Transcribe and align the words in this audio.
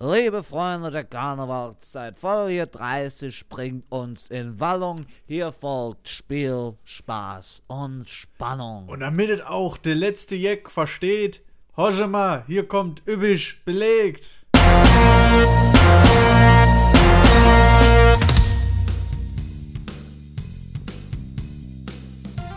Liebe 0.00 0.44
Freunde 0.44 0.92
der 0.92 1.02
Karnevalszeit, 1.02 2.20
Folge 2.20 2.68
30 2.68 3.48
bringt 3.48 3.90
uns 3.90 4.30
in 4.30 4.60
Wallung. 4.60 5.06
Hier 5.26 5.50
folgt 5.50 6.08
Spiel, 6.08 6.74
Spaß 6.84 7.62
und 7.66 8.08
Spannung. 8.08 8.88
Und 8.88 9.00
damit 9.00 9.28
es 9.28 9.40
auch 9.40 9.76
der 9.76 9.96
letzte 9.96 10.36
Jeck 10.36 10.70
versteht, 10.70 11.42
horche 11.76 12.06
mal, 12.06 12.44
hier 12.46 12.68
kommt 12.68 13.02
übig 13.06 13.64
belegt. 13.64 14.46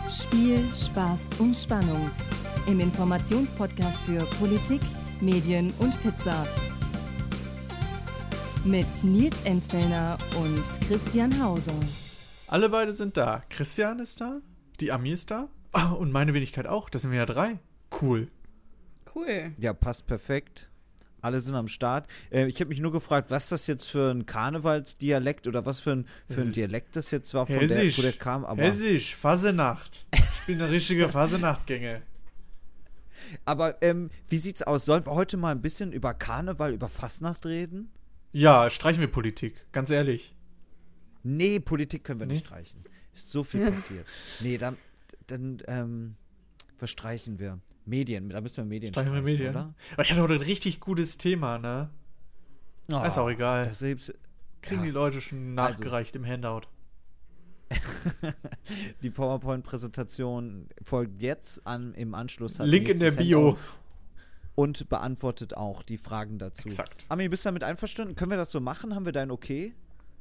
Spiel, 0.08 0.62
Spaß 0.72 1.26
und 1.40 1.56
Spannung. 1.56 2.08
Im 2.68 2.78
Informationspodcast 2.78 3.96
für 4.06 4.24
Politik, 4.38 4.80
Medien 5.20 5.74
und 5.80 6.00
Pizza. 6.04 6.46
Mit 8.64 8.86
Nils 9.02 9.34
Enzfellner 9.42 10.18
und 10.40 10.62
Christian 10.86 11.42
Hauser. 11.42 11.74
Alle 12.46 12.68
beide 12.68 12.94
sind 12.94 13.16
da. 13.16 13.40
Christian 13.50 13.98
ist 13.98 14.20
da, 14.20 14.40
die 14.78 14.92
Ami 14.92 15.10
ist 15.10 15.32
da 15.32 15.48
ah, 15.72 15.90
und 15.90 16.12
meine 16.12 16.32
Wenigkeit 16.32 16.68
auch. 16.68 16.88
Das 16.88 17.02
sind 17.02 17.10
wir 17.10 17.18
ja 17.18 17.26
drei. 17.26 17.58
Cool. 18.00 18.28
Cool. 19.12 19.50
Ja, 19.58 19.72
passt 19.72 20.06
perfekt. 20.06 20.70
Alle 21.20 21.40
sind 21.40 21.56
am 21.56 21.66
Start. 21.66 22.06
Äh, 22.30 22.46
ich 22.46 22.60
habe 22.60 22.68
mich 22.68 22.78
nur 22.78 22.92
gefragt, 22.92 23.32
was 23.32 23.48
das 23.48 23.66
jetzt 23.66 23.86
für 23.86 24.12
ein 24.12 24.26
Karnevalsdialekt 24.26 25.48
oder 25.48 25.66
was 25.66 25.80
für 25.80 25.92
ein, 25.92 26.06
für 26.28 26.42
ein 26.42 26.52
Dialekt 26.52 26.94
das 26.94 27.10
jetzt 27.10 27.34
war, 27.34 27.46
von 27.46 27.58
der, 27.58 27.62
Hessisch. 27.62 27.98
wo 27.98 28.02
der 28.02 28.12
kam. 28.12 28.44
Aber, 28.44 28.62
Hessisch, 28.62 29.16
Fasenacht. 29.16 30.06
Ich 30.12 30.46
bin 30.46 30.62
eine 30.62 30.70
richtige 30.70 31.08
Fasenachtgänge. 31.08 32.02
aber 33.44 33.82
ähm, 33.82 34.10
wie 34.28 34.38
sieht's 34.38 34.62
aus? 34.62 34.84
Sollen 34.84 35.04
wir 35.04 35.12
heute 35.12 35.36
mal 35.36 35.50
ein 35.50 35.62
bisschen 35.62 35.92
über 35.92 36.14
Karneval, 36.14 36.72
über 36.72 36.88
Fastnacht 36.88 37.44
reden? 37.44 37.90
Ja, 38.32 38.70
streichen 38.70 39.00
wir 39.00 39.08
Politik, 39.08 39.54
ganz 39.72 39.90
ehrlich. 39.90 40.34
Nee, 41.22 41.60
Politik 41.60 42.04
können 42.04 42.18
wir 42.20 42.26
nicht 42.26 42.42
Nee? 42.42 42.46
streichen. 42.46 42.80
Ist 43.12 43.30
so 43.30 43.44
viel 43.44 43.70
passiert. 43.70 44.06
Nee, 44.40 44.56
dann, 44.58 44.76
dann 45.26 45.62
ähm, 45.66 46.14
was 46.78 46.90
streichen 46.90 47.38
wir? 47.38 47.60
Medien, 47.84 48.28
da 48.30 48.40
müssen 48.40 48.58
wir 48.58 48.64
Medien 48.64 48.92
Streichen 48.92 49.12
wir 49.12 49.22
Medien. 49.22 49.50
oder? 49.50 49.74
Aber 49.92 50.02
ich 50.02 50.10
hatte 50.10 50.22
heute 50.22 50.34
ein 50.34 50.40
richtig 50.42 50.78
gutes 50.80 51.18
Thema, 51.18 51.58
ne? 51.58 51.90
Oh, 52.92 53.02
ist 53.04 53.18
auch 53.18 53.28
egal. 53.28 53.64
Das 53.64 53.80
Kriegen 53.80 54.80
Ja. 54.82 54.86
die 54.86 54.90
Leute 54.92 55.20
schon 55.20 55.58
Also. 55.58 55.82
nachgereicht 55.82 56.14
im 56.16 56.24
Handout. 56.24 56.62
die 59.02 59.10
PowerPoint-Präsentation 59.10 60.68
folgt 60.82 61.20
jetzt 61.22 61.66
an, 61.66 61.94
im 61.94 62.14
Anschluss. 62.14 62.60
hat 62.60 62.66
Link 62.66 62.88
in 62.88 62.98
der 63.00 63.12
Bio. 63.12 63.46
Handout 63.52 63.60
Und 64.54 64.88
beantwortet 64.90 65.56
auch 65.56 65.82
die 65.82 65.96
Fragen 65.96 66.38
dazu. 66.38 66.68
Exakt. 66.68 67.06
Ami, 67.08 67.28
bist 67.28 67.44
du 67.44 67.48
damit 67.48 67.64
einverstanden? 67.64 68.14
Können 68.16 68.30
wir 68.32 68.36
das 68.38 68.50
so 68.50 68.60
machen? 68.60 68.94
Haben 68.94 69.06
wir 69.06 69.12
dein 69.12 69.30
Okay? 69.30 69.72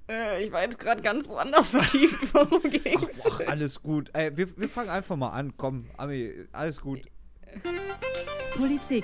Äh, 0.10 0.44
ich 0.46 0.52
war 0.52 0.62
jetzt 0.64 0.80
gerade 0.80 1.02
ganz 1.02 1.28
woanders 1.28 1.70
vertieft. 1.72 2.34
Worum 2.34 2.62
ging's? 2.64 3.20
Ach, 3.30 3.42
alles 3.48 3.82
gut. 3.82 4.10
Ey, 4.14 4.36
wir, 4.38 4.58
wir 4.58 4.70
fangen 4.70 4.90
einfach 4.90 5.16
mal 5.18 5.30
an. 5.32 5.54
Komm, 5.58 5.86
Ami, 5.98 6.34
alles 6.54 6.80
gut. 6.80 7.02
Politik. 8.56 9.04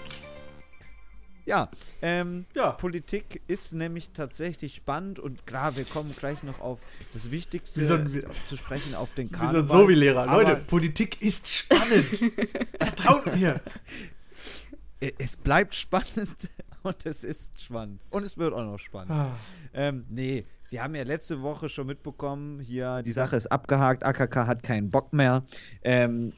Ja, 1.46 1.70
ähm, 2.02 2.46
Ja. 2.56 2.72
Politik 2.72 3.42
ist 3.48 3.74
nämlich 3.74 4.10
tatsächlich 4.12 4.76
spannend 4.76 5.18
und 5.18 5.48
klar, 5.48 5.78
wir 5.78 5.86
kommen 5.86 6.14
gleich 6.18 6.44
noch 6.44 6.60
auf 6.60 6.80
das 7.14 7.32
Wichtigste 7.32 7.80
Wir 7.80 7.88
sind 7.88 8.14
wie- 8.14 8.24
zu 8.50 8.58
sprechen, 8.58 8.96
auf 8.96 9.14
den 9.14 9.30
Wir 9.32 9.38
Karneval. 9.38 9.62
sind 9.62 9.70
so 9.70 9.88
wie 9.88 9.94
Lehrer. 9.94 10.26
Leute, 10.26 10.58
Politik 10.58 11.22
ist 11.22 11.48
spannend. 11.48 12.06
Vertraut 12.82 13.34
mir. 13.34 13.62
Es 15.00 15.38
bleibt 15.38 15.76
spannend 15.76 16.50
und 16.84 17.06
es 17.06 17.24
ist 17.24 17.62
spannend. 17.62 18.02
Und 18.10 18.26
es 18.26 18.38
wird 18.38 18.54
auch 18.54 18.64
noch 18.64 18.80
spannend. 18.80 19.12
Ah. 19.12 19.36
Ähm, 19.74 20.06
nee, 20.10 20.46
wir 20.70 20.84
haben 20.84 20.96
ja 20.96 21.04
letzte 21.04 21.42
Woche 21.42 21.70
schon 21.70 21.88
mitbekommen, 21.88 22.60
hier 22.60 23.02
die 23.04 23.12
Sache 23.12 23.36
ist 23.36 23.48
abgehakt, 23.48 24.04
AKK 24.04 24.48
hat 24.48 24.64
keinen 24.64 24.90
Bock 24.90 25.14
mehr. 25.14 25.46
Ähm, 25.84 26.34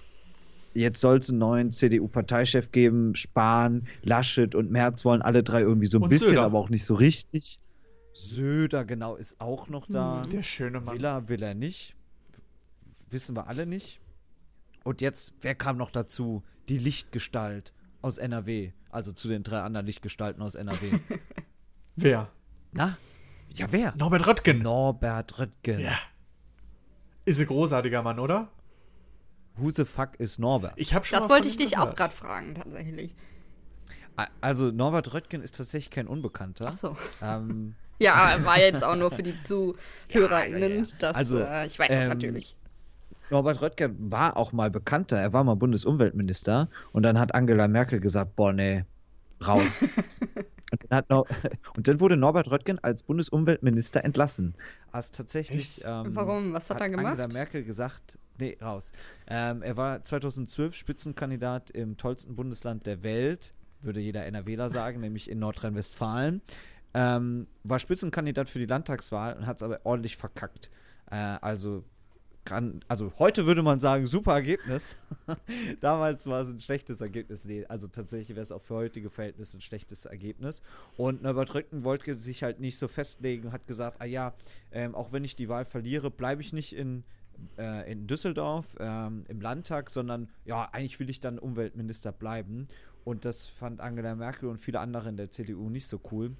jetzt 0.73 1.01
soll 1.01 1.17
es 1.17 1.29
einen 1.29 1.39
neuen 1.39 1.71
CDU-Parteichef 1.71 2.71
geben. 2.71 3.15
Spahn, 3.15 3.87
Laschet 4.03 4.53
und 4.55 4.71
Merz 4.71 5.03
wollen 5.05 5.21
alle 5.21 5.43
drei 5.43 5.61
irgendwie 5.61 5.87
so 5.87 5.97
ein 5.97 6.03
Und 6.03 6.09
bisschen, 6.09 6.29
Söder. 6.29 6.43
aber 6.43 6.59
auch 6.59 6.69
nicht 6.69 6.85
so 6.85 6.93
richtig. 6.93 7.59
Söder, 8.13 8.85
genau, 8.85 9.15
ist 9.15 9.39
auch 9.39 9.69
noch 9.69 9.87
da. 9.87 10.23
Der 10.31 10.43
schöne 10.43 10.81
Mann. 10.81 10.95
Will 10.95 11.05
er, 11.05 11.29
will 11.29 11.41
er 11.41 11.53
nicht. 11.53 11.95
Wissen 13.09 13.35
wir 13.35 13.47
alle 13.47 13.65
nicht. 13.65 13.99
Und 14.83 15.01
jetzt, 15.01 15.33
wer 15.41 15.55
kam 15.55 15.77
noch 15.77 15.89
dazu? 15.89 16.43
Die 16.67 16.77
Lichtgestalt 16.77 17.73
aus 18.01 18.17
NRW. 18.17 18.71
Also 18.89 19.11
zu 19.11 19.27
den 19.27 19.43
drei 19.43 19.61
anderen 19.61 19.85
Lichtgestalten 19.85 20.41
aus 20.41 20.55
NRW. 20.55 20.99
Wer? 21.95 22.29
Na? 22.71 22.97
Ja, 23.53 23.67
wer? 23.71 23.93
Norbert 23.95 24.27
Röttgen. 24.27 24.61
Norbert 24.61 25.39
Röttgen. 25.39 25.79
Ja. 25.79 25.97
Ist 27.25 27.39
ein 27.39 27.47
großartiger 27.47 28.01
Mann, 28.03 28.19
oder? 28.19 28.47
Who 29.55 29.71
the 29.71 29.85
fuck 29.85 30.15
ist 30.19 30.39
Norbert? 30.39 30.73
Ich 30.77 30.93
habe 30.93 31.03
schon 31.05 31.19
Das 31.19 31.29
wollte 31.29 31.47
ich 31.47 31.57
dich 31.57 31.77
auch 31.77 31.81
gehört. 31.81 31.97
gerade 31.97 32.13
fragen, 32.13 32.55
tatsächlich. 32.55 33.15
Also, 34.41 34.71
Norbert 34.71 35.13
Röttgen 35.13 35.41
ist 35.41 35.55
tatsächlich 35.55 35.89
kein 35.89 36.07
Unbekannter. 36.07 36.67
Ach 36.69 36.73
so. 36.73 36.97
Ähm, 37.21 37.75
Ja, 37.99 38.37
war 38.45 38.57
jetzt 38.57 38.81
auch 38.83 38.95
nur 38.95 39.11
für 39.11 39.23
die 39.23 39.35
ZuhörerInnen. 39.43 40.61
Ja, 40.61 40.67
ja, 40.69 40.81
ja. 40.83 40.87
Das, 40.99 41.15
Also, 41.15 41.39
äh, 41.39 41.65
ich 41.67 41.77
weiß 41.77 41.89
ähm, 41.89 41.99
das 41.99 42.09
natürlich. 42.09 42.55
Norbert 43.29 43.61
Röttgen 43.61 44.11
war 44.11 44.37
auch 44.37 44.51
mal 44.51 44.69
bekannter. 44.69 45.17
Er 45.17 45.33
war 45.33 45.43
mal 45.43 45.55
Bundesumweltminister 45.55 46.69
und 46.91 47.03
dann 47.03 47.19
hat 47.19 47.33
Angela 47.33 47.67
Merkel 47.67 47.99
gesagt: 47.99 48.35
Boah, 48.35 48.53
nee, 48.53 48.85
raus. 49.45 49.81
und, 50.71 50.83
dann 50.89 50.97
hat 50.97 51.09
Nor 51.09 51.25
und 51.75 51.87
dann 51.87 51.99
wurde 51.99 52.17
Norbert 52.17 52.49
Röttgen 52.49 52.79
als 52.79 53.03
Bundesumweltminister 53.03 54.03
entlassen. 54.03 54.55
Also 54.91 55.11
tatsächlich. 55.13 55.81
Ähm, 55.85 56.15
Warum? 56.15 56.53
Was 56.53 56.69
hat 56.69 56.81
er 56.81 56.89
gemacht? 56.89 57.19
Angela 57.19 57.27
Merkel 57.27 57.63
gesagt: 57.63 58.17
Nee, 58.39 58.57
raus. 58.61 58.91
Ähm, 59.27 59.61
er 59.61 59.75
war 59.77 60.03
2012 60.03 60.73
Spitzenkandidat 60.73 61.69
im 61.71 61.97
tollsten 61.97 62.35
Bundesland 62.35 62.85
der 62.85 63.03
Welt, 63.03 63.53
würde 63.81 63.99
jeder 63.99 64.25
NRWler 64.25 64.69
sagen, 64.69 65.01
nämlich 65.01 65.29
in 65.29 65.39
Nordrhein-Westfalen. 65.39 66.41
Ähm, 66.93 67.47
war 67.63 67.79
Spitzenkandidat 67.79 68.49
für 68.49 68.59
die 68.59 68.65
Landtagswahl 68.65 69.35
und 69.35 69.45
hat 69.45 69.57
es 69.57 69.63
aber 69.63 69.81
ordentlich 69.83 70.17
verkackt. 70.17 70.71
Äh, 71.11 71.15
also 71.15 71.83
kann, 72.49 72.79
also 72.87 73.13
heute 73.19 73.45
würde 73.45 73.61
man 73.61 73.79
sagen, 73.79 74.07
super 74.07 74.33
Ergebnis. 74.33 74.97
Damals 75.81 76.25
war 76.25 76.41
es 76.41 76.49
ein 76.49 76.59
schlechtes 76.59 76.99
Ergebnis. 76.99 77.45
Nee, 77.45 77.63
also 77.67 77.87
tatsächlich 77.87 78.29
wäre 78.29 78.41
es 78.41 78.51
auch 78.51 78.61
für 78.61 78.73
heutige 78.73 79.11
Verhältnisse 79.11 79.57
ein 79.59 79.61
schlechtes 79.61 80.05
Ergebnis. 80.05 80.63
Und 80.97 81.21
Norbert 81.21 81.53
Röttgen 81.53 81.83
wollte 81.83 82.17
sich 82.17 82.41
halt 82.41 82.59
nicht 82.59 82.79
so 82.79 82.87
festlegen, 82.87 83.51
hat 83.51 83.67
gesagt, 83.67 84.01
ah 84.01 84.05
ja, 84.05 84.33
ähm, 84.71 84.95
auch 84.95 85.11
wenn 85.11 85.23
ich 85.23 85.35
die 85.35 85.47
Wahl 85.47 85.63
verliere, 85.63 86.09
bleibe 86.09 86.41
ich 86.41 86.51
nicht 86.51 86.75
in, 86.75 87.03
äh, 87.59 87.91
in 87.91 88.07
Düsseldorf 88.07 88.75
ähm, 88.79 89.25
im 89.27 89.41
Landtag, 89.41 89.91
sondern 89.91 90.29
ja, 90.45 90.67
eigentlich 90.71 90.99
will 90.99 91.11
ich 91.11 91.19
dann 91.19 91.37
Umweltminister 91.37 92.11
bleiben. 92.11 92.67
Und 93.03 93.25
das 93.25 93.45
fand 93.45 93.79
Angela 93.79 94.15
Merkel 94.15 94.49
und 94.49 94.57
viele 94.57 94.79
andere 94.79 95.07
in 95.07 95.17
der 95.17 95.29
CDU 95.29 95.69
nicht 95.69 95.85
so 95.85 96.01
cool. 96.11 96.35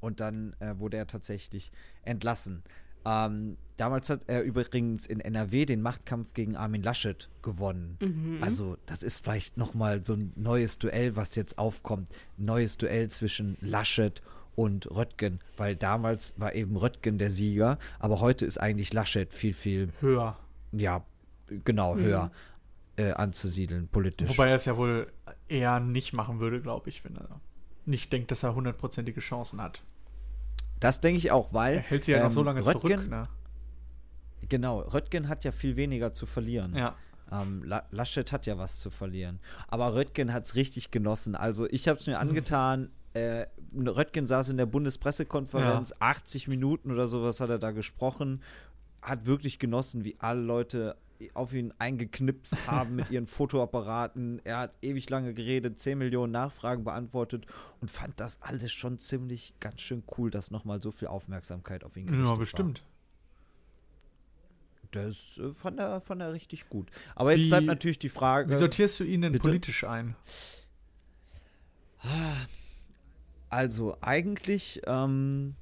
Und 0.00 0.20
dann 0.20 0.54
äh, 0.60 0.78
wurde 0.78 0.98
er 0.98 1.06
tatsächlich 1.06 1.72
entlassen. 2.02 2.62
Ähm, 3.04 3.56
damals 3.76 4.10
hat 4.10 4.22
er 4.28 4.42
übrigens 4.42 5.06
in 5.06 5.20
NRW 5.20 5.66
den 5.66 5.82
Machtkampf 5.82 6.34
gegen 6.34 6.56
Armin 6.56 6.82
Laschet 6.82 7.28
gewonnen. 7.42 8.38
Also 8.40 8.76
das 8.86 9.02
ist 9.02 9.22
vielleicht 9.22 9.56
noch 9.56 9.74
mal 9.74 10.04
so 10.04 10.14
ein 10.14 10.32
neues 10.36 10.78
Duell, 10.78 11.16
was 11.16 11.34
jetzt 11.34 11.58
aufkommt. 11.58 12.08
Neues 12.36 12.76
Duell 12.76 13.08
zwischen 13.10 13.56
Laschet 13.60 14.22
und 14.56 14.90
Röttgen, 14.90 15.40
weil 15.56 15.76
damals 15.76 16.34
war 16.38 16.54
eben 16.54 16.76
Röttgen 16.76 17.18
der 17.18 17.30
Sieger, 17.30 17.78
aber 17.98 18.20
heute 18.20 18.46
ist 18.46 18.58
eigentlich 18.58 18.92
Laschet 18.92 19.32
viel, 19.32 19.52
viel, 19.52 19.88
Höher. 20.00 20.38
ja, 20.72 21.04
genau, 21.64 21.96
höher 21.96 22.30
äh, 22.96 23.12
anzusiedeln, 23.12 23.88
politisch. 23.88 24.28
Wobei 24.28 24.48
er 24.48 24.54
es 24.54 24.64
ja 24.64 24.76
wohl 24.76 25.08
eher 25.48 25.80
nicht 25.80 26.12
machen 26.12 26.40
würde, 26.40 26.60
glaube 26.60 26.88
ich, 26.88 27.04
wenn 27.04 27.16
er 27.16 27.40
nicht 27.86 28.12
denkt, 28.12 28.30
dass 28.30 28.42
er 28.42 28.54
hundertprozentige 28.54 29.20
Chancen 29.20 29.60
hat. 29.60 29.82
Das 30.80 31.00
denke 31.00 31.18
ich 31.18 31.30
auch, 31.30 31.52
weil 31.52 31.76
Er 31.76 31.82
hält 31.82 32.04
sich 32.04 32.12
ja 32.14 32.20
noch 32.20 32.26
ähm, 32.26 32.32
so 32.32 32.42
lange 32.42 32.64
Röttgen, 32.64 32.90
zurück, 32.90 33.08
ne? 33.10 33.28
Genau, 34.48 34.80
Röttgen 34.80 35.28
hat 35.28 35.44
ja 35.44 35.52
viel 35.52 35.76
weniger 35.76 36.12
zu 36.12 36.26
verlieren. 36.26 36.74
Ja. 36.76 36.94
Ähm, 37.32 37.62
La 37.64 37.84
Laschet 37.90 38.30
hat 38.32 38.46
ja 38.46 38.58
was 38.58 38.78
zu 38.78 38.90
verlieren. 38.90 39.40
Aber 39.68 39.94
Röttgen 39.94 40.32
hat 40.32 40.44
es 40.44 40.54
richtig 40.54 40.90
genossen. 40.90 41.34
Also 41.34 41.66
ich 41.70 41.88
habe 41.88 41.98
es 41.98 42.06
mir 42.06 42.18
angetan. 42.20 42.90
Äh, 43.14 43.46
Röttgen 43.74 44.26
saß 44.26 44.50
in 44.50 44.56
der 44.56 44.66
Bundespressekonferenz, 44.66 45.94
80 46.00 46.48
Minuten 46.48 46.90
oder 46.90 47.06
sowas 47.06 47.40
hat 47.40 47.48
er 47.50 47.58
da 47.58 47.70
gesprochen. 47.70 48.42
Hat 49.00 49.24
wirklich 49.26 49.58
genossen, 49.58 50.04
wie 50.04 50.16
alle 50.18 50.40
Leute 50.40 50.96
auf 51.34 51.52
ihn 51.54 51.72
eingeknipst 51.78 52.66
haben 52.70 52.96
mit 52.96 53.10
ihren 53.10 53.26
Fotoapparaten. 53.28 54.40
Er 54.44 54.58
hat 54.58 54.74
ewig 54.82 55.08
lange 55.10 55.32
geredet, 55.34 55.78
10 55.78 55.96
Millionen 55.98 56.32
Nachfragen 56.32 56.84
beantwortet 56.84 57.46
und 57.80 57.90
fand 57.90 58.20
das 58.20 58.40
alles 58.42 58.72
schon 58.72 58.98
ziemlich 58.98 59.54
ganz 59.60 59.80
schön 59.80 60.02
cool, 60.18 60.30
dass 60.30 60.50
nochmal 60.50 60.82
so 60.82 60.90
viel 60.90 61.08
Aufmerksamkeit 61.08 61.84
auf 61.84 61.96
ihn 61.96 62.06
gerichtet 62.06 62.24
Ja, 62.26 62.30
war. 62.32 62.38
bestimmt. 62.38 62.84
Das 64.90 65.38
äh, 65.38 65.52
fand, 65.54 65.80
er, 65.80 66.00
fand 66.00 66.20
er 66.22 66.32
richtig 66.32 66.68
gut. 66.68 66.90
Aber 67.16 67.32
jetzt 67.32 67.44
Wie- 67.44 67.48
bleibt 67.48 67.66
natürlich 67.66 67.98
die 67.98 68.08
Frage. 68.08 68.52
Wie 68.54 68.58
sortierst 68.58 69.00
du 69.00 69.04
ihn 69.04 69.22
denn 69.22 69.32
bitte? 69.32 69.42
politisch 69.48 69.82
ein? 69.84 70.14
Also 73.50 73.96
eigentlich 74.00 74.82
ähm, 74.86 75.54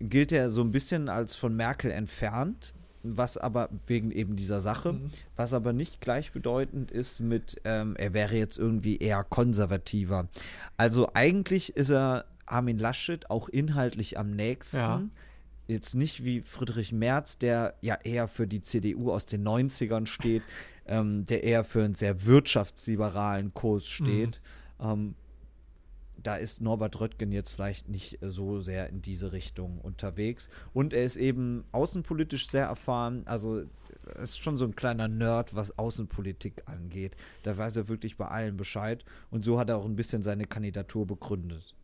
gilt 0.00 0.32
er 0.32 0.48
so 0.50 0.62
ein 0.62 0.70
bisschen 0.72 1.08
als 1.08 1.34
von 1.34 1.54
Merkel 1.54 1.90
entfernt, 1.90 2.74
was 3.02 3.36
aber 3.36 3.68
wegen 3.86 4.10
eben 4.10 4.36
dieser 4.36 4.60
Sache, 4.60 4.92
Mhm. 4.94 5.10
was 5.36 5.52
aber 5.52 5.72
nicht 5.72 6.00
gleichbedeutend 6.00 6.90
ist 6.90 7.20
mit, 7.20 7.60
ähm, 7.64 7.96
er 7.96 8.14
wäre 8.14 8.36
jetzt 8.36 8.58
irgendwie 8.58 8.98
eher 8.98 9.24
konservativer. 9.24 10.28
Also 10.76 11.10
eigentlich 11.14 11.76
ist 11.76 11.90
er 11.90 12.24
Armin 12.46 12.78
Laschet 12.78 13.30
auch 13.30 13.48
inhaltlich 13.48 14.18
am 14.18 14.30
nächsten. 14.30 14.76
Ja. 14.76 15.02
Jetzt 15.68 15.94
nicht 15.94 16.24
wie 16.24 16.40
Friedrich 16.42 16.92
Merz, 16.92 17.38
der 17.38 17.74
ja 17.80 17.96
eher 18.02 18.28
für 18.28 18.46
die 18.46 18.62
CDU 18.62 19.12
aus 19.12 19.26
den 19.26 19.42
90ern 19.46 20.06
steht, 20.06 20.42
ähm, 20.86 21.24
der 21.24 21.44
eher 21.44 21.64
für 21.64 21.84
einen 21.84 21.94
sehr 21.94 22.24
wirtschaftsliberalen 22.26 23.54
Kurs 23.54 23.86
steht. 23.86 24.40
Ähm, 24.80 25.14
da 26.22 26.36
ist 26.36 26.60
Norbert 26.60 27.00
Röttgen 27.00 27.32
jetzt 27.32 27.50
vielleicht 27.52 27.88
nicht 27.88 28.22
äh, 28.22 28.30
so 28.30 28.60
sehr 28.60 28.88
in 28.88 29.02
diese 29.02 29.32
Richtung 29.32 29.78
unterwegs. 29.80 30.48
Und 30.72 30.92
er 30.92 31.04
ist 31.04 31.16
eben 31.16 31.64
außenpolitisch 31.72 32.48
sehr 32.48 32.66
erfahren. 32.66 33.22
Also 33.26 33.64
er 34.06 34.20
ist 34.22 34.38
schon 34.42 34.58
so 34.58 34.64
ein 34.64 34.76
kleiner 34.76 35.08
Nerd, 35.08 35.54
was 35.54 35.78
Außenpolitik 35.78 36.62
angeht. 36.66 37.16
Da 37.42 37.56
weiß 37.56 37.76
er 37.76 37.88
wirklich 37.88 38.16
bei 38.16 38.28
allen 38.28 38.56
Bescheid. 38.56 39.04
Und 39.30 39.44
so 39.44 39.58
hat 39.58 39.68
er 39.68 39.76
auch 39.78 39.84
ein 39.84 39.96
bisschen 39.96 40.22
seine 40.22 40.46
Kandidatur 40.46 41.06
begründet. 41.06 41.74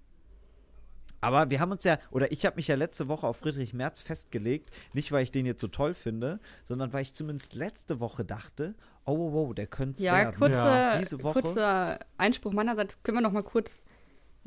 Aber 1.21 1.51
wir 1.51 1.59
haben 1.59 1.73
uns 1.73 1.83
ja, 1.83 1.99
oder 2.13 2.31
ich 2.31 2.47
habe 2.47 2.55
mich 2.57 2.69
ja 2.69 2.77
letzte 2.77 3.09
Woche 3.09 3.27
auf 3.27 3.39
Friedrich 3.39 3.75
Merz 3.75 4.01
festgelegt, 4.01 4.71
nicht 4.95 5.11
weil 5.11 5.25
ich 5.25 5.33
den 5.33 5.47
jetzt 5.47 5.61
so 5.61 5.67
toll 5.67 5.93
finde, 5.95 6.39
sondern 6.63 6.93
weil 6.93 7.03
ich 7.03 7.13
zumindest 7.13 7.55
letzte 7.55 7.99
Woche 7.99 8.25
dachte, 8.25 8.77
oh, 9.05 9.15
oh, 9.17 9.47
oh 9.49 9.53
der 9.53 9.67
könnte 9.67 9.99
es 9.99 10.05
Ja, 10.05 10.17
werden. 10.19 10.37
kurze, 10.39 10.59
Ja. 10.59 10.97
Diese 10.99 11.21
Woche- 11.25 11.43
kurzer 11.43 11.99
Einspruch 12.19 12.53
meinerseits. 12.53 13.03
Können 13.03 13.17
wir 13.17 13.23
noch 13.23 13.33
mal 13.33 13.43
kurz 13.43 13.85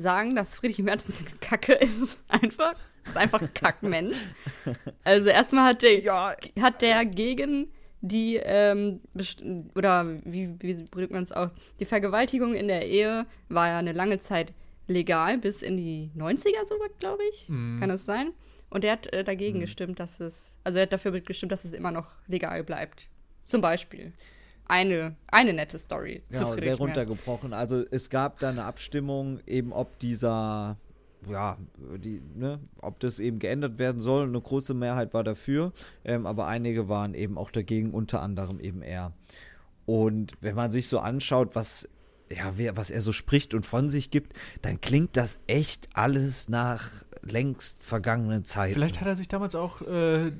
sagen, 0.01 0.35
dass 0.35 0.55
Friedrich 0.55 0.79
Merz 0.79 1.07
ein 1.09 1.39
Kacke 1.41 1.73
ist? 1.73 2.19
Einfach. 2.29 2.75
Ist 3.05 3.17
einfach 3.17 3.41
ein 3.41 3.53
Kackmensch. 3.53 4.15
Also 5.03 5.29
erstmal 5.29 5.69
hat 5.69 5.81
der, 5.81 6.01
Ja, 6.01 6.35
hat 6.59 6.81
der 6.81 7.05
gegen 7.05 7.67
die, 8.01 8.35
ähm, 8.35 8.99
oder 9.75 10.17
wie, 10.25 10.55
wie 10.59 10.75
drückt 10.75 11.11
man 11.11 11.23
es 11.23 11.31
aus? 11.31 11.51
Die 11.79 11.85
Vergewaltigung 11.85 12.53
in 12.55 12.67
der 12.67 12.87
Ehe 12.87 13.25
war 13.49 13.67
ja 13.67 13.77
eine 13.77 13.93
lange 13.93 14.19
Zeit 14.19 14.53
legal, 14.87 15.37
bis 15.37 15.61
in 15.61 15.77
die 15.77 16.11
90er 16.17 16.67
so, 16.67 16.75
glaube 16.99 17.23
ich. 17.31 17.47
Mhm. 17.47 17.79
Kann 17.79 17.89
das 17.89 18.05
sein? 18.05 18.33
Und 18.69 18.83
er 18.83 18.93
hat 18.93 19.11
äh, 19.13 19.23
dagegen 19.23 19.59
gestimmt, 19.59 19.99
dass 19.99 20.19
es, 20.19 20.57
also 20.63 20.79
er 20.79 20.83
hat 20.83 20.93
dafür 20.93 21.19
gestimmt, 21.19 21.51
dass 21.51 21.65
es 21.65 21.73
immer 21.73 21.91
noch 21.91 22.09
legal 22.27 22.63
bleibt. 22.63 23.07
Zum 23.43 23.61
Beispiel. 23.61 24.13
Eine, 24.71 25.17
eine 25.27 25.51
nette 25.51 25.77
Story 25.77 26.21
zu 26.23 26.31
Genau, 26.31 26.45
Friedrich 26.47 26.63
sehr 26.63 26.71
Merz. 26.71 26.79
runtergebrochen. 26.79 27.51
Also 27.51 27.83
es 27.91 28.09
gab 28.09 28.39
da 28.39 28.51
eine 28.51 28.63
Abstimmung, 28.63 29.41
eben 29.45 29.73
ob 29.73 29.99
dieser, 29.99 30.77
ja, 31.29 31.57
die, 31.97 32.21
ne, 32.35 32.59
ob 32.81 33.01
das 33.01 33.19
eben 33.19 33.39
geändert 33.39 33.79
werden 33.79 33.99
soll. 33.99 34.23
Eine 34.23 34.39
große 34.39 34.73
Mehrheit 34.73 35.13
war 35.13 35.25
dafür, 35.25 35.73
ähm, 36.05 36.25
aber 36.25 36.47
einige 36.47 36.87
waren 36.87 37.15
eben 37.15 37.37
auch 37.37 37.51
dagegen, 37.51 37.91
unter 37.91 38.21
anderem 38.21 38.61
eben 38.61 38.81
er. 38.81 39.11
Und 39.85 40.37
wenn 40.39 40.55
man 40.55 40.71
sich 40.71 40.87
so 40.87 40.99
anschaut, 40.99 41.53
was, 41.53 41.89
ja, 42.33 42.53
wer, 42.55 42.77
was 42.77 42.91
er 42.91 43.01
so 43.01 43.11
spricht 43.11 43.53
und 43.53 43.65
von 43.65 43.89
sich 43.89 44.09
gibt, 44.09 44.31
dann 44.61 44.79
klingt 44.79 45.17
das 45.17 45.39
echt 45.47 45.89
alles 45.93 46.47
nach 46.47 47.03
längst 47.23 47.83
vergangenen 47.83 48.45
Zeiten. 48.45 48.75
Vielleicht 48.75 49.01
hat 49.01 49.07
er 49.07 49.17
sich 49.17 49.27
damals 49.27 49.53
auch 49.53 49.81
äh, 49.81 50.31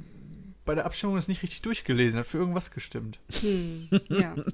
bei 0.66 0.76
der 0.76 0.86
Abstimmung 0.86 1.16
das 1.16 1.28
nicht 1.28 1.44
richtig 1.44 1.62
durchgelesen, 1.62 2.20
hat 2.20 2.28
für 2.28 2.38
irgendwas 2.38 2.72
gestimmt. 2.72 3.20
Hm, 3.42 3.90
ja. 4.10 4.36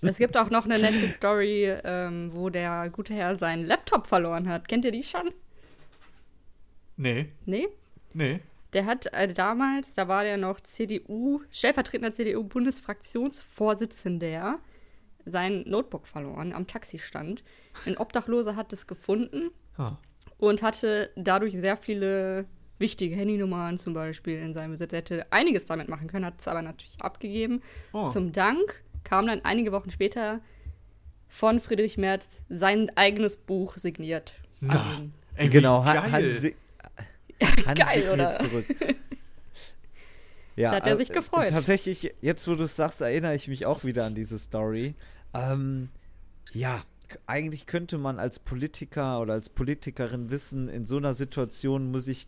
Es 0.00 0.16
gibt 0.16 0.34
auch 0.38 0.48
noch 0.48 0.64
eine 0.64 0.78
nette 0.78 1.06
Story, 1.08 1.64
ähm, 1.84 2.30
wo 2.32 2.48
der 2.48 2.88
gute 2.88 3.12
Herr 3.12 3.36
seinen 3.36 3.66
Laptop 3.66 4.06
verloren 4.06 4.48
hat. 4.48 4.66
Kennt 4.66 4.86
ihr 4.86 4.92
die 4.92 5.02
schon? 5.02 5.30
Nee, 6.96 7.30
Nee? 7.44 7.68
nee. 8.14 8.40
Der 8.72 8.86
hat 8.86 9.12
äh, 9.12 9.28
damals, 9.32 9.92
da 9.92 10.08
war 10.08 10.24
der 10.24 10.36
noch 10.38 10.60
CDU, 10.60 11.42
stellvertretender 11.50 12.12
CDU-Bundesfraktionsvorsitzender, 12.12 14.58
sein 15.26 15.62
Notebook 15.66 16.06
verloren 16.06 16.52
am 16.52 16.66
Taxistand. 16.66 17.42
Ein 17.86 17.96
Obdachloser 17.96 18.56
hat 18.56 18.72
es 18.72 18.86
gefunden 18.86 19.50
Ah. 19.76 19.96
und 20.38 20.62
hatte 20.62 21.10
dadurch 21.16 21.54
sehr 21.54 21.76
viele 21.76 22.46
wichtige 22.78 23.14
Handynummern 23.16 23.78
zum 23.78 23.94
Beispiel 23.94 24.38
in 24.38 24.52
seinem 24.54 24.72
Besitz. 24.72 24.92
Er 24.92 24.98
hätte 24.98 25.26
einiges 25.30 25.64
damit 25.64 25.88
machen 25.88 26.08
können, 26.08 26.24
hat 26.26 26.40
es 26.40 26.48
aber 26.48 26.62
natürlich 26.62 27.00
abgegeben. 27.00 27.62
Oh. 27.92 28.08
Zum 28.08 28.32
Dank 28.32 28.82
kam 29.04 29.26
dann 29.26 29.44
einige 29.44 29.72
Wochen 29.72 29.90
später 29.90 30.40
von 31.28 31.60
Friedrich 31.60 31.98
Merz 31.98 32.44
sein 32.48 32.90
eigenes 32.96 33.36
Buch 33.36 33.76
signiert. 33.76 34.34
Na, 34.60 35.02
ey, 35.36 35.48
genau, 35.48 35.82
geil. 35.82 36.12
Hansi, 36.12 36.54
Geil, 37.38 37.76
geht 37.94 38.08
oder? 38.10 38.32
zurück. 38.32 38.66
Ja, 40.56 40.70
Da 40.70 40.76
hat 40.76 40.86
er 40.86 40.94
äh, 40.94 40.96
sich 40.98 41.10
gefreut. 41.10 41.48
Tatsächlich, 41.50 42.14
jetzt 42.20 42.46
wo 42.46 42.54
du 42.54 42.62
es 42.62 42.76
sagst, 42.76 43.00
erinnere 43.00 43.34
ich 43.34 43.48
mich 43.48 43.66
auch 43.66 43.82
wieder 43.82 44.04
an 44.04 44.14
diese 44.14 44.38
Story. 44.38 44.94
Ähm, 45.34 45.88
ja, 46.52 46.84
eigentlich 47.26 47.66
könnte 47.66 47.98
man 47.98 48.18
als 48.18 48.38
Politiker 48.38 49.20
oder 49.20 49.34
als 49.34 49.48
Politikerin 49.48 50.30
wissen, 50.30 50.68
in 50.68 50.86
so 50.86 50.96
einer 50.96 51.14
Situation 51.14 51.90
muss 51.90 52.08
ich, 52.08 52.26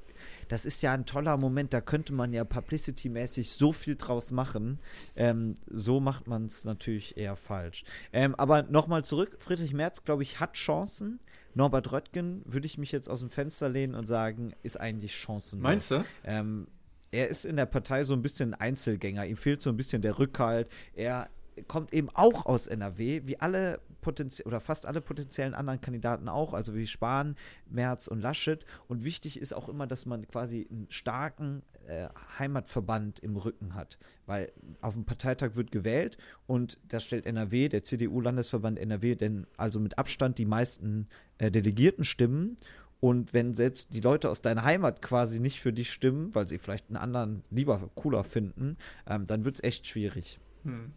das 0.49 0.67
ist 0.67 0.83
ja 0.83 0.93
ein 0.93 1.07
toller 1.07 1.37
Moment, 1.37 1.73
da 1.73 1.81
könnte 1.81 2.13
man 2.13 2.33
ja 2.33 2.45
publicity-mäßig 2.45 3.51
so 3.51 3.73
viel 3.73 3.97
draus 3.97 4.31
machen. 4.31 4.79
Ähm, 5.15 5.55
so 5.67 6.01
macht 6.01 6.27
man 6.27 6.47
es 6.47 6.65
natürlich 6.65 7.17
eher 7.17 7.37
falsch. 7.37 7.85
Ähm, 8.13 8.35
aber 8.35 8.63
nochmal 8.65 9.05
zurück, 9.05 9.37
Friedrich 9.41 9.73
Merz, 9.73 10.05
glaube 10.05 10.23
ich, 10.23 10.41
hat 10.41 10.55
Chancen. 10.55 11.21
Norbert 11.55 11.91
Röttgen 11.91 12.43
würde 12.45 12.67
ich 12.67 12.77
mich 12.77 12.93
jetzt 12.93 13.09
aus 13.09 13.21
dem 13.21 13.31
Fenster 13.31 13.69
lehnen 13.69 13.95
und 13.95 14.07
sagen, 14.07 14.53
ist 14.63 14.79
eigentlich 14.79 15.15
chancenlos. 15.15 15.63
Meinst 15.63 15.91
du? 15.91 16.05
Ähm, 16.23 16.67
er 17.11 17.29
ist 17.29 17.47
in 17.47 17.57
der 17.57 17.67
Partei 17.67 18.03
so 18.03 18.13
ein 18.13 18.21
bisschen 18.21 18.53
ein 18.53 18.61
Einzelgänger. 18.61 19.25
Ihm 19.25 19.37
fehlt 19.37 19.63
so 19.63 19.71
ein 19.71 19.77
bisschen 19.77 20.03
der 20.03 20.19
Rückhalt. 20.19 20.69
Er 20.95 21.31
kommt 21.67 21.93
eben 21.93 22.11
auch 22.11 22.45
aus 22.45 22.67
NRW, 22.67 23.23
wie 23.25 23.41
alle 23.41 23.81
potenziell 24.07 24.47
oder 24.47 24.61
fast 24.61 24.87
alle 24.87 25.01
potenziellen 25.01 25.53
anderen 25.53 25.81
Kandidaten 25.81 26.29
auch, 26.29 26.55
also 26.55 26.77
wie 26.77 26.87
Spahn, 26.87 27.35
Merz 27.69 28.07
und 28.07 28.21
Laschet. 28.21 28.65
Und 28.87 29.03
wichtig 29.03 29.41
ist 29.41 29.53
auch 29.53 29.69
immer, 29.69 29.89
dass 29.89 30.07
man 30.07 30.29
quasi 30.29 30.69
einen 30.71 30.87
starken 30.91 31.65
äh, 31.89 32.07
Heimatverband 32.39 33.19
im 33.19 33.37
Rücken 33.37 33.75
hat, 33.75 33.99
weil 34.27 34.53
auf 34.81 34.95
dem 34.95 35.07
Parteitag 35.07 35.57
wird 35.57 35.73
gewählt 35.73 36.19
und 36.47 36.79
da 36.87 37.01
stellt 37.01 37.27
NRW, 37.27 37.69
der 37.69 37.83
CDU-Landesverband 37.83 38.79
NRW, 38.79 39.17
denn 39.17 39.49
also 39.57 39.81
mit 39.81 39.99
Abstand 39.99 40.39
die 40.39 40.47
meisten 40.47 41.09
äh, 41.39 41.51
Delegierten 41.51 42.05
stimmen. 42.05 42.57
Und 43.01 43.35
wenn 43.35 43.57
selbst 43.57 43.93
die 43.93 44.01
Leute 44.01 44.31
aus 44.31 44.41
deiner 44.41 44.63
Heimat 44.63 45.03
quasi 45.03 45.41
nicht 45.41 45.61
für 45.61 45.73
dich 45.73 45.93
stimmen, 45.93 46.33
weil 46.33 46.47
sie 46.47 46.59
vielleicht 46.59 46.91
einen 46.91 46.97
anderen 46.97 47.43
lieber 47.51 47.91
cooler 47.97 48.23
finden, 48.23 48.77
ähm, 49.09 49.27
dann 49.27 49.45
wird 49.45 49.57
es 49.57 49.65
echt 49.65 49.89
schwierig. 49.89 50.39
Hm. 50.63 50.93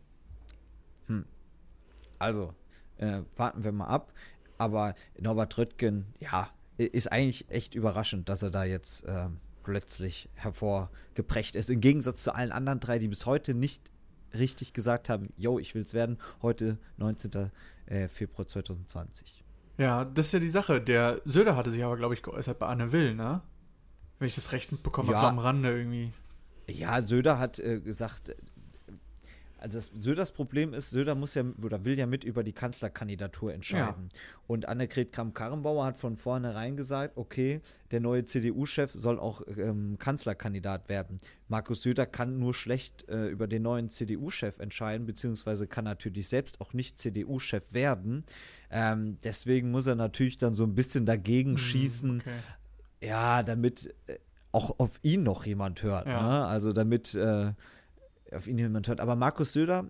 Also, 2.20 2.54
äh, 3.00 3.22
warten 3.36 3.64
wir 3.64 3.72
mal 3.72 3.88
ab. 3.88 4.14
Aber 4.58 4.94
Norbert 5.20 5.58
Röttgen, 5.58 6.06
ja, 6.20 6.50
ist 6.78 7.12
eigentlich 7.12 7.50
echt 7.50 7.76
überraschend, 7.76 8.30
dass 8.30 8.44
er 8.44 8.52
da 8.52 8.64
jetzt 8.64 9.04
ähm, 9.08 9.38
plötzlich 9.64 10.30
hervorgeprescht 10.36 11.56
ist. 11.56 11.70
Im 11.70 11.82
Gegensatz 11.82 12.24
zu 12.24 12.34
allen 12.34 12.52
anderen 12.52 12.80
drei, 12.80 13.00
die 13.00 13.08
bis 13.08 13.26
heute 13.26 13.54
nicht 13.54 13.82
richtig 14.34 14.74
gesagt 14.74 15.10
haben, 15.10 15.34
yo, 15.38 15.60
ich 15.60 15.76
will's 15.76 15.94
werden, 15.94 16.20
heute 16.42 16.78
19. 16.98 17.52
äh, 17.88 18.08
Februar 18.08 18.48
2020. 18.48 19.44
Ja, 19.78 20.06
das 20.06 20.28
ist 20.28 20.32
ja 20.34 20.40
die 20.40 20.50
Sache. 20.50 20.82
Der 20.82 21.22
Söder 21.26 21.56
hatte 21.56 21.72
sich 21.72 21.84
aber, 21.84 21.98
glaube 21.98 22.14
ich, 22.14 22.22
geäußert 22.22 22.60
bei 22.60 22.68
Anne 22.68 22.92
Will, 22.92 23.16
ne? 23.16 23.42
Wenn 24.20 24.28
ich 24.28 24.36
das 24.36 24.52
recht 24.52 24.72
mitbekommen 24.72 25.10
Ja. 25.10 25.18
habe, 25.22 25.28
am 25.30 25.40
Rande 25.40 25.72
irgendwie. 25.76 26.12
Ja, 26.70 27.02
Söder 27.02 27.40
hat 27.40 27.60
äh, 27.60 27.80
gesagt, 27.80 28.30
äh, 28.30 28.36
also 29.62 29.78
das, 29.78 29.92
Söders 29.94 30.32
Problem 30.32 30.74
ist, 30.74 30.90
Söder 30.90 31.16
muss 31.16 31.36
ja 31.36 31.44
oder 31.62 31.86
will 31.86 31.98
ja 31.98 32.06
mit 32.06 32.24
über 32.24 32.44
die 32.44 32.54
Kanzlerkandidatur 32.54 33.54
entscheiden. 33.54 34.10
Und 34.48 34.68
Annegret 34.68 35.12
Kramp-Karrenbauer 35.12 35.86
hat 35.86 35.98
von 35.98 36.18
vornherein 36.18 36.76
gesagt, 36.78 37.18
okay, 37.18 37.62
der 37.92 38.00
neue 38.00 38.24
CDU-Chef 38.26 38.92
soll 38.94 39.20
auch 39.20 39.42
ähm, 39.58 39.98
Kanzlerkandidat 40.00 40.90
werden. 40.90 41.20
Markus 41.48 41.82
Söder 41.84 42.06
kann 42.06 42.40
nur 42.40 42.54
schlecht 42.54 43.08
äh, 43.10 43.28
über 43.28 43.48
den 43.48 43.64
neuen 43.64 43.90
CDU-Chef 43.90 44.60
entscheiden, 44.60 45.06
beziehungsweise 45.06 45.68
kann 45.68 45.86
natürlich 45.86 46.28
selbst 46.28 46.62
auch 46.62 46.74
nicht 46.74 46.98
CDU-Chef 46.98 47.74
werden. 47.74 48.24
Ähm, 48.72 49.18
deswegen 49.24 49.72
muss 49.72 49.88
er 49.88 49.96
natürlich 49.96 50.38
dann 50.38 50.54
so 50.54 50.64
ein 50.64 50.76
bisschen 50.76 51.06
dagegen 51.06 51.58
schießen, 51.58 52.22
Okay. 52.22 53.08
ja, 53.08 53.44
damit 53.44 53.94
äh, 54.08 54.18
auch 54.52 54.80
auf 54.80 55.00
ihn 55.04 55.24
noch 55.24 55.46
jemand 55.46 55.84
hört. 55.84 56.08
Ja. 56.08 56.22
Ne? 56.22 56.46
Also 56.46 56.74
damit 56.74 57.14
äh, 57.16 57.54
auf 58.34 58.48
ihn 58.48 58.58
jemand 58.58 58.88
hört. 58.88 59.00
Aber 59.00 59.16
Markus 59.16 59.54
Söder, 59.54 59.86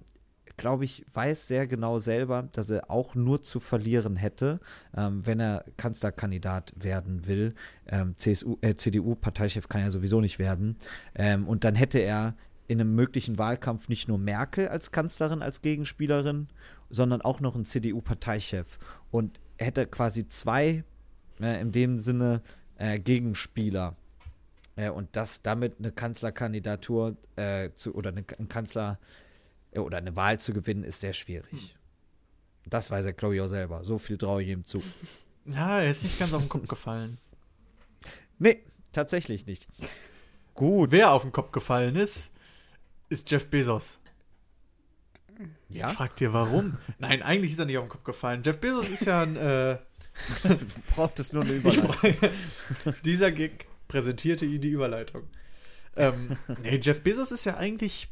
glaube 0.58 0.86
ich, 0.86 1.06
weiß 1.14 1.48
sehr 1.48 1.68
genau 1.68 2.00
selber, 2.00 2.50
dass 2.52 2.70
er 2.70 2.90
auch 2.90 3.16
nur 3.16 3.42
zu 3.42 3.60
verlieren 3.60 4.16
hätte, 4.16 4.60
ähm, 4.96 5.26
wenn 5.26 5.40
er 5.40 5.66
Kanzlerkandidat 5.78 6.74
werden 6.76 7.28
will. 7.28 7.56
Ähm, 7.88 8.16
CSU, 8.18 8.58
äh, 8.62 8.76
CDU-Parteichef 8.76 9.70
kann 9.70 9.82
er 9.82 9.92
sowieso 9.92 10.22
nicht 10.22 10.40
werden. 10.40 10.78
Ähm, 11.16 11.48
und 11.48 11.64
dann 11.64 11.76
hätte 11.76 12.00
er 12.00 12.36
in 12.68 12.80
einem 12.80 12.94
möglichen 12.94 13.38
Wahlkampf 13.38 13.90
nicht 13.90 14.08
nur 14.08 14.20
Merkel 14.20 14.68
als 14.68 14.92
Kanzlerin, 14.92 15.42
als 15.42 15.62
Gegenspielerin, 15.62 16.48
sondern 16.90 17.22
auch 17.22 17.40
noch 17.40 17.56
einen 17.56 17.66
CDU-Parteichef. 17.66 18.78
Und 19.12 19.40
hätte 19.58 19.88
quasi 19.88 20.28
zwei 20.28 20.84
äh, 21.42 21.62
in 21.62 21.72
dem 21.72 22.00
Sinne 22.00 22.42
äh, 22.78 23.00
Gegenspieler. 23.00 23.96
Äh, 24.80 24.90
und 24.90 25.14
dass 25.16 25.42
damit 25.42 25.80
eine 25.80 25.92
Kanzlerkandidatur 25.92 27.18
äh, 27.36 27.72
zu, 27.74 27.94
oder 27.96 28.12
eine, 28.12 28.24
ein 28.38 28.48
Kanzler 28.48 28.98
äh, 29.72 29.80
oder 29.80 29.98
eine 29.98 30.16
Wahl 30.16 30.40
zu 30.40 30.54
gewinnen, 30.54 30.86
ist 30.86 31.02
sehr 31.02 31.12
schwierig. 31.12 31.76
Das 32.66 32.90
weiß 32.90 33.06
er, 33.06 33.14
glaube 33.14 33.36
ich, 33.36 33.42
auch 33.42 33.48
selber. 33.48 33.84
So 33.84 33.98
viel 33.98 34.18
traue 34.18 34.42
ich 34.44 34.50
ihm 34.50 34.66
zu. 34.66 34.82
Ja, 35.46 35.80
er 35.80 35.90
ist 35.90 36.04
nicht 36.04 36.20
ganz 36.20 36.32
auf 36.34 36.44
den 36.44 36.50
Kopf 36.50 36.68
gefallen. 36.68 37.18
Nee, 38.38 38.60
tatsächlich 38.92 39.48
nicht. 39.48 39.66
Gut. 40.54 40.92
Wer 40.92 41.12
auf 41.12 41.24
den 41.24 41.32
Kopf 41.32 41.52
gefallen 41.52 41.96
ist, 41.96 42.34
ist 43.08 43.32
Jeff 43.32 43.48
Bezos. 43.48 43.98
Ja? 45.70 45.88
Jetzt 45.88 45.94
fragt 45.94 46.22
ihr, 46.22 46.34
warum? 46.34 46.78
Nein, 47.00 47.24
eigentlich 47.24 47.54
ist 47.54 47.60
er 47.60 47.66
nicht 47.66 47.80
auf 47.80 47.86
den 47.86 47.90
Kopf 47.90 48.04
gefallen. 48.04 48.44
Jeff 48.46 48.60
Bezos 48.60 48.90
ist 48.90 49.06
ja 49.06 49.24
ein. 49.24 49.38
Äh, 49.38 49.80
Braucht 50.96 51.20
es 51.20 51.34
nur 51.34 51.42
eine 51.42 51.54
Überleitung. 51.54 52.14
dieser 53.04 53.32
Gig 53.32 53.66
präsentierte 53.90 54.46
ihn 54.46 54.62
die 54.62 54.70
Überleitung. 54.70 55.24
Ähm, 55.98 56.38
nee, 56.64 56.80
Jeff 56.82 57.02
Bezos 57.04 57.34
ist 57.34 57.44
ja 57.44 57.58
eigentlich. 57.58 58.08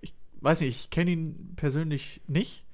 Ich 0.00 0.14
weiß 0.40 0.60
nicht, 0.62 0.84
ich 0.84 0.90
kenne 0.90 1.10
ihn 1.10 1.52
persönlich 1.56 2.22
nicht, 2.26 2.64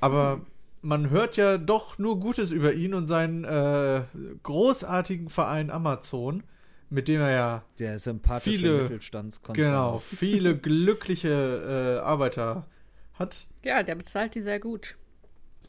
aber 0.00 0.42
man 0.82 1.10
hört 1.10 1.36
ja 1.36 1.58
doch 1.58 1.98
nur 1.98 2.20
Gutes 2.20 2.52
über 2.52 2.72
ihn 2.74 2.94
und 2.94 3.08
seinen 3.08 3.42
äh, 3.44 4.04
großartigen 4.44 5.28
Verein 5.28 5.70
Amazon, 5.70 6.44
mit 6.90 7.08
dem 7.08 7.20
er 7.20 7.30
ja 7.30 7.64
Der 7.80 7.98
sympathische 7.98 8.58
Viele- 8.58 8.82
Mittelstandskonzern. 8.82 9.64
genau 9.66 9.98
viele 10.04 10.56
glückliche 10.56 11.98
äh, 12.00 12.04
Arbeiter 12.06 12.66
hat. 13.14 13.46
Ja, 13.64 13.82
der 13.82 13.94
bezahlt 13.96 14.34
die 14.36 14.42
sehr 14.42 14.60
gut. 14.60 14.96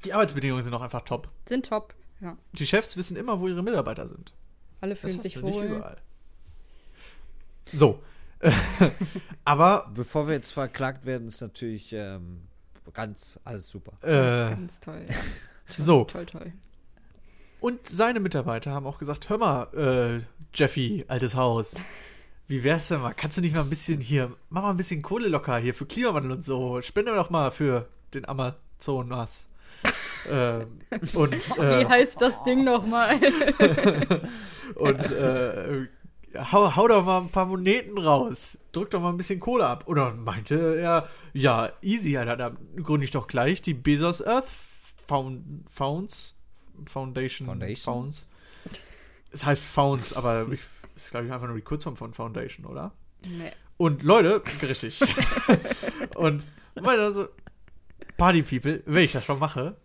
Die 0.05 0.13
Arbeitsbedingungen 0.13 0.63
sind 0.63 0.73
auch 0.73 0.81
einfach 0.81 1.03
top. 1.03 1.29
Sind 1.47 1.65
top. 1.67 1.95
Ja. 2.21 2.37
Die 2.53 2.65
Chefs 2.67 2.97
wissen 2.97 3.15
immer, 3.17 3.39
wo 3.39 3.47
ihre 3.47 3.63
Mitarbeiter 3.63 4.07
sind. 4.07 4.33
Alle 4.83 4.95
Das 4.95 4.99
fühlen 4.99 5.15
hast 5.15 5.23
sich 5.23 5.41
wohl. 5.41 5.63
überall. 5.63 5.97
So. 7.71 8.03
Aber 9.45 9.89
Bevor 9.95 10.27
wir 10.27 10.33
jetzt 10.33 10.51
verklagt 10.51 11.05
werden, 11.05 11.29
ist 11.29 11.39
natürlich 11.39 11.93
ähm, 11.93 12.41
ganz 12.93 13.39
alles 13.45 13.69
super. 13.69 13.93
Das 14.01 14.09
äh, 14.11 14.43
ist 14.43 14.49
ganz 14.51 14.79
toll. 14.81 15.05
So. 15.77 16.03
Toll, 16.03 16.25
toll. 16.25 16.51
Und 17.61 17.87
seine 17.87 18.19
Mitarbeiter 18.19 18.71
haben 18.71 18.85
auch 18.85 18.97
gesagt: 18.97 19.29
Hör 19.29 19.37
mal, 19.37 19.73
äh, 19.73 20.25
Jeffy, 20.53 21.05
altes 21.07 21.35
Haus. 21.35 21.75
Wie 22.47 22.65
wär's 22.65 22.89
denn 22.89 22.99
mal? 22.99 23.13
Kannst 23.13 23.37
du 23.37 23.41
nicht 23.41 23.55
mal 23.55 23.61
ein 23.61 23.69
bisschen 23.69 24.01
hier, 24.01 24.35
mach 24.49 24.63
mal 24.63 24.71
ein 24.71 24.75
bisschen 24.77 25.01
Kohle 25.01 25.29
locker 25.29 25.57
hier 25.59 25.73
für 25.73 25.85
Klimawandel 25.85 26.33
und 26.33 26.43
so. 26.43 26.81
Spende 26.81 27.15
doch 27.15 27.29
mal 27.29 27.51
für 27.51 27.87
den 28.13 28.27
Amazon 28.27 29.09
was. 29.09 29.47
Ähm, 30.29 30.79
und 31.13 31.33
Wie 31.57 31.61
äh, 31.61 31.85
heißt 31.85 32.21
das 32.21 32.41
Ding 32.43 32.63
nochmal? 32.63 33.19
und 34.75 35.11
äh, 35.11 35.87
hau, 36.51 36.75
hau 36.75 36.87
doch 36.87 37.05
mal 37.05 37.21
ein 37.21 37.29
paar 37.29 37.45
Moneten 37.45 37.97
raus. 37.97 38.57
Drück 38.71 38.91
doch 38.91 39.01
mal 39.01 39.09
ein 39.09 39.17
bisschen 39.17 39.39
Kohle 39.39 39.65
ab. 39.65 39.87
Und 39.87 39.97
dann 39.97 40.23
meinte 40.23 40.77
er, 40.77 41.09
ja, 41.33 41.69
easy, 41.81 42.17
Alter, 42.17 42.37
da 42.37 42.51
gründe 42.81 43.05
ich 43.05 43.11
doch 43.11 43.27
gleich 43.27 43.61
die 43.61 43.73
Bezos 43.73 44.25
Earth 44.25 44.47
Found, 45.07 45.69
Founds. 45.69 46.35
Foundation. 46.85 47.47
Foundation? 47.47 47.83
Founds. 47.83 48.27
Es 49.31 49.45
heißt 49.45 49.63
Founds, 49.63 50.13
aber 50.13 50.47
ich, 50.51 50.61
ist, 50.95 51.11
glaube 51.11 51.25
ich, 51.25 51.31
einfach 51.31 51.47
nur 51.47 51.55
die 51.55 51.63
Kurzform 51.63 51.95
von 51.95 52.13
Foundation, 52.13 52.65
oder? 52.65 52.91
nee. 53.27 53.51
Und 53.77 54.03
Leute, 54.03 54.41
richtig. 54.61 55.01
und 56.15 56.43
meine 56.79 57.11
so, 57.11 57.27
Party 58.17 58.43
People, 58.43 58.81
wenn 58.85 59.03
ich 59.03 59.11
das 59.11 59.25
schon 59.25 59.39
mache, 59.39 59.75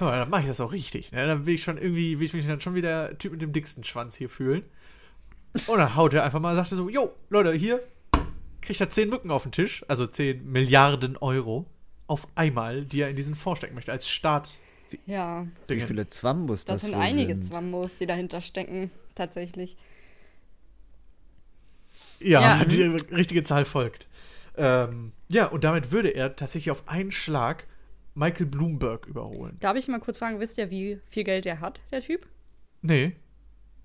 mal, 0.00 0.18
dann 0.18 0.30
mache 0.30 0.42
ich 0.42 0.48
das 0.48 0.60
auch 0.60 0.72
richtig. 0.72 1.12
Ne? 1.12 1.26
Dann 1.26 1.46
will 1.46 1.54
ich 1.54 1.62
schon 1.62 1.78
irgendwie, 1.78 2.18
will 2.18 2.26
ich 2.26 2.32
mich 2.32 2.46
dann 2.46 2.60
schon 2.60 2.74
wieder 2.74 3.08
der 3.08 3.18
Typ 3.18 3.32
mit 3.32 3.42
dem 3.42 3.52
dicksten 3.52 3.84
Schwanz 3.84 4.16
hier 4.16 4.28
fühlen. 4.28 4.64
Und 5.66 5.78
dann 5.78 5.94
haut 5.94 6.14
er 6.14 6.24
einfach 6.24 6.40
mal, 6.40 6.54
sagte 6.56 6.74
so, 6.76 6.88
jo, 6.88 7.12
Leute, 7.30 7.52
hier 7.52 7.80
kriegt 8.60 8.80
er 8.80 8.90
10 8.90 9.08
Mücken 9.08 9.30
auf 9.30 9.44
den 9.44 9.52
Tisch, 9.52 9.84
also 9.88 10.06
10 10.06 10.50
Milliarden 10.50 11.16
Euro 11.16 11.66
auf 12.06 12.26
einmal, 12.34 12.84
die 12.84 13.00
er 13.00 13.08
in 13.08 13.16
diesen 13.16 13.34
Fonds 13.34 13.58
stecken 13.58 13.74
möchte, 13.74 13.92
als 13.92 14.08
Start. 14.08 14.58
Ja, 15.06 15.46
Wie 15.66 15.80
viele 15.80 16.08
Zwambus 16.08 16.64
das, 16.64 16.74
das, 16.74 16.82
sind 16.82 16.94
wohl 16.94 17.00
einige 17.02 17.34
sind. 17.34 17.46
Zwambos, 17.46 17.96
die 17.98 18.06
dahinter 18.06 18.40
stecken. 18.40 18.90
Tatsächlich. 19.14 19.76
Ja, 22.20 22.58
Ja. 22.58 22.64
die 22.64 22.82
richtige 22.82 23.42
Zahl 23.42 23.64
folgt. 23.64 24.08
Ähm, 24.56 25.12
ja, 25.28 25.46
und 25.46 25.64
damit 25.64 25.90
würde 25.90 26.10
er 26.10 26.36
tatsächlich 26.36 26.70
auf 26.70 26.88
einen 26.88 27.10
Schlag 27.10 27.66
Michael 28.14 28.46
Bloomberg 28.46 29.06
überholen. 29.06 29.56
Darf 29.60 29.76
ich 29.76 29.88
mal 29.88 30.00
kurz 30.00 30.18
fragen, 30.18 30.40
wisst 30.40 30.58
ihr, 30.58 30.70
wie 30.70 31.00
viel 31.06 31.24
Geld 31.24 31.44
der 31.44 31.60
hat, 31.60 31.80
der 31.90 32.00
Typ? 32.00 32.26
Nee. 32.82 33.16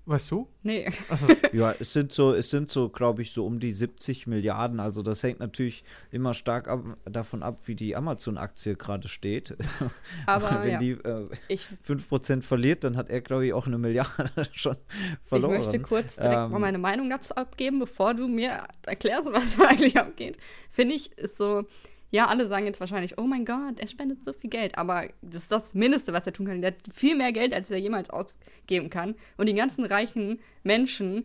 Weißt 0.06 0.30
du? 0.30 0.48
Nee. 0.62 0.90
Achso. 1.08 1.26
Ja, 1.52 1.74
es 1.78 1.92
sind 1.92 2.10
so, 2.10 2.32
es 2.34 2.50
sind 2.50 2.70
so, 2.70 2.88
glaube 2.88 3.22
ich, 3.22 3.32
so 3.32 3.44
um 3.46 3.60
die 3.60 3.72
70 3.72 4.26
Milliarden. 4.26 4.80
Also 4.80 5.02
das 5.02 5.22
hängt 5.22 5.40
natürlich 5.40 5.84
immer 6.10 6.32
stark 6.34 6.68
ab, 6.68 6.82
davon 7.04 7.42
ab, 7.42 7.60
wie 7.66 7.74
die 7.74 7.94
Amazon-Aktie 7.94 8.76
gerade 8.76 9.08
steht. 9.08 9.56
Aber 10.26 10.62
Wenn 10.62 10.70
ja, 10.70 10.78
die 10.78 10.90
äh, 10.92 11.28
ich, 11.48 11.68
5% 11.86 12.42
verliert, 12.42 12.82
dann 12.82 12.96
hat 12.96 13.08
er, 13.10 13.20
glaube 13.20 13.46
ich, 13.46 13.52
auch 13.52 13.66
eine 13.66 13.78
Milliarde 13.78 14.30
schon 14.52 14.76
ich 15.22 15.28
verloren. 15.28 15.58
möchte 15.58 15.78
kurz 15.80 16.16
direkt 16.16 16.34
Ähm, 16.38 16.50
mal 16.52 16.58
meine 16.58 16.78
Meinung 16.78 17.08
dazu 17.10 17.34
abgeben, 17.34 17.78
bevor 17.78 18.14
du 18.14 18.26
mir 18.26 18.64
erklärst, 18.86 19.30
was 19.32 19.56
da 19.58 19.66
eigentlich 19.68 19.96
abgeht. 19.98 20.38
Finde 20.70 20.94
ich, 20.94 21.12
ist 21.18 21.36
so, 21.36 21.64
ja, 22.10 22.26
alle 22.26 22.46
sagen 22.46 22.66
jetzt 22.66 22.80
wahrscheinlich, 22.80 23.18
oh 23.18 23.26
mein 23.26 23.44
Gott, 23.44 23.78
er 23.78 23.86
spendet 23.86 24.24
so 24.24 24.32
viel 24.32 24.50
Geld. 24.50 24.76
Aber 24.76 25.08
das 25.22 25.42
ist 25.42 25.52
das 25.52 25.74
Mindeste, 25.74 26.12
was 26.12 26.26
er 26.26 26.32
tun 26.32 26.46
kann. 26.46 26.60
Der 26.60 26.72
hat 26.72 26.80
viel 26.92 27.16
mehr 27.16 27.32
Geld, 27.32 27.54
als 27.54 27.70
er 27.70 27.78
jemals 27.78 28.10
ausgeben 28.10 28.90
kann. 28.90 29.14
Und 29.36 29.46
die 29.46 29.54
ganzen 29.54 29.84
reichen 29.84 30.40
Menschen 30.64 31.24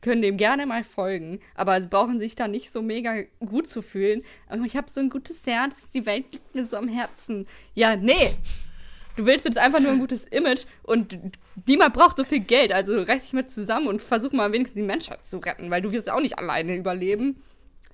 können 0.00 0.22
dem 0.22 0.36
gerne 0.36 0.66
mal 0.66 0.84
folgen, 0.84 1.40
aber 1.54 1.80
sie 1.82 1.88
brauchen 1.88 2.18
sich 2.18 2.36
da 2.36 2.46
nicht 2.46 2.72
so 2.72 2.82
mega 2.82 3.22
gut 3.40 3.66
zu 3.66 3.82
fühlen. 3.82 4.22
Aber 4.48 4.64
ich 4.64 4.76
habe 4.76 4.90
so 4.90 5.00
ein 5.00 5.10
gutes 5.10 5.44
Herz, 5.46 5.90
die 5.92 6.06
Welt 6.06 6.26
liegt 6.32 6.54
mir 6.54 6.66
so 6.66 6.76
am 6.76 6.88
Herzen. 6.88 7.46
Ja, 7.74 7.96
nee. 7.96 8.34
Du 9.16 9.26
willst 9.26 9.44
jetzt 9.44 9.58
einfach 9.58 9.80
nur 9.80 9.90
ein 9.90 9.98
gutes 9.98 10.24
Image 10.26 10.66
und 10.84 11.18
niemand 11.66 11.94
braucht 11.94 12.16
so 12.16 12.22
viel 12.22 12.38
Geld. 12.38 12.70
Also 12.70 13.02
reiß 13.02 13.22
dich 13.22 13.32
mit 13.32 13.50
zusammen 13.50 13.88
und 13.88 14.00
versuch 14.00 14.30
mal 14.32 14.52
wenigstens 14.52 14.76
die 14.76 14.86
Menschheit 14.86 15.26
zu 15.26 15.38
retten, 15.38 15.70
weil 15.72 15.82
du 15.82 15.90
wirst 15.90 16.08
auch 16.08 16.20
nicht 16.20 16.38
alleine 16.38 16.76
überleben. 16.76 17.42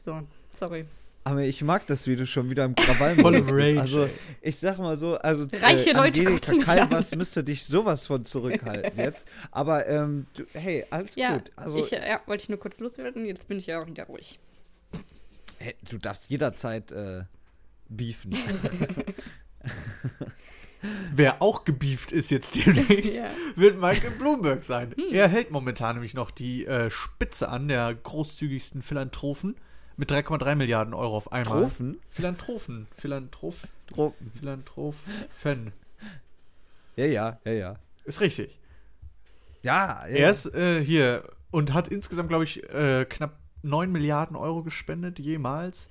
So, 0.00 0.20
sorry. 0.50 0.84
Aber 1.26 1.42
ich 1.42 1.62
mag 1.62 1.86
das, 1.86 2.06
wie 2.06 2.16
du 2.16 2.26
schon 2.26 2.50
wieder 2.50 2.64
im 2.66 2.74
Krawall 2.74 3.14
Voll. 3.16 3.36
Rage, 3.42 3.80
Also, 3.80 4.10
ich 4.42 4.56
sag 4.56 4.76
mal 4.78 4.94
so, 4.96 5.16
also 5.16 5.46
Reiche 5.60 5.92
Leute 5.92 6.20
Angelika 6.20 6.52
Calvas 6.62 7.14
müsste 7.16 7.42
dich 7.42 7.64
sowas 7.64 8.06
von 8.06 8.24
zurückhalten 8.26 8.98
jetzt. 8.98 9.26
Aber 9.50 9.86
ähm, 9.86 10.26
du, 10.34 10.44
hey, 10.52 10.84
alles 10.90 11.16
Ja, 11.16 11.34
gut. 11.38 11.50
Also, 11.56 11.78
ich, 11.78 11.92
äh, 11.94 12.06
ja, 12.06 12.20
wollte 12.26 12.42
ich 12.42 12.48
nur 12.50 12.58
kurz 12.58 12.78
loswerden. 12.78 13.24
Jetzt 13.24 13.48
bin 13.48 13.58
ich 13.58 13.66
ja 13.66 13.82
auch 13.82 13.86
wieder 13.86 14.04
ruhig. 14.04 14.38
hey, 15.58 15.74
du 15.88 15.96
darfst 15.96 16.30
jederzeit 16.30 16.92
äh, 16.92 17.22
beefen. 17.88 18.36
Wer 21.14 21.40
auch 21.40 21.64
gebieft 21.64 22.12
ist 22.12 22.30
jetzt 22.30 22.56
demnächst, 22.56 23.16
Ja. 23.16 23.30
wird 23.56 23.80
Michael 23.80 24.10
Bloomberg 24.18 24.62
sein. 24.62 24.94
Er 25.10 25.28
hält 25.28 25.50
momentan 25.50 25.96
nämlich 25.96 26.12
noch 26.12 26.30
die 26.30 26.66
äh, 26.66 26.90
Spitze 26.90 27.48
an 27.48 27.68
der 27.68 27.94
großzügigsten 27.94 28.82
Philanthropen 28.82 29.56
mit 29.96 30.10
3,3 30.10 30.54
Milliarden 30.54 30.94
Euro 30.94 31.16
auf 31.16 31.32
einmal. 31.32 31.62
Trophen? 31.62 31.98
Philanthropen. 32.10 32.86
Philantroph. 32.96 33.66
Tropen. 33.86 34.32
Philantrophen. 34.38 35.72
Ja, 36.96 37.06
ja, 37.06 37.38
ja, 37.44 37.52
ja. 37.52 37.74
Ist 38.04 38.20
richtig. 38.20 38.58
Ja, 39.62 40.06
ja. 40.06 40.16
Er 40.16 40.30
ist 40.30 40.54
äh, 40.54 40.84
hier 40.84 41.24
und 41.50 41.72
hat 41.72 41.88
insgesamt, 41.88 42.28
glaube 42.28 42.44
ich, 42.44 42.62
äh, 42.70 43.04
knapp 43.08 43.38
9 43.62 43.90
Milliarden 43.90 44.36
Euro 44.36 44.62
gespendet, 44.62 45.18
jemals. 45.18 45.90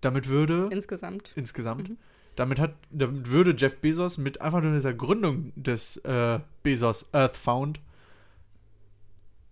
Damit 0.00 0.28
würde. 0.28 0.68
Insgesamt. 0.70 1.32
insgesamt. 1.34 1.88
Mhm. 1.88 1.96
Damit, 2.36 2.60
hat, 2.60 2.74
damit 2.90 3.30
würde 3.30 3.54
Jeff 3.56 3.76
Bezos 3.76 4.18
mit 4.18 4.42
einfach 4.42 4.60
nur 4.60 4.74
dieser 4.74 4.92
Gründung 4.92 5.52
des 5.56 5.96
äh, 5.98 6.38
Bezos 6.62 7.12
Earth 7.14 7.36
Found 7.38 7.80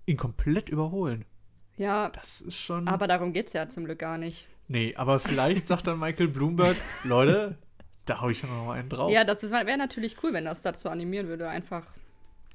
ihn 0.07 0.19
komplett 0.19 0.69
überholen. 0.69 1.25
Ja, 1.77 2.09
Das 2.11 2.41
ist 2.41 2.57
schon. 2.57 2.87
aber 2.89 3.07
darum 3.09 3.33
geht's 3.33 3.53
ja 3.53 3.69
zum 3.69 3.85
Glück 3.85 3.99
gar 3.99 4.19
nicht. 4.19 4.47
nee, 4.69 4.95
aber 4.97 5.19
vielleicht 5.21 5.69
sagt 5.69 5.87
dann 5.87 5.99
Michael 5.99 6.29
Bloomberg, 6.29 6.77
Leute, 7.05 7.57
da 8.07 8.21
hau 8.21 8.29
ich 8.29 8.39
schon 8.39 8.51
noch 8.51 8.67
mal 8.67 8.79
einen 8.79 8.89
drauf. 8.89 9.11
Ja, 9.11 9.25
das 9.25 9.43
wäre 9.43 9.77
natürlich 9.79 10.23
cool, 10.23 10.33
wenn 10.33 10.45
das 10.45 10.61
dazu 10.61 10.89
animieren 10.89 11.27
würde, 11.29 11.49
einfach 11.49 11.87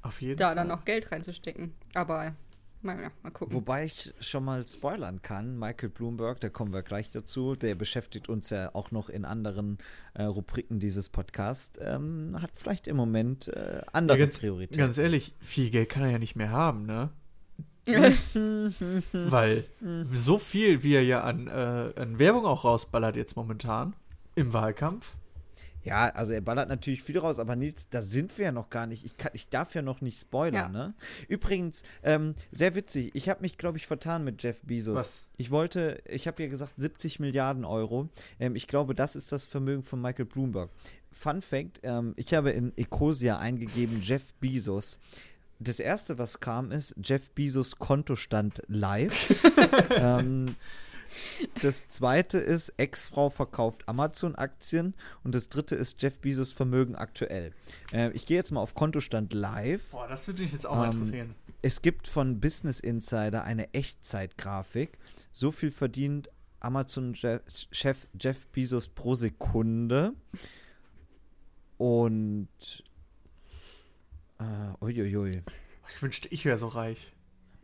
Auf 0.02 0.20
jeden 0.22 0.36
da 0.38 0.46
Fall. 0.48 0.54
dann 0.56 0.68
noch 0.68 0.84
Geld 0.84 1.10
reinzustecken. 1.12 1.74
Aber, 1.94 2.34
naja, 2.82 3.10
mal 3.22 3.30
gucken. 3.30 3.54
Wobei 3.54 3.84
ich 3.84 4.14
schon 4.20 4.44
mal 4.44 4.66
spoilern 4.66 5.20
kann, 5.22 5.58
Michael 5.58 5.90
Bloomberg, 5.90 6.40
da 6.40 6.48
kommen 6.48 6.72
wir 6.72 6.82
gleich 6.82 7.10
dazu, 7.10 7.56
der 7.56 7.74
beschäftigt 7.74 8.28
uns 8.28 8.48
ja 8.50 8.74
auch 8.74 8.90
noch 8.92 9.08
in 9.10 9.24
anderen 9.24 9.78
äh, 10.14 10.22
Rubriken 10.22 10.78
dieses 10.80 11.08
Podcasts, 11.10 11.78
ähm, 11.82 12.36
hat 12.40 12.52
vielleicht 12.54 12.86
im 12.86 12.96
Moment 12.96 13.48
äh, 13.48 13.82
andere 13.92 14.18
Ja, 14.18 14.24
ganz, 14.24 14.38
Prioritäten. 14.38 14.78
ganz 14.78 14.98
ehrlich, 14.98 15.34
viel 15.40 15.68
Geld 15.70 15.88
kann 15.90 16.04
er 16.04 16.10
ja 16.10 16.18
nicht 16.18 16.36
mehr 16.36 16.50
haben, 16.50 16.86
ne? 16.86 17.10
Weil 19.12 19.64
so 20.12 20.38
viel, 20.38 20.82
wie 20.82 20.94
er 20.94 21.02
ja 21.04 21.22
an, 21.22 21.46
äh, 21.46 21.92
an 22.00 22.18
Werbung 22.18 22.44
auch 22.46 22.64
rausballert 22.64 23.16
jetzt 23.16 23.36
momentan 23.36 23.94
im 24.34 24.52
Wahlkampf. 24.52 25.14
Ja, 25.82 26.10
also 26.10 26.34
er 26.34 26.42
ballert 26.42 26.68
natürlich 26.68 27.02
viel 27.02 27.18
raus, 27.18 27.38
aber 27.38 27.56
Nils, 27.56 27.88
da 27.88 28.02
sind 28.02 28.36
wir 28.36 28.46
ja 28.46 28.52
noch 28.52 28.68
gar 28.68 28.86
nicht. 28.86 29.02
Ich, 29.04 29.16
kann, 29.16 29.30
ich 29.32 29.48
darf 29.48 29.74
ja 29.74 29.80
noch 29.80 30.02
nicht 30.02 30.20
spoilern, 30.20 30.54
Ja. 30.54 30.68
ne? 30.68 30.94
Übrigens, 31.26 31.84
ähm, 32.02 32.34
sehr 32.52 32.74
witzig, 32.74 33.12
ich 33.14 33.30
habe 33.30 33.40
mich, 33.40 33.56
glaube 33.56 33.78
ich, 33.78 33.86
vertan 33.86 34.22
mit 34.22 34.42
Jeff 34.42 34.60
Bezos. 34.60 34.96
Was? 34.96 35.24
Ich 35.38 35.50
wollte, 35.50 36.02
ich 36.06 36.26
habe 36.26 36.42
ja 36.42 36.50
gesagt 36.50 36.74
70 36.76 37.18
Milliarden 37.18 37.64
Euro. 37.64 38.10
Ähm, 38.38 38.56
ich 38.56 38.66
glaube, 38.66 38.94
das 38.94 39.16
ist 39.16 39.32
das 39.32 39.46
Vermögen 39.46 39.82
von 39.82 40.02
Michael 40.02 40.26
Bloomberg. 40.26 40.68
Fun 41.12 41.40
Fact, 41.40 41.80
ähm, 41.82 42.12
ich 42.16 42.34
habe 42.34 42.50
in 42.50 42.76
Ecosia 42.76 43.38
eingegeben 43.38 44.00
Jeff 44.02 44.34
Bezos. 44.34 44.98
Das 45.62 45.78
erste, 45.78 46.18
was 46.18 46.40
kam, 46.40 46.72
ist 46.72 46.94
Jeff 47.02 47.30
Bezos 47.32 47.76
Kontostand 47.76 48.62
live. 48.66 49.34
ähm, 49.90 50.56
das 51.60 51.86
zweite 51.88 52.38
ist, 52.38 52.72
Ex-Frau 52.78 53.28
verkauft 53.28 53.86
Amazon-Aktien. 53.86 54.94
Und 55.22 55.34
das 55.34 55.50
dritte 55.50 55.76
ist 55.76 56.00
Jeff 56.02 56.18
Bezos 56.20 56.50
Vermögen 56.50 56.96
aktuell. 56.96 57.52
Äh, 57.92 58.10
ich 58.12 58.24
gehe 58.24 58.38
jetzt 58.38 58.52
mal 58.52 58.60
auf 58.60 58.74
Kontostand 58.74 59.34
live. 59.34 59.90
Boah, 59.90 60.08
das 60.08 60.26
würde 60.26 60.42
mich 60.42 60.52
jetzt 60.52 60.66
auch 60.66 60.76
mal 60.76 60.86
Ähm, 60.86 60.92
interessieren. 60.92 61.34
Es 61.60 61.82
gibt 61.82 62.08
von 62.08 62.40
Business 62.40 62.80
Insider 62.80 63.44
eine 63.44 63.74
Echtzeitgrafik. 63.74 64.98
So 65.32 65.52
viel 65.52 65.70
verdient 65.70 66.30
Amazon-Chef 66.60 68.08
Jeff 68.18 68.46
Bezos 68.48 68.88
pro 68.88 69.14
Sekunde. 69.14 70.14
Und. 71.76 72.48
Äh, 74.40 74.84
uiuiui. 74.84 75.42
Ich 75.94 76.02
wünschte, 76.02 76.28
ich 76.28 76.44
wäre 76.44 76.58
so 76.58 76.68
reich. 76.68 77.12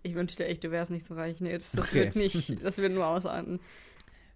Ich 0.03 0.15
wünschte 0.15 0.47
echt, 0.47 0.63
du 0.63 0.71
wärst 0.71 0.91
nicht 0.91 1.07
so 1.07 1.15
reich. 1.15 1.41
Nee, 1.41 1.55
das, 1.55 1.73
das 1.73 1.89
Okay. 1.89 2.05
wird 2.05 2.17
nicht, 2.17 2.63
das 2.65 2.79
wird 2.79 2.93
nur 2.93 3.07
ausarten. 3.07 3.61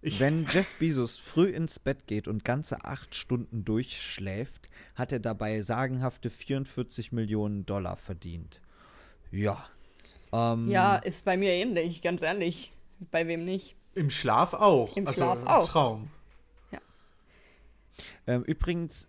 Ich, 0.01 0.19
Wenn 0.19 0.47
Jeff 0.47 0.73
Bezos 0.79 1.17
früh 1.17 1.49
ins 1.49 1.77
Bett 1.77 2.07
geht 2.07 2.27
und 2.27 2.43
ganze 2.43 2.83
acht 2.85 3.13
Stunden 3.13 3.63
durchschläft, 3.63 4.69
hat 4.95 5.11
er 5.11 5.19
dabei 5.19 5.61
sagenhafte 5.61 6.31
44 6.31 7.11
Millionen 7.11 7.67
Dollar 7.67 7.95
verdient. 7.97 8.61
Ja. 9.31 9.63
Ähm, 10.33 10.67
Ja, 10.69 10.95
ist 10.95 11.23
bei 11.23 11.37
mir 11.37 11.51
ähnlich, 11.51 12.01
ganz 12.01 12.23
ehrlich. 12.23 12.73
Bei 13.11 13.27
wem 13.27 13.45
nicht? 13.45 13.75
Im 13.93 14.09
Schlaf 14.09 14.53
auch. 14.55 14.97
Im 14.97 15.05
also 15.05 15.17
Schlaf 15.17 15.39
im 15.41 15.47
auch. 15.47 15.67
Traum. 15.67 16.09
Ähm, 18.25 18.43
übrigens, 18.43 19.07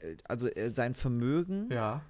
äh, 0.00 0.16
also 0.24 0.48
äh, 0.48 0.72
sein 0.74 0.94
Vermögen 0.94 1.68
Ja. 1.72 2.02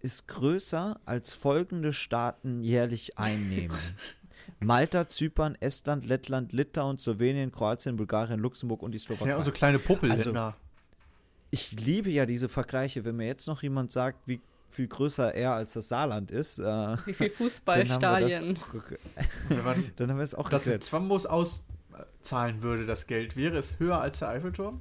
Ist 0.00 0.28
größer 0.28 1.00
als 1.04 1.34
folgende 1.34 1.92
Staaten 1.92 2.62
jährlich 2.62 3.18
einnehmen. 3.18 3.76
Malta, 4.60 5.08
Zypern, 5.08 5.56
Estland, 5.60 6.06
Lettland, 6.06 6.52
Litauen, 6.52 6.98
Slowenien, 6.98 7.52
Kroatien, 7.52 7.96
Bulgarien, 7.96 8.40
Luxemburg 8.40 8.82
und 8.82 8.92
die 8.92 8.98
Das 8.98 9.06
sind 9.06 9.16
Slowakei. 9.18 9.30
ja 9.34 9.38
auch 9.38 9.44
so 9.44 9.52
kleine 9.52 9.78
Puppelländer. 9.78 10.56
ich 11.50 11.72
liebe 11.80 12.10
ja 12.10 12.26
diese 12.26 12.48
Vergleiche, 12.48 13.04
wenn 13.04 13.16
mir 13.16 13.26
jetzt 13.26 13.46
noch 13.46 13.62
jemand 13.62 13.92
sagt, 13.92 14.26
wie 14.26 14.40
viel 14.70 14.86
größer 14.88 15.34
er 15.34 15.52
als 15.52 15.72
das 15.74 15.88
Saarland 15.88 16.30
ist, 16.30 16.58
äh, 16.58 16.96
Wie 17.06 17.14
viel 17.14 17.30
Fußballstadien? 17.30 18.58
dann 19.96 20.10
haben 20.10 20.16
wir 20.18 20.22
es 20.22 20.34
auch 20.34 20.48
das 20.50 20.62
in 20.66 20.72
geklärt. 20.72 20.84
Zwambos 20.84 21.26
auszahlen 21.26 22.62
würde, 22.62 22.84
das 22.86 23.06
Geld, 23.06 23.36
wäre 23.36 23.56
es 23.56 23.78
höher 23.78 24.00
als 24.00 24.18
der 24.20 24.28
Eiffelturm? 24.28 24.80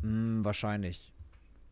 Hm, 0.00 0.44
wahrscheinlich. 0.44 1.12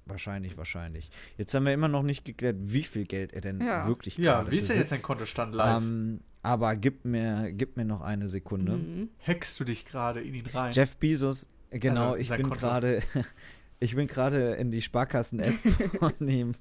Wahrscheinlich, 0.07 0.57
wahrscheinlich. 0.57 1.11
Jetzt 1.37 1.53
haben 1.55 1.67
wir 1.67 1.75
immer 1.75 1.89
noch 1.89 2.05
nicht 2.05 2.25
geklärt, 2.25 2.57
wie 2.61 2.85
viel 2.85 3.05
Geld 3.07 3.33
er 3.33 3.41
denn 3.41 3.61
Ja. 3.61 3.87
wirklich 3.89 4.17
Ja, 4.19 4.37
gerade 4.39 4.53
wie 4.53 4.59
ist 4.59 4.71
denn 4.71 4.79
jetzt 4.79 4.93
dein. 4.93 5.03
Kontostand 5.03 5.53
live? 5.55 5.83
Ähm, 5.83 6.21
aber 6.43 6.77
gib 6.77 7.05
mir, 7.05 7.51
gib 7.53 7.77
mir 7.77 7.85
noch 7.85 8.03
eine 8.03 8.29
Sekunde. 8.29 8.77
Mhm. 8.77 9.09
Hackst 9.27 9.59
du 9.59 9.65
dich 9.65 9.85
gerade 9.85 10.21
in 10.21 10.33
ihn 10.35 10.47
rein? 10.47 10.73
Jeff 10.73 10.97
Bezos, 10.97 11.49
genau, 11.71 12.13
Also, 12.13 12.17
ich 12.19 12.29
bin 12.29 12.49
gerade, 12.51 13.03
ich 13.81 13.97
bin 13.97 14.07
gerade 14.07 14.53
in 14.55 14.71
die 14.71 14.81
Sparkassen-App 14.81 15.55
von 15.99 16.29
ihm 16.29 16.55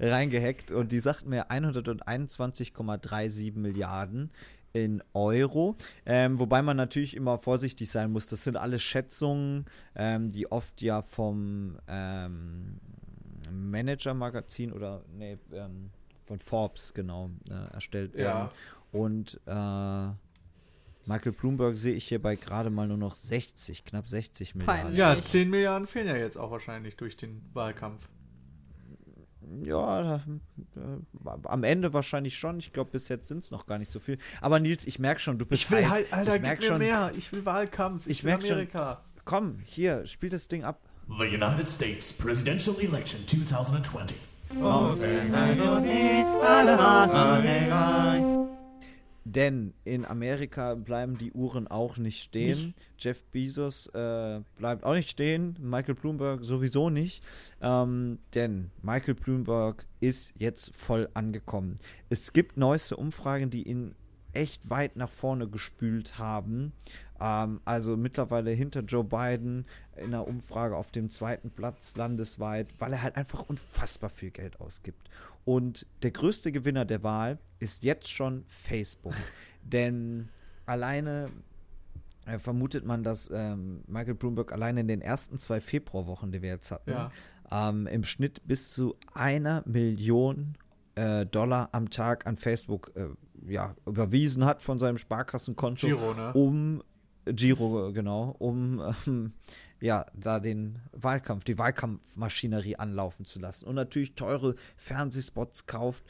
reingehackt 0.00 0.72
und 0.72 0.90
die 0.90 1.00
sagt 1.00 1.26
mir 1.26 1.50
121,37 1.50 3.58
Milliarden 3.58 4.30
in 4.76 5.02
Euro, 5.14 5.74
ähm, 6.04 6.38
wobei 6.38 6.60
man 6.60 6.76
natürlich 6.76 7.16
immer 7.16 7.38
vorsichtig 7.38 7.90
sein 7.90 8.12
muss. 8.12 8.26
Das 8.26 8.44
sind 8.44 8.58
alles 8.58 8.82
Schätzungen, 8.82 9.64
ähm, 9.94 10.30
die 10.30 10.52
oft 10.52 10.82
ja 10.82 11.00
vom 11.00 11.78
ähm, 11.88 12.78
Manager-Magazin 13.50 14.72
oder 14.72 15.02
nee, 15.16 15.38
ähm, 15.54 15.90
von 16.26 16.38
Forbes 16.38 16.92
genau 16.92 17.30
äh, 17.48 17.72
erstellt 17.72 18.12
werden. 18.14 18.50
Ja. 18.50 18.52
Und 18.92 19.40
äh, 19.46 20.10
Michael 21.08 21.32
Bloomberg 21.32 21.78
sehe 21.78 21.94
ich 21.94 22.08
hier 22.08 22.20
bei 22.20 22.36
gerade 22.36 22.68
mal 22.68 22.86
nur 22.86 22.98
noch 22.98 23.14
60, 23.14 23.82
knapp 23.86 24.06
60 24.06 24.56
Milliarden. 24.56 24.82
Peinlich. 24.82 24.98
Ja, 24.98 25.22
10 25.22 25.48
Milliarden 25.48 25.86
fehlen 25.86 26.08
ja 26.08 26.16
jetzt 26.16 26.36
auch 26.36 26.50
wahrscheinlich 26.50 26.96
durch 26.96 27.16
den 27.16 27.48
Wahlkampf. 27.54 28.10
Ja, 29.64 30.16
äh, 30.16 30.18
am 31.44 31.62
Ende 31.64 31.92
wahrscheinlich 31.92 32.36
schon. 32.36 32.58
Ich 32.58 32.72
glaube, 32.72 32.90
bis 32.90 33.08
jetzt 33.08 33.28
sind 33.28 33.44
es 33.44 33.50
noch 33.50 33.66
gar 33.66 33.78
nicht 33.78 33.90
so 33.92 34.00
viel. 34.00 34.18
Aber 34.40 34.58
Nils, 34.58 34.86
ich 34.86 34.98
merke 34.98 35.20
schon, 35.20 35.38
du 35.38 35.46
bist 35.46 35.64
Ich 35.64 35.70
will 35.70 35.84
heiß. 35.84 35.90
halt, 35.92 36.12
Alter, 36.12 36.26
ich 36.28 36.32
gib 36.34 36.42
merk 36.42 36.60
mir 36.60 36.66
schon, 36.66 36.78
mehr. 36.78 37.12
Ich 37.16 37.32
will 37.32 37.44
Wahlkampf. 37.44 38.06
Ich 38.06 38.24
will 38.24 38.30
merk 38.32 38.42
schon- 38.42 38.50
Amerika. 38.52 39.00
Komm, 39.24 39.58
hier, 39.64 40.04
spiel 40.06 40.30
das 40.30 40.48
Ding 40.48 40.64
ab. 40.64 40.80
The 41.08 41.24
United 41.24 41.68
States 41.68 42.12
presidential 42.12 42.74
election 42.80 43.20
2020. 43.26 44.16
Denn 49.28 49.74
in 49.82 50.04
Amerika 50.04 50.76
bleiben 50.76 51.18
die 51.18 51.32
Uhren 51.32 51.66
auch 51.66 51.96
nicht 51.96 52.22
stehen. 52.22 52.74
Jeff 52.96 53.24
Bezos 53.24 53.88
äh, 53.88 54.40
bleibt 54.56 54.84
auch 54.84 54.94
nicht 54.94 55.10
stehen. 55.10 55.56
Michael 55.60 55.96
Bloomberg 55.96 56.44
sowieso 56.44 56.90
nicht. 56.90 57.24
Ähm, 57.60 58.20
denn 58.36 58.70
Michael 58.82 59.14
Bloomberg 59.14 59.84
ist 59.98 60.32
jetzt 60.38 60.72
voll 60.76 61.08
angekommen. 61.14 61.80
Es 62.08 62.32
gibt 62.32 62.56
neueste 62.56 62.96
Umfragen, 62.96 63.50
die 63.50 63.64
ihn 63.64 63.96
echt 64.32 64.70
weit 64.70 64.94
nach 64.94 65.10
vorne 65.10 65.48
gespült 65.48 66.18
haben. 66.18 66.72
Ähm, 67.20 67.60
also 67.64 67.96
mittlerweile 67.96 68.50
hinter 68.50 68.80
Joe 68.80 69.04
Biden 69.04 69.66
in 69.96 70.06
einer 70.06 70.26
Umfrage 70.26 70.76
auf 70.76 70.90
dem 70.90 71.10
zweiten 71.10 71.50
Platz 71.50 71.96
landesweit, 71.96 72.68
weil 72.78 72.92
er 72.92 73.02
halt 73.02 73.16
einfach 73.16 73.48
unfassbar 73.48 74.10
viel 74.10 74.30
Geld 74.30 74.60
ausgibt. 74.60 75.08
Und 75.44 75.86
der 76.02 76.10
größte 76.10 76.52
Gewinner 76.52 76.84
der 76.84 77.02
Wahl 77.02 77.38
ist 77.60 77.84
jetzt 77.84 78.08
schon 78.12 78.44
Facebook. 78.48 79.14
Denn 79.62 80.28
alleine 80.66 81.26
äh, 82.26 82.38
vermutet 82.38 82.84
man, 82.84 83.02
dass 83.02 83.30
ähm, 83.32 83.82
Michael 83.86 84.14
Bloomberg 84.14 84.52
alleine 84.52 84.80
in 84.80 84.88
den 84.88 85.00
ersten 85.00 85.38
zwei 85.38 85.60
Februarwochen, 85.60 86.32
die 86.32 86.42
wir 86.42 86.50
jetzt 86.50 86.70
hatten, 86.70 86.90
Ja. 86.90 87.10
ähm, 87.50 87.86
im 87.86 88.02
Schnitt 88.04 88.42
bis 88.46 88.72
zu 88.72 88.96
einer 89.14 89.62
Million 89.66 90.56
äh, 90.96 91.24
Dollar 91.26 91.68
am 91.72 91.90
Tag 91.90 92.26
an 92.26 92.36
Facebook 92.36 92.90
äh, 92.96 93.06
ja, 93.48 93.76
überwiesen 93.86 94.44
hat 94.44 94.62
von 94.62 94.78
seinem 94.78 94.96
Sparkassenkonto, 94.98 95.86
Giro, 95.86 96.14
ne? 96.14 96.32
um 96.32 96.82
Giro, 97.26 97.92
genau, 97.92 98.34
um 98.38 98.82
ähm, 99.06 99.32
ja, 99.80 100.06
da 100.14 100.40
den 100.40 100.80
Wahlkampf, 100.92 101.44
die 101.44 101.58
Wahlkampfmaschinerie 101.58 102.76
anlaufen 102.76 103.24
zu 103.24 103.38
lassen 103.38 103.66
und 103.66 103.74
natürlich 103.74 104.14
teure 104.14 104.54
Fernsehspots 104.76 105.66
kauft. 105.66 106.04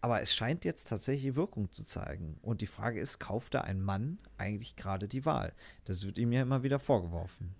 Aber 0.00 0.20
es 0.20 0.34
scheint 0.34 0.66
jetzt 0.66 0.88
tatsächlich 0.88 1.34
Wirkung 1.34 1.72
zu 1.72 1.82
zeigen. 1.82 2.36
Und 2.42 2.60
die 2.60 2.66
Frage 2.66 3.00
ist, 3.00 3.20
kauft 3.20 3.54
da 3.54 3.62
ein 3.62 3.80
Mann 3.80 4.18
eigentlich 4.36 4.76
gerade 4.76 5.08
die 5.08 5.24
Wahl? 5.24 5.54
Das 5.86 6.04
wird 6.04 6.18
ihm 6.18 6.30
ja 6.30 6.42
immer 6.42 6.62
wieder 6.62 6.78
vorgeworfen. 6.78 7.54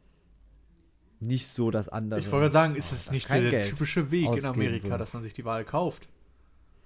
Nicht 1.20 1.46
so, 1.46 1.70
dass 1.70 1.88
andere. 1.88 2.20
Ich 2.20 2.30
wollte 2.30 2.52
sagen, 2.52 2.76
ist 2.76 2.92
oh, 2.92 2.96
es 2.96 3.06
da 3.06 3.12
nicht 3.12 3.30
der 3.30 3.48
Geld 3.48 3.70
typische 3.70 4.10
Weg 4.10 4.26
in 4.36 4.44
Amerika, 4.44 4.88
würden. 4.88 4.98
dass 4.98 5.14
man 5.14 5.22
sich 5.22 5.32
die 5.32 5.46
Wahl 5.46 5.64
kauft? 5.64 6.06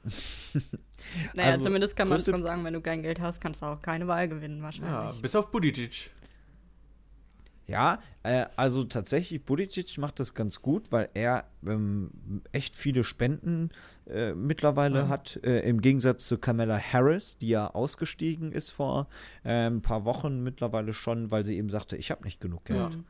Naja, 1.35 1.51
Also, 1.53 1.65
zumindest 1.65 1.97
kann 1.97 2.09
man 2.09 2.19
schon 2.19 2.43
sagen, 2.43 2.65
wenn 2.65 2.75
du 2.75 2.81
kein 2.81 3.03
Geld 3.03 3.21
hast, 3.21 3.41
kannst 3.41 3.63
du 3.63 3.67
auch 3.67 3.81
keine 3.81 4.07
Wahl 4.09 4.29
gewinnen 4.29 4.59
Ja, 4.59 4.63
wahrscheinlich. 4.65 5.23
bis 5.23 5.35
auf 5.37 5.51
Buttigieg. 5.51 6.11
Ja, 7.67 8.01
äh, 8.23 8.47
also 8.57 8.83
tatsächlich, 8.85 9.45
Buttigieg 9.45 9.99
macht 9.99 10.19
das 10.21 10.33
ganz 10.35 10.63
gut, 10.63 10.91
weil 10.91 11.11
er 11.13 11.45
ähm, 11.67 12.11
echt 12.51 12.75
viele 12.77 13.05
Spenden 13.05 13.71
äh, 14.07 14.33
mittlerweile 14.33 15.01
Ja. 15.01 15.09
hat, 15.09 15.39
äh, 15.45 15.61
im 15.69 15.83
Gegensatz 15.83 16.27
zu 16.27 16.39
Kamala 16.39 16.79
Harris, 16.81 17.37
die 17.37 17.49
ja 17.49 17.69
ausgestiegen 17.69 18.53
ist 18.53 18.71
vor 18.71 19.07
äh, 19.45 19.67
ein 19.67 19.83
paar 19.83 20.05
Wochen 20.07 20.43
mittlerweile 20.43 20.95
schon, 20.95 21.31
weil 21.31 21.45
sie 21.45 21.57
eben 21.59 21.69
sagte, 21.69 21.97
ich 21.99 22.11
habe 22.11 22.25
nicht 22.25 22.41
genug 22.41 22.65
Geld 22.65 22.97
Mhm. 22.97 23.05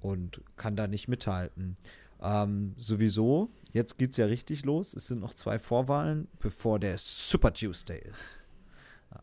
und 0.00 0.40
kann 0.56 0.76
da 0.76 0.86
nicht 0.86 1.08
mithalten. 1.08 1.76
Ähm, 2.24 2.72
sowieso, 2.76 3.50
jetzt 3.72 3.98
geht's 3.98 4.16
ja 4.16 4.24
richtig 4.26 4.64
los. 4.64 4.94
Es 4.94 5.06
sind 5.08 5.20
noch 5.20 5.34
zwei 5.34 5.58
Vorwahlen, 5.58 6.26
bevor 6.40 6.78
der 6.78 6.96
Super 6.98 7.52
Tuesday 7.52 8.00
ist. 8.10 8.40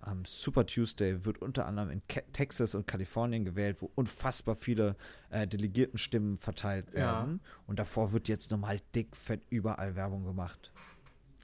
Am 0.02 0.24
Super 0.24 0.66
Tuesday 0.66 1.26
wird 1.26 1.40
unter 1.42 1.66
anderem 1.66 1.90
in 1.90 2.02
Ke 2.08 2.24
Texas 2.32 2.76
und 2.76 2.88
Kalifornien 2.88 3.44
gewählt, 3.44 3.82
wo 3.82 3.92
unfassbar 3.96 4.56
viele 4.56 4.96
äh, 5.32 5.46
Delegiertenstimmen 5.48 6.38
verteilt 6.38 6.88
Ja. 6.92 6.96
werden. 6.98 7.42
Und 7.68 7.78
davor 7.80 8.14
wird 8.14 8.28
jetzt 8.30 8.52
nochmal 8.52 8.80
dick, 8.96 9.16
fett 9.18 9.42
überall 9.50 9.96
Werbung 9.96 10.24
gemacht. 10.24 10.72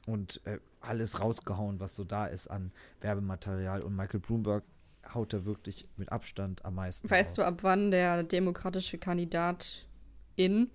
Und 0.06 0.40
äh, 0.46 0.60
alles 0.80 1.20
rausgehauen, 1.20 1.82
was 1.82 1.96
so 1.96 2.06
da 2.06 2.28
ist 2.28 2.48
an 2.48 2.72
Werbematerial. 3.02 3.82
Und 3.84 3.96
Michael 3.98 4.22
Bloomberg 4.22 4.64
haut 5.14 5.34
da 5.34 5.44
wirklich 5.44 5.86
mit 5.98 6.12
Abstand 6.12 6.64
am 6.64 6.76
meisten. 6.76 7.10
Weißt 7.10 7.38
du, 7.38 7.42
raus. 7.42 7.50
ab 7.50 7.64
wann 7.64 7.92
der 7.92 8.24
demokratische 8.24 8.98
Kandidat 8.98 9.86
in, 10.38 10.70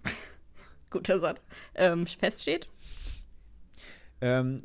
guter 0.93 1.21
Satz, 1.21 1.41
ähm, 1.75 2.07
feststeht? 2.07 2.69
Ähm, 4.21 4.63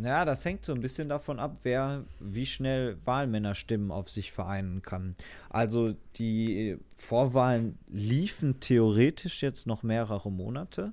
ja, 0.00 0.24
das 0.24 0.44
hängt 0.44 0.64
so 0.64 0.72
ein 0.72 0.80
bisschen 0.80 1.08
davon 1.08 1.38
ab, 1.38 1.58
wer 1.62 2.04
wie 2.20 2.46
schnell 2.46 2.98
Wahlmännerstimmen 3.04 3.90
auf 3.90 4.10
sich 4.10 4.30
vereinen 4.32 4.82
kann. 4.82 5.16
Also 5.50 5.94
die 6.16 6.78
Vorwahlen 6.96 7.78
liefen 7.88 8.60
theoretisch 8.60 9.42
jetzt 9.42 9.66
noch 9.66 9.82
mehrere 9.82 10.30
Monate, 10.30 10.92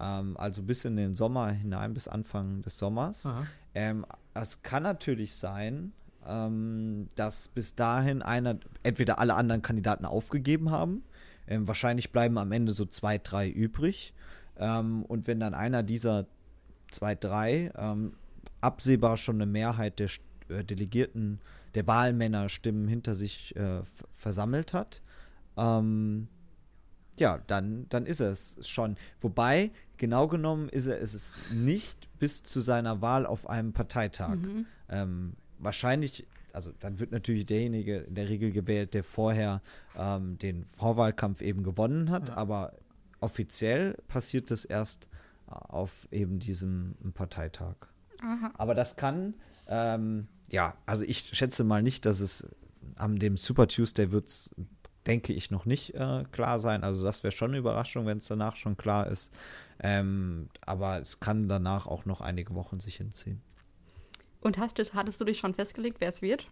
ähm, 0.00 0.36
also 0.38 0.62
bis 0.62 0.84
in 0.84 0.96
den 0.96 1.16
Sommer 1.16 1.50
hinein, 1.50 1.92
bis 1.92 2.08
Anfang 2.08 2.62
des 2.62 2.78
Sommers. 2.78 3.28
Ähm, 3.74 4.06
es 4.32 4.62
kann 4.62 4.82
natürlich 4.82 5.34
sein, 5.34 5.92
ähm, 6.26 7.08
dass 7.14 7.48
bis 7.48 7.74
dahin 7.74 8.22
einer, 8.22 8.58
entweder 8.82 9.18
alle 9.18 9.34
anderen 9.34 9.62
Kandidaten 9.62 10.06
aufgegeben 10.06 10.70
haben, 10.70 11.02
ähm, 11.48 11.66
wahrscheinlich 11.68 12.12
bleiben 12.12 12.38
am 12.38 12.52
Ende 12.52 12.72
so 12.72 12.84
zwei, 12.84 13.18
drei 13.18 13.48
übrig. 13.48 14.14
Ähm, 14.58 15.04
und 15.04 15.26
wenn 15.26 15.40
dann 15.40 15.54
einer 15.54 15.82
dieser 15.82 16.26
zwei, 16.90 17.14
drei 17.14 17.72
ähm, 17.76 18.14
absehbar 18.60 19.16
schon 19.16 19.36
eine 19.36 19.46
Mehrheit 19.46 19.98
der 19.98 20.08
äh, 20.48 20.64
Delegierten, 20.64 21.40
der 21.74 21.86
Wahlmännerstimmen 21.86 22.88
hinter 22.88 23.14
sich 23.14 23.54
äh, 23.56 23.82
versammelt 24.12 24.72
hat, 24.72 25.02
ähm, 25.56 26.28
ja, 27.18 27.38
dann, 27.46 27.86
dann 27.88 28.06
ist 28.06 28.20
er 28.20 28.30
es 28.30 28.56
schon. 28.68 28.96
Wobei, 29.20 29.70
genau 29.96 30.28
genommen 30.28 30.68
ist 30.68 30.86
er 30.86 30.98
ist 30.98 31.14
es 31.14 31.34
nicht 31.52 32.08
bis 32.18 32.42
zu 32.42 32.60
seiner 32.60 33.00
Wahl 33.00 33.26
auf 33.26 33.48
einem 33.48 33.72
Parteitag. 33.72 34.36
Ähm, 34.88 35.34
wahrscheinlich, 35.58 36.26
also 36.56 36.72
dann 36.80 36.98
wird 36.98 37.12
natürlich 37.12 37.44
derjenige 37.44 37.98
in 37.98 38.14
der 38.14 38.30
Regel 38.30 38.50
gewählt, 38.50 38.94
der 38.94 39.04
vorher 39.04 39.60
ähm, 39.94 40.38
den 40.38 40.64
Vorwahlkampf 40.64 41.42
eben 41.42 41.62
gewonnen 41.62 42.08
hat, 42.10 42.30
aber 42.30 42.72
offiziell 43.20 43.92
passiert 44.08 44.50
das 44.50 44.64
erst 44.64 45.10
äh, 45.48 45.52
auf 45.52 46.08
eben 46.10 46.38
diesem 46.38 46.94
Parteitag. 47.12 47.74
Aber 48.56 48.74
das 48.74 48.96
kann, 48.96 49.34
ähm, 49.68 50.28
ja, 50.50 50.74
also 50.86 51.04
ich 51.04 51.36
schätze 51.36 51.62
mal 51.62 51.82
nicht, 51.82 52.06
dass 52.06 52.20
es 52.20 52.48
am 52.94 53.18
dem 53.18 53.36
Super 53.36 53.68
Tuesday 53.68 54.10
wird 54.10 54.28
es, 54.28 54.54
denke 55.06 55.34
ich, 55.34 55.50
noch 55.50 55.66
nicht 55.66 55.94
äh, 55.94 56.24
klar 56.32 56.58
sein. 56.58 56.84
Also 56.84 57.04
das 57.04 57.22
wäre 57.22 57.32
schon 57.32 57.50
eine 57.50 57.58
Überraschung, 57.58 58.06
wenn 58.06 58.16
es 58.16 58.28
danach 58.28 58.56
schon 58.56 58.78
klar 58.78 59.08
ist. 59.08 59.30
Ähm, 59.78 60.48
aber 60.62 61.02
es 61.02 61.20
kann 61.20 61.48
danach 61.48 61.86
auch 61.86 62.06
noch 62.06 62.22
einige 62.22 62.54
Wochen 62.54 62.80
sich 62.80 62.96
hinziehen. 62.96 63.42
Und 64.40 64.58
hast, 64.58 64.78
du- 64.78 64.84
hattest 64.94 65.20
du 65.20 65.24
dich 65.24 65.38
schon 65.38 65.54
festgelegt, 65.54 65.96
wer 66.00 66.08
es 66.10 66.22
wird? 66.22 66.46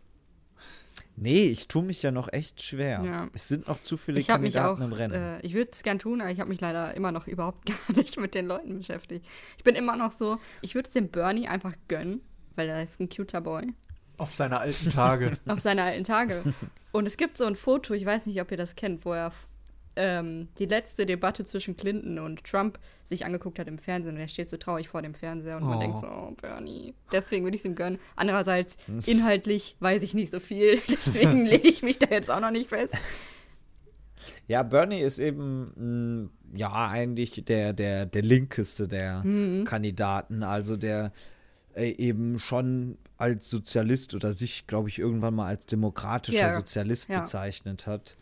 Nee, 1.16 1.47
ich 1.47 1.68
tue 1.68 1.83
mich 1.85 2.03
ja 2.03 2.11
noch 2.11 2.33
echt 2.33 2.61
schwer. 2.62 3.03
Ja. 3.05 3.29
Es 3.35 3.47
sind 3.49 3.68
noch 3.68 3.81
zu 3.81 3.97
viele 3.97 4.18
ich 4.18 4.27
Kandidaten 4.27 4.83
auch, 4.83 4.85
im 4.87 4.92
Rennen. 4.92 5.14
äh, 5.14 5.40
ich 5.42 5.55
würde 5.55 5.70
es 5.73 5.83
gern 5.85 5.99
tun, 5.99 6.20
aber 6.20 6.31
ich 6.31 6.40
habe 6.40 6.49
mich 6.51 6.61
leider 6.61 6.94
immer 6.94 7.12
noch 7.12 7.27
überhaupt 7.29 7.66
gar 7.66 7.97
nicht 7.97 8.18
mit 8.18 8.35
den 8.35 8.47
Leuten 8.47 8.79
beschäftigt. 8.79 9.25
Ich 9.57 9.64
bin 9.64 9.77
immer 9.77 9.97
noch 9.97 10.11
so, 10.12 10.38
ich 10.61 10.75
würde 10.75 10.88
es 10.88 10.92
dem 10.94 11.09
Bernie 11.09 11.47
einfach 11.49 11.75
gönnen, 11.88 12.20
weil 12.57 12.68
er 12.68 12.83
ist 12.83 13.01
ein 13.01 13.09
cuter 13.09 13.40
Boy, 13.40 13.73
Auf 14.18 14.35
seine 14.35 14.59
alten 14.59 14.90
Tage. 14.90 15.33
auf 15.47 15.61
seine 15.61 15.83
alten 15.85 16.05
Tage. 16.05 16.42
Und 16.92 17.07
es 17.07 17.16
gibt 17.16 17.38
so 17.38 17.44
ein 17.44 17.57
Foto, 17.57 17.94
ich 17.94 18.05
weiß 18.07 18.27
nicht, 18.27 18.40
ob 18.40 18.51
ihr 18.51 18.57
das 18.57 18.75
kennt, 18.77 19.05
wo 19.05 19.12
er 19.12 19.33
ähm, 19.96 20.48
die 20.59 20.66
letzte 20.66 21.07
Debatte 21.07 21.44
zwischen 21.44 21.76
Clinton 21.76 22.18
und 22.18 22.44
Trump 22.44 22.78
sich 23.04 23.24
angeguckt 23.26 23.59
hat 23.59 23.68
im 23.68 23.78
Fernsehen 23.78 24.14
und 24.14 24.20
er 24.20 24.28
steht 24.28 24.48
so 24.48 24.57
traurig 24.57 24.88
vor 24.88 25.02
dem 25.02 25.14
Fernseher 25.14 25.57
und 25.57 25.64
man 25.64 25.76
Oh. 25.78 25.80
denkt 25.80 25.98
so, 25.98 26.07
oh, 26.07 26.30
Bernie. 26.40 26.94
Deswegen 27.12 27.44
würde 27.44 27.54
ich 27.54 27.61
es 27.61 27.64
ihm 27.66 27.74
gönnen. 27.74 27.98
Andererseits, 28.16 28.76
inhaltlich 29.07 29.76
weiß 29.80 30.02
ich 30.02 30.14
nicht 30.14 30.30
so 30.33 30.40
viel, 30.40 30.80
deswegen 30.88 31.44
lege 31.46 31.68
ich 31.68 31.83
mich 31.83 31.98
da 31.98 32.07
jetzt 32.11 32.30
auch 32.30 32.40
noch 32.40 32.50
nicht 32.50 32.70
fest. 32.70 32.94
Ja, 34.48 34.62
Bernie 34.62 35.00
ist 35.00 35.18
eben, 35.18 36.30
mh, 36.52 36.59
ja, 36.59 36.88
eigentlich 36.88 37.44
der, 37.44 37.72
der, 37.72 38.07
der 38.07 38.22
linkeste 38.22 38.88
der 38.88 39.22
Mhm. 39.24 39.64
Kandidaten. 39.64 40.42
Also 40.42 40.76
der 40.76 41.12
äh, 41.74 41.90
eben 41.90 42.38
schon 42.38 42.96
als 43.18 43.50
Sozialist 43.50 44.14
oder 44.14 44.33
sich, 44.33 44.66
glaube 44.66 44.88
ich, 44.88 44.98
irgendwann 44.98 45.35
mal 45.35 45.46
als 45.48 45.66
demokratischer 45.66 46.38
Ja, 46.48 46.54
Sozialist 46.54 47.09
ja. 47.11 47.20
bezeichnet 47.20 47.87
hat. 47.87 48.16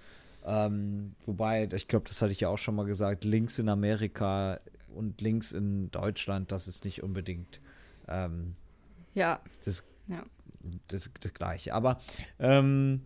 Ähm, 0.44 1.14
wobei, 1.24 1.68
ich 1.72 1.88
glaube, 1.88 2.09
das 2.09 2.20
hatte 2.20 2.33
ich 2.33 2.40
ja 2.40 2.48
auch 2.48 2.59
schon 2.59 2.74
mal 2.74 2.87
gesagt, 2.87 3.24
links 3.24 3.59
in 3.59 3.68
Amerika 3.68 4.61
und 4.94 5.20
links 5.20 5.52
in 5.52 5.90
Deutschland, 5.90 6.52
das 6.52 6.68
ist 6.68 6.85
nicht 6.85 7.02
unbedingt 7.02 7.61
ähm, 8.09 8.57
Ja, 9.14 9.40
das, 9.64 9.85
ja. 10.09 10.22
das, 10.88 11.11
das 11.20 11.35
Gleiche. 11.35 11.74
Aber 11.74 12.00
ähm, 12.38 13.02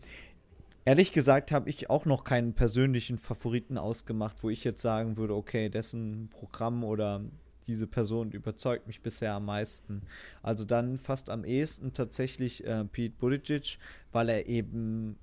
ehrlich 0.84 1.12
gesagt 1.12 1.52
habe 1.52 1.68
ich 1.68 1.90
auch 1.90 2.06
noch 2.06 2.24
keinen 2.24 2.54
persönlichen 2.54 3.18
Favoriten 3.18 3.78
ausgemacht, 3.78 4.42
wo 4.42 4.50
ich 4.50 4.64
jetzt 4.64 4.82
sagen 4.82 5.16
würde, 5.16 5.34
okay, 5.34 5.68
dessen 5.68 6.28
Programm 6.30 6.84
oder 6.84 7.22
diese 7.66 7.86
Person 7.86 8.30
überzeugt 8.30 8.86
mich 8.86 9.02
bisher 9.02 9.34
am 9.34 9.46
meisten. 9.46 10.02
Also 10.42 10.64
dann 10.64 10.98
fast 10.98 11.30
am 11.30 11.44
ehesten 11.44 11.92
tatsächlich 11.92 12.64
äh, 12.64 12.84
Pete 12.84 13.16
Buttigieg, 13.18 13.78
weil 14.12 14.28
er 14.28 14.46
eben 14.46 15.18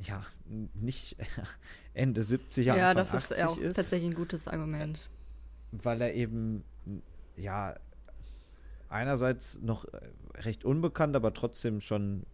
ja 0.00 0.22
nicht 0.74 1.16
Ende 1.94 2.20
70er, 2.20 2.62
Ja, 2.62 2.74
Anfang 2.90 2.94
das 2.96 3.14
80 3.14 3.36
ist 3.36 3.44
auch 3.44 3.58
ist 3.58 3.76
tatsächlich 3.76 4.10
ein 4.10 4.14
gutes 4.16 4.48
Argument. 4.48 5.08
weil 5.72 6.00
er 6.00 6.14
eben, 6.14 6.64
ja, 7.36 7.74
einerseits 8.88 9.60
noch 9.60 9.84
äh, 9.86 9.98
recht 10.36 10.64
unbekannt, 10.64 11.14
aber 11.16 11.34
trotzdem 11.34 11.80
schon 11.80 12.24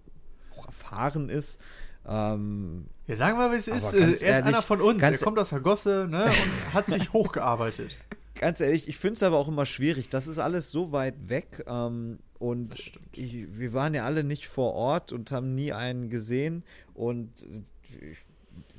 auch 0.57 0.67
erfahren 0.67 1.29
ist. 1.29 1.59
Ähm, 2.07 2.87
Ja, 3.07 3.17
sagen 3.17 3.39
wir 3.39 3.49
mal, 3.49 3.53
wie 3.53 3.57
es 3.59 3.67
ist. 3.69 3.93
Er 3.95 4.09
ist 4.09 4.23
ehrlich, 4.23 4.45
einer 4.47 4.63
von 4.63 4.81
uns. 4.81 5.03
Er 5.03 5.17
kommt 5.19 5.39
aus 5.39 5.49
der 5.49 5.61
Gosse 5.61 6.07
ne, 6.09 6.25
und 6.27 6.75
hat 6.75 6.87
sich 6.87 7.13
hochgearbeitet. 7.13 7.97
Ganz 8.35 8.61
ehrlich, 8.61 8.89
ich 8.89 8.99
finde 8.99 9.15
es 9.15 9.23
aber 9.23 9.37
auch 9.39 9.49
immer 9.49 9.67
schwierig. 9.67 10.09
Das 10.09 10.27
ist 10.29 10.39
alles 10.39 10.71
so 10.71 10.93
weit 10.93 11.29
weg. 11.29 11.65
Ähm, 11.67 12.19
und 12.39 12.77
ich, 13.13 13.47
wir 13.59 13.73
waren 13.73 13.95
ja 13.95 14.05
alle 14.05 14.25
nicht 14.25 14.49
vor 14.49 14.75
Ort 14.75 15.13
und 15.13 15.31
haben 15.33 15.55
nie 15.55 15.73
einen 15.73 16.11
gesehen 16.11 16.63
und 16.93 17.31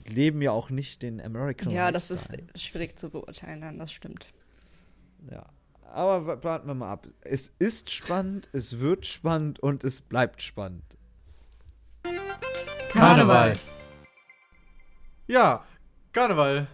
leben 0.08 0.42
ja 0.42 0.52
auch 0.52 0.70
nicht 0.70 1.02
den 1.02 1.20
American 1.20 1.72
Ja, 1.72 1.92
das 1.92 2.12
ist 2.12 2.30
Lifestyle. 2.30 2.60
schwierig 2.60 3.00
zu 3.00 3.10
beurteilen, 3.10 3.62
dann, 3.62 3.80
das 3.80 3.92
stimmt. 3.92 4.32
Ja. 5.32 5.46
Aber 5.92 6.28
wa- 6.28 6.44
warten 6.44 6.68
wir 6.68 6.76
mal 6.76 6.92
ab. 6.92 7.08
Es 7.22 7.52
ist 7.58 7.90
spannend, 7.90 8.50
es 8.52 8.80
wird 8.80 9.06
spannend 9.08 9.60
und 9.60 9.84
es 9.84 10.02
bleibt 10.02 10.42
spannend. 10.42 10.84
Karneval. 12.92 13.54
Ja, 15.28 15.66
Karneval. 16.14 16.68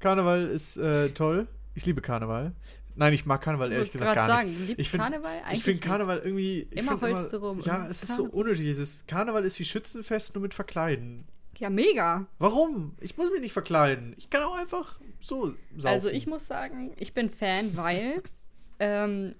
Karneval 0.00 0.46
ist 0.46 0.76
äh, 0.76 1.10
toll. 1.10 1.46
Ich 1.78 1.86
liebe 1.86 2.00
Karneval. 2.00 2.54
Nein, 2.96 3.12
ich 3.12 3.24
mag 3.24 3.40
Karneval 3.40 3.70
ehrlich 3.70 3.86
Ich 3.86 3.92
gesagt 3.92 4.16
gar 4.16 4.26
nicht. 4.26 4.36
sagen, 4.36 4.58
du 4.58 4.64
liebst 4.64 4.80
ich 4.80 4.90
find, 4.90 5.00
Karneval? 5.00 5.36
Ich 5.38 5.44
Eigentlich 5.44 5.62
finde 5.62 5.76
nicht. 5.76 5.86
Karneval 5.88 6.18
irgendwie. 6.18 6.66
Ich 6.72 6.78
Immer 6.80 7.00
heulst 7.00 7.32
du 7.32 7.36
rum. 7.36 7.60
Ja, 7.60 7.86
es 7.86 8.02
ist 8.02 8.16
so 8.16 8.24
unnötig. 8.24 8.62
Dieses 8.62 9.06
Karneval 9.06 9.44
ist 9.44 9.60
wie 9.60 9.64
Schützenfest 9.64 10.34
nur 10.34 10.42
mit 10.42 10.54
Verkleiden. 10.54 11.28
Ja, 11.56 11.70
mega. 11.70 12.26
Warum? 12.40 12.96
Ich 13.00 13.16
muss 13.16 13.30
mich 13.30 13.40
nicht 13.40 13.52
verkleiden. 13.52 14.12
Ich 14.16 14.28
kann 14.28 14.42
auch 14.42 14.56
einfach 14.56 14.98
so 15.20 15.54
saufen. 15.76 15.86
Also 15.94 16.08
ich 16.08 16.26
muss 16.26 16.48
sagen, 16.48 16.92
ich 16.96 17.14
bin 17.14 17.30
Fan, 17.30 17.76
weil 17.76 18.24
ähm, 18.80 19.36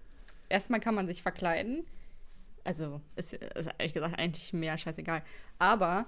erstmal 0.48 0.78
kann 0.78 0.94
man 0.94 1.08
sich 1.08 1.22
verkleiden. 1.22 1.84
Also 2.62 3.00
ist, 3.16 3.32
ist 3.32 3.68
ehrlich 3.78 3.94
gesagt 3.94 4.16
eigentlich 4.16 4.52
mehr 4.52 4.78
scheißegal. 4.78 5.22
Aber 5.58 6.06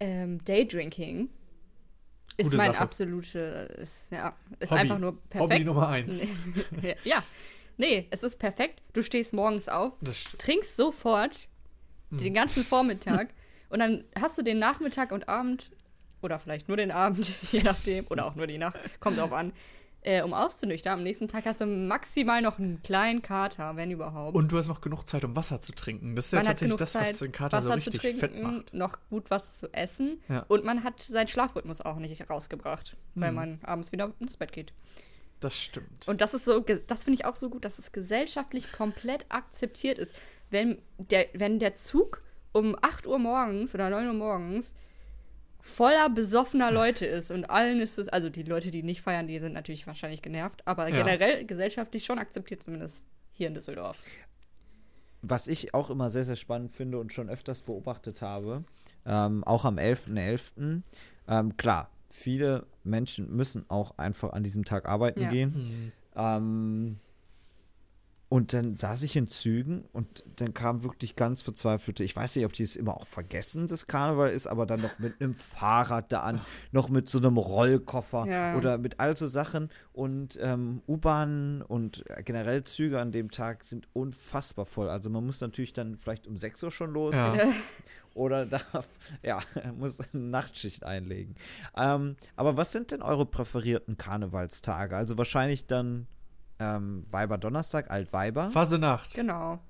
ähm, 0.00 0.44
Daydrinking 0.44 1.28
ist 2.36 2.44
Gute 2.44 2.56
mein 2.56 2.72
Sache. 2.72 2.82
absolute, 2.82 3.38
ist, 3.78 4.10
ja, 4.12 4.34
ist 4.58 4.70
Hobby. 4.70 4.80
einfach 4.80 4.98
nur 4.98 5.20
perfekt. 5.30 5.52
Hobby 5.52 5.64
Nummer 5.64 5.88
eins. 5.90 6.28
ja, 7.04 7.22
nee, 7.76 8.06
es 8.10 8.22
ist 8.22 8.38
perfekt. 8.38 8.82
Du 8.92 9.02
stehst 9.02 9.32
morgens 9.32 9.68
auf, 9.68 9.94
trinkst 10.38 10.76
sofort 10.76 11.48
Hm. 12.10 12.18
den 12.18 12.34
ganzen 12.34 12.62
Vormittag 12.64 13.30
und 13.68 13.80
dann 13.80 14.04
hast 14.20 14.38
du 14.38 14.42
den 14.42 14.58
Nachmittag 14.60 15.10
und 15.10 15.28
Abend 15.28 15.70
oder 16.22 16.38
vielleicht 16.38 16.68
nur 16.68 16.76
den 16.76 16.90
Abend, 16.92 17.32
je 17.52 17.62
nachdem, 17.64 18.06
oder 18.08 18.26
auch 18.26 18.36
nur 18.36 18.46
die 18.46 18.58
Nacht, 18.58 18.78
kommt 19.00 19.18
drauf 19.18 19.32
an, 19.32 19.52
äh, 20.06 20.22
um 20.22 20.32
auszunüchtern. 20.32 20.94
Am 20.94 21.02
nächsten 21.02 21.28
Tag 21.28 21.44
hast 21.44 21.60
du 21.60 21.66
maximal 21.66 22.40
noch 22.40 22.58
einen 22.58 22.82
kleinen 22.82 23.20
Kater, 23.22 23.76
wenn 23.76 23.90
überhaupt. 23.90 24.36
Und 24.36 24.50
du 24.52 24.56
hast 24.58 24.68
noch 24.68 24.80
genug 24.80 25.04
Zeit, 25.06 25.24
um 25.24 25.34
Wasser 25.36 25.60
zu 25.60 25.72
trinken. 25.72 26.14
Das 26.16 26.26
ist 26.26 26.32
ja 26.32 26.38
man 26.38 26.46
hat 26.48 26.52
tatsächlich 26.54 26.76
das, 26.76 26.94
was 26.94 27.18
den 27.18 27.32
Kater 27.32 27.58
Wasser 27.58 27.68
so 27.68 27.72
richtig 27.74 27.92
zu 27.94 27.98
trinken, 27.98 28.20
fett 28.20 28.42
macht. 28.42 28.72
noch 28.74 28.98
gut 29.10 29.30
was 29.30 29.58
zu 29.58 29.72
essen 29.74 30.20
Ja. 30.28 30.44
und 30.48 30.64
man 30.64 30.84
hat 30.84 31.02
seinen 31.02 31.28
Schlafrhythmus 31.28 31.80
auch 31.80 31.96
nicht 31.96 32.30
rausgebracht, 32.30 32.96
weil 33.14 33.30
Mhm. 33.32 33.36
man 33.36 33.58
abends 33.64 33.92
wieder 33.92 34.12
ins 34.20 34.36
Bett 34.36 34.52
geht. 34.52 34.72
Das 35.40 35.60
stimmt. 35.60 36.08
Und 36.08 36.20
das 36.22 36.32
ist 36.34 36.46
so, 36.46 36.60
das 36.60 37.04
finde 37.04 37.18
ich 37.20 37.24
auch 37.26 37.36
so 37.36 37.50
gut, 37.50 37.64
dass 37.66 37.78
es 37.78 37.92
gesellschaftlich 37.92 38.72
komplett 38.72 39.26
akzeptiert 39.28 39.98
ist. 39.98 40.14
Wenn 40.50 40.78
der, 40.98 41.26
wenn 41.34 41.58
der 41.58 41.74
Zug 41.74 42.22
um 42.52 42.74
8 42.80 43.06
Uhr 43.06 43.18
morgens 43.18 43.74
oder 43.74 43.90
9 43.90 44.06
Uhr 44.06 44.14
morgens 44.14 44.72
voller 45.66 46.08
besoffener 46.08 46.70
Leute 46.70 47.04
ist 47.06 47.30
und 47.30 47.50
allen 47.50 47.80
ist 47.80 47.98
es, 47.98 48.08
also 48.08 48.30
die 48.30 48.44
Leute, 48.44 48.70
die 48.70 48.82
nicht 48.82 49.02
feiern, 49.02 49.26
die 49.26 49.38
sind 49.38 49.52
natürlich 49.52 49.86
wahrscheinlich 49.86 50.22
genervt, 50.22 50.62
aber 50.66 50.88
Ja. 50.88 50.96
generell 50.96 51.44
gesellschaftlich 51.44 52.04
schon 52.04 52.18
akzeptiert, 52.18 52.62
zumindest 52.62 53.04
hier 53.32 53.48
in 53.48 53.54
Düsseldorf. 53.54 53.98
Was 55.22 55.48
ich 55.48 55.74
auch 55.74 55.90
immer 55.90 56.08
sehr, 56.08 56.22
sehr 56.22 56.36
spannend 56.36 56.72
finde 56.72 56.98
und 56.98 57.12
schon 57.12 57.28
öfters 57.28 57.62
beobachtet 57.62 58.22
habe, 58.22 58.64
ähm, 59.04 59.42
auch 59.44 59.64
am 59.64 59.78
11.11., 59.78 60.82
Ähm, 61.28 61.56
klar, 61.56 61.90
viele 62.08 62.66
Menschen 62.84 63.34
müssen 63.34 63.64
auch 63.68 63.98
einfach 63.98 64.32
an 64.32 64.44
diesem 64.44 64.64
Tag 64.64 64.88
arbeiten 64.88 65.22
Ja. 65.22 65.28
gehen. 65.28 65.54
Hm. 65.54 65.92
Ähm, 66.14 66.98
und 68.28 68.52
dann 68.52 68.74
saß 68.74 69.04
ich 69.04 69.14
in 69.14 69.28
Zügen 69.28 69.84
und 69.92 70.24
dann 70.36 70.52
kam 70.52 70.82
wirklich 70.82 71.14
ganz 71.14 71.42
verzweifelte, 71.42 72.02
ich 72.02 72.16
weiß 72.16 72.34
nicht, 72.34 72.44
ob 72.44 72.52
die 72.52 72.64
es 72.64 72.74
immer 72.74 72.96
auch 72.96 73.06
vergessen, 73.06 73.68
das 73.68 73.86
Karneval 73.86 74.30
ist, 74.30 74.48
aber 74.48 74.66
dann 74.66 74.80
noch 74.80 74.98
mit 74.98 75.20
einem 75.20 75.34
Fahrrad 75.36 76.12
da 76.12 76.22
an, 76.22 76.40
noch 76.72 76.88
mit 76.88 77.08
so 77.08 77.18
einem 77.18 77.36
Rollkoffer 77.36 78.26
Ja. 78.26 78.56
oder 78.56 78.78
mit 78.78 78.98
all 78.98 79.16
so 79.16 79.28
Sachen. 79.28 79.70
Und 79.92 80.36
ähm, 80.42 80.82
U-Bahnen 80.88 81.62
und 81.62 82.04
generell 82.24 82.64
Züge 82.64 83.00
an 83.00 83.12
dem 83.12 83.30
Tag 83.30 83.62
sind 83.62 83.86
unfassbar 83.92 84.66
voll. 84.66 84.88
Also 84.90 85.08
man 85.08 85.24
muss 85.24 85.40
natürlich 85.40 85.72
dann 85.72 85.96
vielleicht 85.96 86.26
um 86.26 86.36
6 86.36 86.64
Uhr 86.64 86.70
schon 86.72 86.92
los 86.92 87.14
Ja. 87.14 87.32
oder 88.14 88.44
darf, 88.46 88.88
ja, 89.22 89.38
muss 89.78 90.00
eine 90.00 90.22
Nachtschicht 90.24 90.82
einlegen. 90.84 91.36
Ähm, 91.76 92.16
aber 92.34 92.56
was 92.56 92.72
sind 92.72 92.90
denn 92.90 93.02
eure 93.02 93.24
präferierten 93.24 93.96
Karnevalstage? 93.96 94.96
Also 94.96 95.16
wahrscheinlich 95.16 95.66
dann 95.66 96.08
ähm, 96.58 97.04
Weiber 97.10 97.38
Donnerstag, 97.38 97.90
Altweiber. 97.90 98.50
Fasenacht. 98.50 99.14
Genau. 99.14 99.60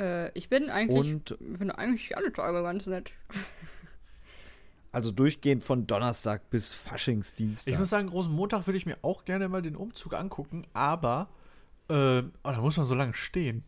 Äh, 0.00 0.30
ich 0.32 0.48
bin 0.48 0.70
eigentlich, 0.70 1.12
Und 1.14 1.36
finde 1.54 1.78
eigentlich 1.78 2.16
alle 2.16 2.32
Tage 2.32 2.62
ganz 2.62 2.86
nett. 2.86 3.12
also 4.92 5.10
durchgehend 5.10 5.64
von 5.64 5.86
Donnerstag 5.86 6.50
bis 6.50 6.72
Faschingsdienstag. 6.72 7.72
Ich 7.72 7.78
muss 7.78 7.90
sagen, 7.90 8.08
großen 8.08 8.32
Montag 8.32 8.66
würde 8.66 8.76
ich 8.78 8.86
mir 8.86 8.98
auch 9.02 9.24
gerne 9.24 9.48
mal 9.48 9.62
den 9.62 9.76
Umzug 9.76 10.14
angucken, 10.14 10.66
aber 10.72 11.28
äh, 11.88 12.20
oh, 12.22 12.22
da 12.42 12.60
muss 12.60 12.76
man 12.76 12.86
so 12.86 12.94
lange 12.94 13.14
stehen. 13.14 13.64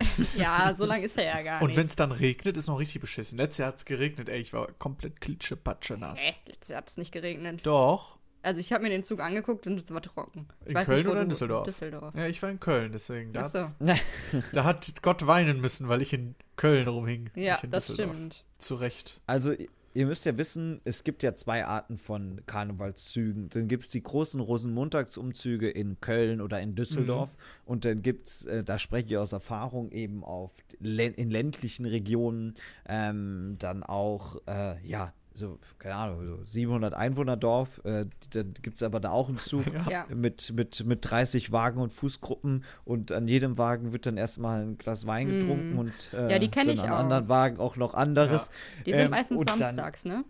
Ja, 0.36 0.74
so 0.76 0.84
lange 0.84 1.04
ist 1.06 1.16
er 1.16 1.24
ja 1.24 1.42
gar 1.42 1.62
Und 1.62 1.68
nicht. 1.68 1.76
wenn 1.76 1.86
es 1.86 1.96
dann 1.96 2.12
regnet, 2.12 2.56
ist 2.56 2.66
noch 2.66 2.78
richtig 2.78 3.00
beschissen. 3.00 3.38
Letztes 3.38 3.58
Jahr 3.58 3.68
hat 3.68 3.76
es 3.76 3.84
geregnet, 3.84 4.28
ey, 4.28 4.40
ich 4.40 4.52
war 4.52 4.66
komplett 4.72 5.20
klitsche, 5.20 5.56
nass. 5.96 6.20
Äh, 6.20 6.32
letztes 6.46 6.68
Jahr 6.68 6.78
hat 6.78 6.88
es 6.88 6.96
nicht 6.96 7.12
geregnet. 7.12 7.64
Doch. 7.64 8.18
Also 8.44 8.60
ich 8.60 8.72
habe 8.72 8.82
mir 8.82 8.90
den 8.90 9.04
Zug 9.04 9.20
angeguckt 9.20 9.66
und 9.66 9.80
es 9.80 9.90
war 9.90 10.02
trocken. 10.02 10.46
Ich 10.64 10.68
In 10.70 10.74
weiß 10.74 10.86
Köln 10.86 10.98
nicht, 10.98 11.06
wo 11.06 11.10
oder 11.12 11.22
in 11.22 11.28
Düsseldorf? 11.30 11.64
Düsseldorf. 11.64 12.14
Ja, 12.14 12.26
ich 12.26 12.42
war 12.42 12.50
in 12.50 12.60
Köln, 12.60 12.92
deswegen. 12.92 13.32
Da, 13.32 13.42
Ach 13.42 13.46
so. 13.46 13.64
da 14.52 14.64
hat 14.64 15.02
Gott 15.02 15.26
weinen 15.26 15.60
müssen, 15.60 15.88
weil 15.88 16.02
ich 16.02 16.12
in 16.12 16.34
Köln 16.56 16.86
rumhing. 16.86 17.30
Ja, 17.34 17.54
nicht 17.54 17.64
in 17.64 17.70
das 17.70 17.86
Düsseldorf. 17.86 18.14
stimmt. 18.14 18.44
Zu 18.58 18.74
Recht. 18.76 19.20
Also, 19.26 19.54
ihr 19.94 20.06
müsst 20.06 20.26
ja 20.26 20.36
wissen, 20.36 20.80
es 20.84 21.04
gibt 21.04 21.22
ja 21.22 21.34
zwei 21.34 21.64
Arten 21.64 21.96
von 21.96 22.42
Karnevalszügen. 22.44 23.48
Dann 23.48 23.66
gibt 23.66 23.84
es 23.84 23.90
die 23.90 24.02
großen 24.02 24.40
Rosenmontagsumzüge 24.40 25.70
in 25.70 26.00
Köln 26.00 26.40
oder 26.40 26.60
in 26.60 26.74
Düsseldorf. 26.74 27.36
Und 27.64 27.84
dann 27.84 28.02
gibt 28.02 28.28
es, 28.28 28.44
äh, 28.44 28.62
da 28.62 28.78
spreche 28.78 29.08
ich 29.08 29.16
aus 29.16 29.32
Erfahrung, 29.32 29.90
eben 29.90 30.22
auf 30.22 30.52
in 30.80 31.30
ländlichen 31.30 31.86
Regionen 31.86 32.54
ähm, 32.86 33.56
dann 33.58 33.82
auch, 33.82 34.36
äh, 34.46 34.84
ja, 34.86 35.14
so, 35.36 35.58
keine 35.78 35.96
Ahnung, 35.96 36.24
so 36.24 36.44
700 36.44 36.94
Einwohner 36.94 37.36
Dorf. 37.36 37.80
Äh, 37.84 38.06
dann 38.30 38.54
gibt 38.62 38.76
es 38.76 38.82
aber 38.84 39.00
da 39.00 39.10
auch 39.10 39.28
einen 39.28 39.38
Zug 39.38 39.64
Ja. 39.90 40.06
mit, 40.14 40.52
mit, 40.54 40.84
mit 40.86 41.10
30 41.10 41.50
Wagen 41.50 41.80
und 41.80 41.90
Fußgruppen. 41.92 42.64
Und 42.84 43.10
an 43.12 43.26
jedem 43.26 43.58
Wagen 43.58 43.92
wird 43.92 44.06
dann 44.06 44.16
erstmal 44.16 44.62
ein 44.62 44.78
Glas 44.78 45.06
Wein 45.06 45.26
getrunken 45.26 45.78
und 45.78 45.92
äh, 46.12 46.26
Mm. 46.26 46.30
Ja, 46.30 46.38
die 46.38 46.50
kenn 46.50 46.66
dann 46.66 46.74
ich 46.76 46.82
an 46.84 46.92
auch. 46.92 46.98
anderen 46.98 47.28
Wagen 47.28 47.58
auch 47.58 47.76
noch 47.76 47.94
anderes. 47.94 48.48
Die 48.86 48.92
sind 48.92 49.00
Ähm, 49.00 49.10
meistens 49.10 49.38
und 49.38 49.50
dann- 49.50 49.58
samstags, 49.58 50.04
ne? 50.04 50.24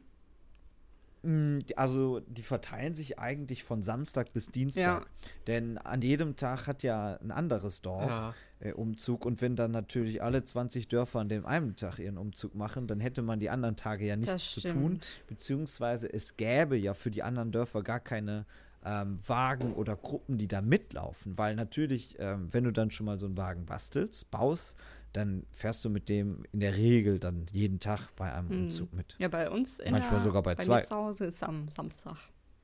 Mm, 1.22 1.60
Also 1.76 2.20
die 2.20 2.42
verteilen 2.42 2.94
sich 2.94 3.18
eigentlich 3.18 3.64
von 3.64 3.80
Samstag 3.82 4.32
bis 4.32 4.46
Dienstag. 4.48 4.82
Ja. 5.04 5.06
Denn 5.46 5.78
an 5.78 6.02
jedem 6.02 6.36
Tag 6.36 6.66
hat 6.66 6.82
ja 6.82 7.18
ein 7.22 7.30
anderes 7.30 7.80
Dorf 7.82 8.08
Ja. 8.10 8.34
Umzug. 8.72 9.27
Und 9.27 9.40
wenn 9.42 9.55
dann 9.57 9.70
natürlich 9.72 10.22
alle 10.22 10.42
20 10.42 10.88
Dörfer 10.88 11.20
an 11.20 11.29
dem 11.29 11.44
einen 11.44 11.77
Tag 11.77 11.98
ihren 11.98 12.16
Umzug 12.18 12.55
machen, 12.55 12.87
dann 12.87 13.00
hätte 13.00 13.20
man 13.22 13.38
die 13.40 13.50
anderen 13.50 13.77
Tage 13.77 14.07
ja 14.07 14.16
nichts 14.16 14.53
zu 14.53 14.61
tun. 14.62 15.00
Beziehungsweise 15.27 16.11
es 16.12 16.37
gäbe 16.37 16.77
ja 16.77 16.94
für 16.94 17.11
die 17.11 17.22
anderen 17.22 17.53
Dörfer 17.53 17.83
gar 17.83 18.00
keine 18.00 18.46
ähm, 18.85 19.18
Wagen 19.27 19.74
oder 19.74 19.96
Gruppen, 19.96 20.38
die 20.38 20.48
da 20.48 20.62
mitlaufen. 20.62 21.37
Weil 21.37 21.55
natürlich, 21.57 22.16
ähm, 22.18 22.48
wenn 22.53 22.64
du 22.64 22.72
dann 22.72 22.90
schon 22.90 23.07
mal 23.07 23.18
so 23.18 23.27
einen 23.27 23.37
Wagen 23.37 23.66
bastelst, 23.66 24.31
baust, 24.31 24.77
dann 25.12 25.44
fährst 25.53 25.85
du 25.85 25.90
mit 25.90 26.09
dem 26.09 26.44
in 26.53 26.61
der 26.61 26.77
Regel 26.77 27.18
dann 27.18 27.46
jeden 27.53 27.79
Tag 27.81 28.09
bei 28.16 28.33
einem 28.33 28.48
Mhm. 28.48 28.64
Umzug 28.64 28.92
mit. 28.92 29.14
Ja, 29.18 29.29
bei 29.29 29.48
uns 29.50 29.79
in 29.79 29.92
Manchmal 29.92 30.14
der, 30.14 30.20
sogar 30.20 30.42
bei 30.42 30.55
bei 30.55 30.62
zwei. 30.64 30.77
mir 30.77 30.83
zu 30.83 30.94
Hause 30.96 31.24
ist 31.27 31.42
am 31.44 31.68
Samstag 31.68 32.16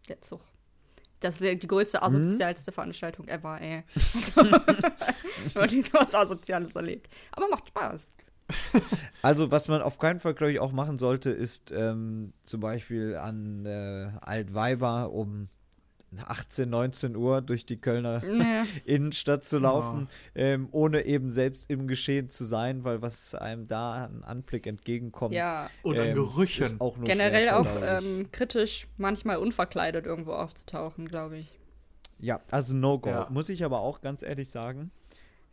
der 0.09 0.21
Zug. 0.21 0.41
Das 1.21 1.41
ist 1.41 1.63
die 1.63 1.67
größte 1.69 1.99
Mhm. 1.99 2.03
asozialste 2.05 2.73
Veranstaltung 2.73 3.29
ever, 3.29 3.61
ey. 3.61 3.83
Also, 4.37 4.51
ich 5.47 5.55
habe 5.57 5.67
nie 5.75 5.83
so 5.83 5.93
was 5.93 6.15
Asoziales 6.15 6.75
erlebt. 6.75 7.09
Aber 7.33 7.49
macht 7.49 7.69
Spaß. 7.69 8.13
Also, 9.23 9.51
was 9.51 9.69
man 9.69 9.81
auf 9.83 9.99
keinen 9.99 10.19
Fall, 10.19 10.35
glaube 10.35 10.53
ich, 10.53 10.61
auch 10.61 10.73
machen 10.73 10.99
sollte, 10.99 11.31
ist 11.31 11.73
ähm, 11.73 12.33
zum 12.45 12.61
Beispiel 12.61 13.17
an 13.17 13.65
äh, 13.67 14.09
Altweiber 14.23 15.13
um 15.13 15.49
18, 16.27 16.69
19 16.69 17.17
Uhr 17.17 17.41
durch 17.43 17.67
die 17.67 17.81
Kölner 17.81 18.21
Nee. 18.25 18.63
Innenstadt 18.85 19.45
zu 19.45 19.59
laufen, 19.59 20.09
ähm, 20.35 20.69
ohne 20.73 21.05
eben 21.05 21.31
selbst 21.31 21.71
im 21.71 21.87
Geschehen 21.87 22.29
zu 22.29 22.45
sein, 22.45 22.85
weil 22.85 23.01
was 23.03 23.35
einem 23.35 23.67
da 23.69 24.07
an 24.07 24.25
Anblick 24.25 24.67
entgegenkommt, 24.67 25.35
Ja, 25.35 25.71
Und 25.83 25.99
an 25.99 26.09
ähm, 26.09 26.15
Gerüchen. 26.15 26.65
ist 26.65 26.81
auch 26.81 26.97
nur 26.97 27.07
generell 27.07 27.49
schwer 27.49 27.61
auch 27.61 28.03
ähm, 28.03 28.29
kritisch, 28.33 28.89
manchmal 28.97 29.37
unverkleidet 29.37 30.07
irgendwo 30.07 30.33
aufzutauchen, 30.33 31.07
glaube 31.09 31.39
ich. 31.39 31.59
Ja, 32.19 32.41
also 32.51 32.77
No-Go. 32.77 33.09
Ja. 33.09 33.29
Muss 33.31 33.49
ich 33.49 33.65
aber 33.65 33.81
auch 33.81 34.01
ganz 34.01 34.23
ehrlich 34.23 34.51
sagen. 34.51 34.91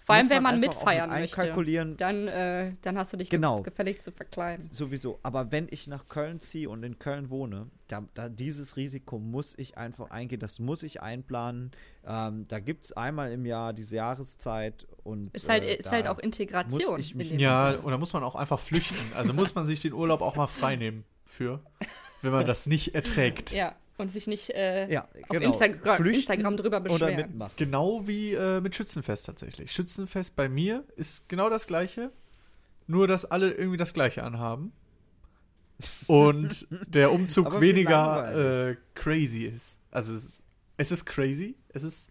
Vor 0.08 0.16
allem, 0.16 0.30
wenn 0.30 0.42
man 0.42 0.60
mitfeiern 0.62 1.10
mit 1.10 1.38
möchte. 1.38 1.96
Dann, 1.98 2.28
äh, 2.30 2.72
dann 2.82 2.98
hast 2.98 3.12
du 3.12 3.18
dich 3.18 3.30
ge- 3.30 3.38
Genau. 3.38 3.62
gefällig 3.62 4.02
zu 4.02 4.12
verkleiden. 4.14 4.70
Sowieso. 4.72 5.20
Aber 5.22 5.52
wenn 5.52 5.68
ich 5.70 5.86
nach 5.88 6.08
Köln 6.08 6.40
ziehe 6.40 6.70
und 6.70 6.82
in 6.84 6.98
Köln 6.98 7.30
wohne, 7.30 7.68
da, 7.90 8.04
da 8.14 8.30
dieses 8.30 8.78
Risiko 8.78 9.20
muss 9.20 9.54
ich 9.58 9.78
einfach 9.78 10.10
eingehen. 10.10 10.40
Das 10.40 10.60
muss 10.60 10.84
ich 10.84 11.02
einplanen. 11.02 11.72
Ähm, 12.06 12.46
da 12.48 12.60
gibt 12.60 12.86
es 12.86 12.94
einmal 12.94 13.34
im 13.34 13.46
Jahr 13.46 13.74
diese 13.74 13.98
Jahreszeit 13.98 14.88
und 15.04 15.34
Ist 15.36 15.50
halt, 15.50 15.66
äh, 15.66 15.76
ist 15.76 15.92
halt 15.92 16.08
auch 16.08 16.20
Integration. 16.20 16.96
muss 16.96 17.00
ich 17.00 17.14
in 17.14 17.38
Ja, 17.40 17.68
Prozess. 17.72 17.86
und 17.86 17.92
da 17.92 17.98
muss 17.98 18.14
man 18.14 18.24
auch 18.24 18.36
einfach 18.36 18.60
flüchten. 18.62 18.96
Also 19.14 19.34
muss 19.34 19.56
man 19.56 19.66
sich 19.66 19.82
den 19.82 19.92
Urlaub 19.92 20.22
auch 20.22 20.38
mal 20.38 20.48
freinehmen 20.48 21.04
für, 21.26 21.60
wenn 22.22 22.32
man 22.32 22.46
das 22.46 22.66
nicht 22.66 22.96
erträgt. 22.96 23.52
ja, 23.52 23.76
und 23.98 24.10
sich 24.10 24.28
nicht 24.28 24.50
äh, 24.52 24.92
Ja, 24.92 25.04
auf 25.24 25.30
genau. 25.30 25.48
Instagram, 25.48 25.98
Flüchten 25.98 26.32
Instagram 26.32 26.58
drüber 26.58 26.78
oder 26.78 26.88
beschweren. 26.90 27.16
mitmachen. 27.18 27.54
Genau 27.58 28.08
wie 28.08 28.34
äh, 28.34 28.62
mit 28.62 28.76
Schützenfest 28.76 29.26
tatsächlich. 29.26 29.72
Schützenfest 29.72 30.36
bei 30.36 30.48
mir 30.50 30.84
ist 30.96 31.28
genau 31.30 31.50
das 31.50 31.68
gleiche, 31.68 32.12
nur 32.88 33.08
dass 33.08 33.26
alle 33.26 33.52
irgendwie 33.52 33.78
das 33.78 33.94
gleiche 33.94 34.24
anhaben. 34.24 34.72
Und 36.08 36.68
der 36.88 37.12
Umzug 37.12 37.60
weniger 37.62 38.70
äh, 38.70 38.78
crazy 38.96 39.46
ist. 39.46 39.80
Also 39.92 40.14
es 40.14 40.26
ist, 40.26 40.44
es 40.78 40.92
ist 40.92 41.06
crazy. 41.06 41.56
Es 41.70 41.84
ist. 41.84 42.10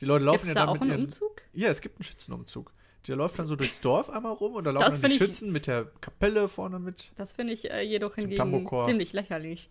Die 0.00 0.04
Leute 0.06 0.24
laufen 0.24 0.38
Gibt 0.38 0.42
es 0.44 0.48
ja 0.48 0.54
da 0.54 0.60
dann 0.60 0.68
auch 0.70 0.74
mit 0.74 0.82
einen 0.82 0.90
ihren. 0.92 1.04
Umzug? 1.04 1.42
Ja, 1.52 1.68
es 1.68 1.80
gibt 1.80 1.96
einen 1.96 2.04
Schützenumzug. 2.04 2.72
Der 3.06 3.16
läuft 3.16 3.38
dann 3.38 3.46
so 3.46 3.56
durchs 3.56 3.80
Dorf 3.80 4.10
einmal 4.10 4.32
rum 4.32 4.54
und 4.54 4.64
da 4.64 4.70
laufen 4.70 4.84
Das 4.90 5.00
dann 5.00 5.10
die 5.10 5.16
find 5.18 5.22
ich- 5.22 5.26
Schützen 5.36 5.52
mit 5.52 5.66
der 5.66 5.86
Kapelle 6.00 6.48
vorne 6.48 6.78
mit. 6.78 7.12
Das 7.16 7.32
finde 7.32 7.52
ich 7.52 7.70
äh, 7.70 7.80
jedoch 7.82 8.14
hingegen 8.14 8.68
ziemlich 8.84 9.12
lächerlich. 9.12 9.70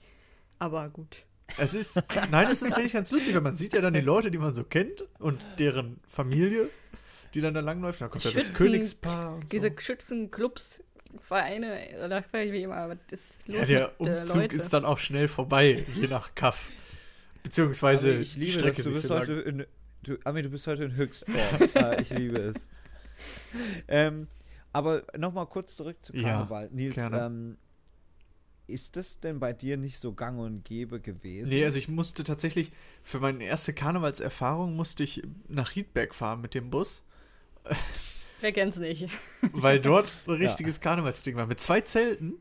Aber 0.57 0.89
gut. 0.89 1.25
Es 1.57 1.73
ist, 1.73 2.01
nein, 2.31 2.47
es 2.51 2.61
ist 2.61 2.73
eigentlich 2.73 2.93
ganz 2.93 3.11
lustig, 3.11 3.33
weil 3.35 3.41
man 3.41 3.55
sieht 3.55 3.73
ja 3.73 3.81
dann 3.81 3.93
die 3.93 4.01
Leute, 4.01 4.31
die 4.31 4.37
man 4.37 4.53
so 4.53 4.63
kennt 4.63 5.03
und 5.19 5.41
deren 5.57 5.99
Familie, 6.07 6.69
die 7.33 7.41
dann 7.41 7.53
da 7.53 7.59
langläuft. 7.59 8.01
Da 8.01 8.07
kommt 8.07 8.23
ja 8.23 8.31
das 8.31 8.43
Schützen- 8.43 8.55
Königspaar 8.55 9.33
und 9.35 9.41
so. 9.49 9.57
Diese 9.57 9.71
Schützenclubs, 9.77 10.83
Vereine, 11.27 12.07
da 12.09 12.21
frage 12.21 12.45
ich 12.45 12.51
mich 12.51 12.63
immer, 12.63 12.87
was 12.89 12.97
ist 13.11 13.47
los 13.47 13.57
Ja, 13.61 13.65
der 13.65 13.91
mit, 13.99 14.07
äh, 14.09 14.11
Umzug 14.21 14.35
Leute? 14.37 14.55
ist 14.55 14.73
dann 14.73 14.85
auch 14.85 14.97
schnell 14.99 15.27
vorbei, 15.27 15.83
je 15.95 16.07
nach 16.07 16.35
Kaff. 16.35 16.69
Beziehungsweise 17.43 18.11
Aber 18.11 18.19
ich 18.19 18.33
die 18.35 18.39
liebe 18.41 18.51
Strecke 18.51 18.75
das. 18.77 18.85
Du 18.85 18.91
bist 18.93 19.09
lang. 19.09 19.19
heute 19.21 19.33
in, 19.33 19.65
du, 20.03 20.17
Ami, 20.25 20.41
du 20.43 20.49
bist 20.49 20.67
heute 20.67 20.83
in 20.83 20.95
Höchstform. 20.95 21.35
ich 21.99 22.09
liebe 22.11 22.37
es. 22.39 22.69
Ähm, 23.87 24.27
aber 24.71 25.03
nochmal 25.17 25.47
kurz 25.47 25.75
zurück 25.75 25.97
zu 26.01 26.15
Ja, 26.15 26.29
Karneval. 26.29 26.69
Nils, 26.71 26.95
gerne. 26.95 27.25
ähm, 27.25 27.57
ist 28.69 28.95
das 28.95 29.19
denn 29.19 29.39
bei 29.39 29.53
dir 29.53 29.77
nicht 29.77 29.99
so 29.99 30.13
gang 30.13 30.39
und 30.39 30.63
gäbe 30.65 30.99
gewesen? 30.99 31.49
Nee, 31.49 31.65
also 31.65 31.77
ich 31.77 31.87
musste 31.87 32.23
tatsächlich, 32.23 32.71
für 33.03 33.19
meine 33.19 33.43
erste 33.43 33.73
Karnevalserfahrung 33.73 34.75
musste 34.75 35.03
ich 35.03 35.23
nach 35.47 35.75
Riedberg 35.75 36.13
fahren 36.15 36.41
mit 36.41 36.53
dem 36.53 36.69
Bus, 36.69 37.03
Wer 38.41 38.53
kennt's 38.53 38.77
nicht? 38.77 39.09
weil 39.51 39.79
dort 39.79 40.07
ein 40.27 40.33
richtiges 40.35 40.79
Karnevalsding 40.79 41.35
war. 41.35 41.45
Mit 41.45 41.59
zwei 41.59 41.81
Zelten 41.81 42.35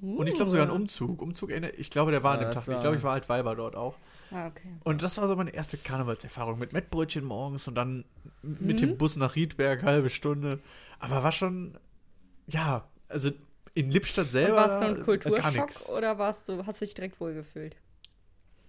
und 0.00 0.26
ich 0.26 0.34
glaube 0.34 0.50
sogar 0.50 0.66
ein 0.66 0.70
Uh. 0.70 0.74
Umzug. 0.76 1.20
Umzug, 1.22 1.50
ich 1.50 1.90
glaube, 1.90 2.10
der 2.10 2.22
war 2.22 2.34
an 2.34 2.40
Ja, 2.42 2.48
dem 2.48 2.54
Tag. 2.54 2.62
Ich 2.64 2.68
war- 2.68 2.80
glaube, 2.80 2.96
ich 2.96 3.02
war 3.02 3.12
Altweiber 3.12 3.54
dort 3.54 3.76
auch. 3.76 3.96
Ah, 4.30 4.48
okay. 4.48 4.68
Und 4.82 5.02
das 5.02 5.16
war 5.18 5.28
so 5.28 5.36
meine 5.36 5.54
erste 5.54 5.76
Karnevalserfahrung 5.78 6.58
mit 6.58 6.72
Mettbrötchen 6.72 7.24
morgens 7.24 7.68
und 7.68 7.74
dann 7.74 8.04
mit 8.42 8.60
Mhm. 8.80 8.88
dem 8.88 8.98
Bus 8.98 9.16
nach 9.16 9.36
Riedberg, 9.36 9.82
halbe 9.82 10.10
Stunde. 10.10 10.58
Aber 10.98 11.22
war 11.22 11.30
schon, 11.32 11.78
ja, 12.46 12.88
also 13.08 13.30
in 13.74 13.90
Lippstadt 13.90 14.30
selber 14.30 14.56
warst 14.56 14.82
du 14.82 14.86
ein 14.86 14.94
gar 14.96 15.04
Kulturschock 15.04 15.88
oder 15.90 16.18
warst 16.18 16.48
du, 16.48 16.64
hast 16.66 16.80
du 16.80 16.84
dich 16.84 16.94
direkt 16.94 17.20
wohlgefühlt? 17.20 17.76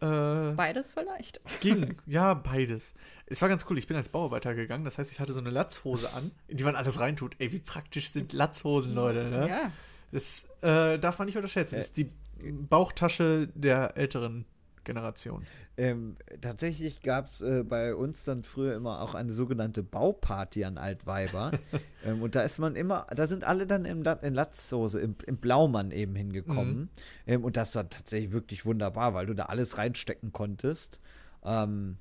Äh, 0.02 0.52
Beides 0.52 0.92
vielleicht. 0.92 1.40
ging, 1.62 1.96
ja, 2.06 2.34
beides. 2.34 2.94
Es 3.28 3.42
war 3.42 3.50
ganz 3.50 3.66
cool, 3.70 3.78
ich 3.78 3.88
bin 3.88 3.96
als 3.96 4.10
Bauarbeiter 4.10 4.54
gegangen, 4.54 4.84
das 4.84 4.98
heißt, 4.98 5.12
ich 5.12 5.20
hatte 5.20 5.32
so 5.34 5.40
eine 5.40 5.52
Latzhose 5.52 6.14
an, 6.14 6.32
in 6.48 6.58
die 6.58 6.64
man 6.64 6.76
alles 6.76 7.00
reintut. 7.00 7.36
Ey, 7.40 7.52
wie 7.52 7.60
praktisch 7.60 8.10
sind 8.10 8.34
Latzhosen, 8.34 8.94
Leute, 8.94 9.26
ne? 9.26 9.48
Ja. 9.48 9.72
Das 10.12 10.48
äh, 10.62 11.00
darf 11.00 11.18
man 11.18 11.28
nicht 11.28 11.38
unterschätzen. 11.38 11.76
Das 11.76 11.88
ist 11.88 11.98
die 11.98 12.12
Bauchtasche 12.52 13.50
der 13.56 13.98
älteren 13.98 14.46
Generation. 14.86 15.44
Ähm, 15.78 16.16
tatsächlich 16.40 17.02
gab 17.02 17.28
es 17.28 17.42
äh, 17.42 17.64
bei 17.64 17.94
uns 17.94 18.24
dann 18.24 18.44
früher 18.44 18.76
immer 18.76 19.02
auch 19.02 19.14
eine 19.14 19.32
sogenannte 19.32 19.84
Bauparty 19.84 20.64
an 20.64 20.78
Altweiber. 20.78 21.52
ähm, 22.06 22.22
und 22.22 22.36
da 22.36 22.42
ist 22.44 22.60
man 22.60 22.76
immer, 22.76 23.08
da 23.14 23.28
sind 23.28 23.44
alle 23.44 23.68
dann 23.68 23.84
im, 23.84 24.04
in 24.22 24.34
Latzhose, 24.34 25.02
im, 25.02 25.16
im 25.26 25.38
Blaumann 25.38 25.92
eben 25.92 26.16
hingekommen. 26.16 26.78
Mhm. 26.78 26.90
Ähm, 27.28 27.44
und 27.44 27.58
das 27.58 27.76
war 27.76 27.90
tatsächlich 27.90 28.32
wirklich 28.32 28.66
wunderbar, 28.66 29.14
weil 29.14 29.26
du 29.26 29.34
da 29.34 29.46
alles 29.46 29.78
reinstecken 29.78 30.32
konntest. 30.32 31.02
Ähm, 31.44 31.98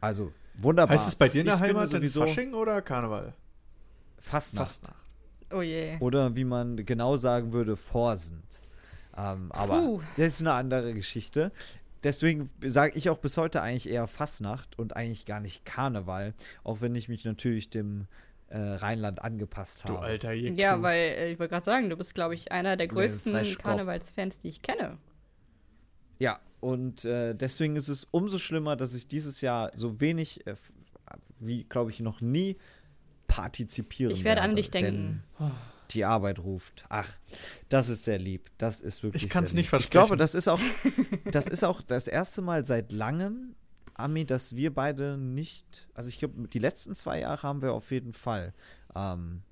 also 0.00 0.32
wunderbar. 0.58 0.96
Heißt 0.96 1.08
es 1.08 1.16
bei 1.16 1.28
dir 1.28 1.40
in 1.40 1.46
der 1.46 1.54
Ich 1.54 1.60
Heimat 1.60 1.88
sowieso 1.88 2.26
Fasching 2.26 2.52
oder 2.52 2.82
Karneval? 2.82 3.34
Fastnacht. 4.18 4.68
Fastnacht. 4.68 4.96
Oh 5.52 5.62
je. 5.62 5.96
Oder 6.00 6.36
wie 6.36 6.44
man 6.44 6.76
genau 6.84 7.16
sagen 7.16 7.52
würde, 7.52 7.76
Vorsend. 7.76 8.60
Ähm, 9.16 9.50
aber 9.52 9.80
Puh. 9.80 10.00
das 10.16 10.28
ist 10.28 10.40
eine 10.40 10.52
andere 10.52 10.94
Geschichte. 10.94 11.52
Deswegen 12.02 12.50
sage 12.64 12.96
ich 12.96 13.10
auch 13.10 13.18
bis 13.18 13.36
heute 13.36 13.60
eigentlich 13.62 13.88
eher 13.88 14.06
Fastnacht 14.06 14.78
und 14.78 14.96
eigentlich 14.96 15.26
gar 15.26 15.40
nicht 15.40 15.64
Karneval, 15.64 16.34
auch 16.64 16.80
wenn 16.80 16.94
ich 16.94 17.08
mich 17.08 17.24
natürlich 17.24 17.68
dem 17.70 18.06
äh, 18.48 18.58
Rheinland 18.58 19.22
angepasst 19.22 19.84
Du 19.84 19.94
habe. 19.94 20.00
alter 20.00 20.32
Jeku. 20.32 20.56
Ja, 20.58 20.80
weil 20.82 20.98
äh, 20.98 21.32
ich 21.32 21.38
wollte 21.38 21.52
gerade 21.52 21.64
sagen, 21.66 21.90
du 21.90 21.96
bist, 21.96 22.14
glaube 22.14 22.34
ich, 22.34 22.50
einer 22.52 22.76
der 22.76 22.88
größten. 22.88 23.32
Karnevalsfans, 23.62 24.38
die 24.38 24.48
ich 24.48 24.62
kenne. 24.62 24.98
Ja, 26.18 26.40
und 26.60 27.04
äh, 27.04 27.34
deswegen 27.34 27.76
ist 27.76 27.88
es 27.88 28.04
umso 28.10 28.38
schlimmer, 28.38 28.76
dass 28.76 28.94
ich 28.94 29.06
dieses 29.08 29.40
Jahr 29.40 29.70
so 29.74 30.00
wenig, 30.00 30.46
äh, 30.46 30.54
wie 31.38 31.64
glaube 31.64 31.90
ich 31.90 32.00
noch 32.00 32.20
nie, 32.20 32.56
partizipieren 33.26 34.12
Ich 34.12 34.24
werde 34.24 34.42
an 34.42 34.56
dich 34.56 34.70
denken. 34.70 35.22
denn 35.38 35.50
Die 35.90 36.04
Arbeit 36.04 36.38
ruft. 36.38 36.84
Ach, 36.88 37.08
das 37.68 37.88
ist 37.88 38.04
sehr 38.04 38.18
lieb. 38.18 38.50
Das 38.58 38.80
ist 38.80 39.02
wirklich. 39.02 39.24
Ich 39.24 39.30
kann's 39.30 39.50
sehr 39.50 39.58
nicht 39.58 39.72
lieb. 39.72 39.80
Ich 39.80 39.90
glaube, 39.90 40.16
versprechen. 40.16 40.18
das 40.18 40.34
ist 40.34 40.48
auch, 40.48 40.60
das 41.32 41.46
ist 41.46 41.64
auch 41.64 41.80
das 41.82 42.06
erste 42.08 42.42
Mal 42.42 42.64
seit 42.64 42.92
langem, 42.92 43.54
Ami, 43.94 44.24
dass 44.24 44.56
wir 44.56 44.72
beide 44.72 45.16
nicht. 45.18 45.88
Also 45.94 46.08
ich 46.08 46.18
glaube, 46.18 46.48
die 46.48 46.58
letzten 46.58 46.94
zwei 46.94 47.20
Jahre 47.20 47.42
haben 47.42 47.60
wir 47.62 47.72
auf 47.74 47.90
jeden 47.90 48.12
Fall 48.12 48.54
ähm, 48.94 49.42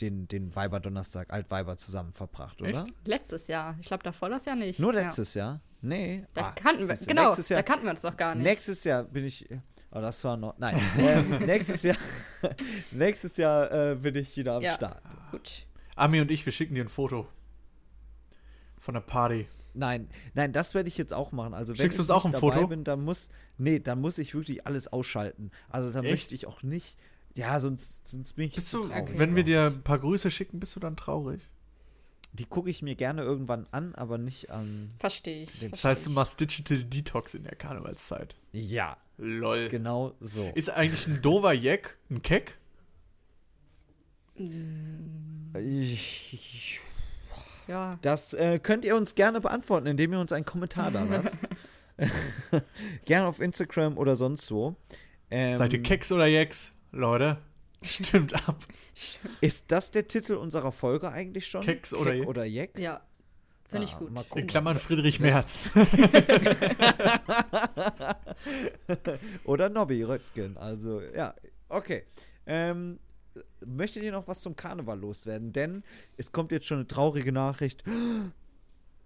den, 0.00 0.26
den 0.28 0.54
Weiberdonnerstag, 0.56 1.32
Altweiber 1.32 1.76
zusammen 1.76 2.12
verbracht, 2.12 2.60
oder? 2.62 2.84
Echt? 2.84 3.06
Letztes 3.06 3.46
Jahr. 3.48 3.76
Ich 3.80 3.86
glaube, 3.86 4.02
davor 4.02 4.28
das 4.30 4.44
Jahr 4.46 4.56
nicht. 4.56 4.80
Nur 4.80 4.94
Ja. 4.94 5.02
letztes 5.02 5.34
Jahr? 5.34 5.60
Nee. 5.80 6.24
Da 6.34 6.46
Ah, 6.46 6.52
kannten 6.52 6.88
wir, 6.88 6.96
genau, 6.96 7.34
da 7.34 7.62
kannten 7.62 7.84
wir 7.84 7.90
uns 7.92 8.00
doch 8.02 8.16
gar 8.16 8.34
nicht. 8.34 8.44
Nächstes 8.44 8.82
Jahr 8.84 9.04
bin 9.04 9.24
ich. 9.24 9.46
Oh, 9.90 10.00
das 10.00 10.22
war 10.24 10.36
noch. 10.36 10.56
Nein. 10.58 10.78
ähm, 10.98 11.30
nächstes 11.46 11.82
Jahr. 11.82 11.96
nächstes 12.90 13.36
Jahr 13.36 13.70
äh, 13.92 13.94
bin 13.94 14.14
ich 14.16 14.36
wieder 14.36 14.56
am 14.56 14.62
Ja. 14.62 14.74
Start. 14.74 15.02
Gut. 15.30 15.66
Ami 15.96 16.20
und 16.20 16.30
ich, 16.30 16.44
wir 16.44 16.52
schicken 16.52 16.74
dir 16.74 16.84
ein 16.84 16.88
Foto. 16.88 17.26
Von 18.78 18.94
der 18.94 19.00
Party. 19.00 19.48
Nein, 19.74 20.08
nein, 20.34 20.52
das 20.52 20.74
werde 20.74 20.88
ich 20.88 20.96
jetzt 20.98 21.12
auch 21.14 21.30
machen. 21.32 21.54
Also 21.54 21.72
wenn 21.72 21.76
Schickst 21.82 21.98
du 21.98 22.02
ich 22.02 22.08
uns 22.08 22.10
auch 22.10 22.24
ein 22.24 22.32
dabei 22.32 22.40
Foto? 22.40 22.66
bin, 22.68 22.84
dann 22.84 23.02
muss. 23.02 23.28
Nee, 23.58 23.78
dann 23.78 24.00
muss 24.00 24.18
ich 24.18 24.34
wirklich 24.34 24.66
alles 24.66 24.88
ausschalten. 24.92 25.50
Also 25.68 25.92
dann 25.92 26.04
Echt? 26.04 26.12
möchte 26.12 26.34
ich 26.34 26.46
auch 26.46 26.62
nicht. 26.62 26.96
Ja, 27.34 27.60
sonst, 27.60 28.08
sonst 28.08 28.32
bin 28.34 28.46
ich 28.48 28.54
Bist 28.54 28.72
du, 28.72 28.82
traurig. 28.84 29.18
wenn 29.18 29.36
wir 29.36 29.44
dir 29.44 29.66
ein 29.66 29.82
paar 29.82 29.98
Grüße 29.98 30.30
schicken, 30.30 30.58
bist 30.58 30.74
du 30.74 30.80
dann 30.80 30.96
traurig? 30.96 31.40
Die 32.32 32.44
gucke 32.46 32.68
ich 32.70 32.82
mir 32.82 32.94
gerne 32.96 33.22
irgendwann 33.22 33.66
an, 33.70 33.94
aber 33.94 34.18
nicht 34.18 34.50
an. 34.50 34.90
Verstehe 34.98 35.42
ich. 35.44 35.50
Das 35.50 35.58
Das 35.60 35.68
versteh 35.70 35.88
heißt, 35.88 36.06
du 36.06 36.10
ich. 36.10 36.16
machst 36.16 36.40
Digital 36.40 36.84
Detox 36.84 37.34
in 37.34 37.44
der 37.44 37.54
Karnevalszeit. 37.54 38.36
Ja, 38.52 38.96
Lol. 39.18 39.68
genau 39.68 40.14
so. 40.20 40.50
Ist 40.54 40.70
eigentlich 40.70 41.06
ein 41.06 41.20
dover 41.20 41.52
Jack 41.52 41.98
ein 42.08 42.22
Keck? 42.22 42.56
Ich, 45.60 46.80
Ja. 47.66 47.98
Das 48.02 48.32
äh, 48.34 48.58
könnt 48.60 48.84
ihr 48.84 48.96
uns 48.96 49.14
gerne 49.14 49.40
beantworten, 49.40 49.88
indem 49.88 50.12
ihr 50.12 50.20
uns 50.20 50.32
einen 50.32 50.44
Kommentar 50.44 50.90
da 50.90 51.02
lasst. 51.02 51.40
gerne 53.04 53.26
auf 53.26 53.40
Instagram 53.40 53.98
oder 53.98 54.14
sonst 54.14 54.50
wo. 54.52 54.76
Ähm, 55.30 55.58
Seid 55.58 55.72
ihr 55.72 55.82
Keks 55.82 56.12
oder 56.12 56.26
Jacks? 56.26 56.74
Leute, 56.92 57.38
stimmt 57.82 58.34
ab. 58.48 58.64
Ist 59.40 59.70
das 59.70 59.90
der 59.90 60.06
Titel 60.06 60.34
unserer 60.34 60.72
Folge 60.72 61.10
eigentlich 61.10 61.46
schon? 61.46 61.62
Keks 61.62 61.92
oder 61.92 62.12
Keck 62.12 62.26
oder 62.28 62.44
Jeck? 62.44 62.78
Ja. 62.78 63.00
Finde 63.68 63.84
ich 63.84 63.94
Ah, 63.94 63.98
gut. 63.98 64.10
mal 64.10 64.24
gucken. 64.24 64.42
In 64.42 64.46
Klammern 64.48 64.76
Friedrich 64.78 65.20
Merz. 65.20 65.70
Oder 69.44 69.68
Nobby 69.68 70.02
Röttgen. 70.02 70.56
Also, 70.56 71.00
ja, 71.14 71.34
okay. 71.68 72.04
Ähm, 72.46 72.98
möchtet 73.64 74.02
ihr 74.02 74.12
noch 74.12 74.26
was 74.26 74.40
zum 74.40 74.56
Karneval 74.56 74.98
loswerden? 74.98 75.52
Denn 75.52 75.82
es 76.16 76.32
kommt 76.32 76.50
jetzt 76.52 76.66
schon 76.66 76.78
eine 76.78 76.86
traurige 76.86 77.32
Nachricht. 77.32 77.84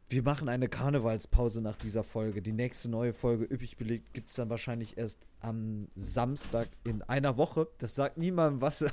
Wir 0.09 0.23
machen 0.23 0.49
eine 0.49 0.69
Karnevalspause 0.69 1.61
nach 1.61 1.77
dieser 1.77 2.05
Folge. 2.05 2.43
Die 2.43 2.53
nächste 2.53 2.89
neue 2.91 3.13
Folge, 3.13 3.45
üppig 3.53 3.77
belegt, 3.77 4.13
gibt 4.15 4.31
es 4.31 4.37
dann 4.37 4.51
wahrscheinlich 4.51 4.97
erst 4.99 5.27
am 5.41 5.89
Samstag 5.97 6.69
in 6.85 7.03
einer 7.03 7.37
Woche. 7.37 7.67
Das 7.79 7.95
sagt 7.95 8.17
niemandem 8.19 8.61
was, 8.61 8.85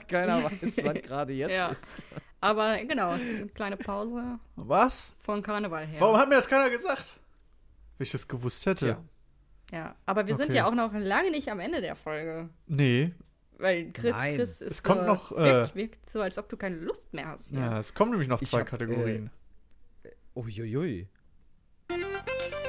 keiner 0.08 0.44
weiß, 0.44 0.80
wann 0.84 0.94
gerade 1.02 1.32
jetzt 1.32 1.54
Ja. 1.54 1.68
ist. 1.68 2.00
Aber 2.40 2.76
genau, 2.84 3.10
eine 3.10 3.46
kleine 3.54 3.76
Pause 3.76 4.38
Was? 4.56 5.14
von 5.18 5.42
Karneval 5.42 5.86
her. 5.86 6.00
Warum 6.00 6.16
hat 6.16 6.28
mir 6.28 6.34
das 6.36 6.48
keiner 6.48 6.70
gesagt? 6.70 7.18
Wenn 7.98 8.04
ich 8.04 8.12
das 8.12 8.26
gewusst 8.26 8.66
hätte. 8.66 8.86
Tja. 8.86 9.04
Ja, 9.72 9.94
aber 10.06 10.26
wir 10.26 10.34
sind 10.36 10.46
Okay. 10.48 10.56
ja 10.56 10.66
auch 10.66 10.74
noch 10.74 10.92
lange 10.92 11.30
nicht 11.30 11.48
am 11.50 11.60
Ende 11.60 11.80
der 11.80 11.96
Folge. 11.96 12.48
Nee. 12.66 13.12
Weil 13.58 13.92
Chris, 13.92 14.10
Nein. 14.16 14.36
Chris 14.36 14.60
ist 14.60 14.70
Es 14.70 14.82
kommt 14.82 15.00
so, 15.02 15.06
noch, 15.06 15.30
es 15.32 15.38
wirkt, 15.38 15.72
äh, 15.72 15.74
wirkt 15.76 16.10
so, 16.10 16.20
als 16.20 16.36
ob 16.36 16.48
du 16.48 16.56
keine 16.56 16.76
Lust 16.76 17.14
mehr 17.14 17.28
hast. 17.28 17.52
Ja, 17.52 17.78
es 17.78 17.94
kommen 17.94 18.10
nämlich 18.10 18.28
noch 18.28 18.42
zwei 18.42 18.60
hab, 18.60 18.66
Kategorien. 18.66 19.30
Uiuiui. 20.34 21.08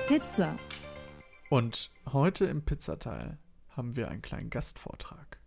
Pizza. 0.08 0.56
Und 1.50 1.92
heute 2.12 2.46
im 2.46 2.64
Pizzateil 2.64 3.38
haben 3.70 3.96
wir 3.96 4.10
einen 4.10 4.22
kleinen 4.22 4.50
Gastvortrag 4.50 5.40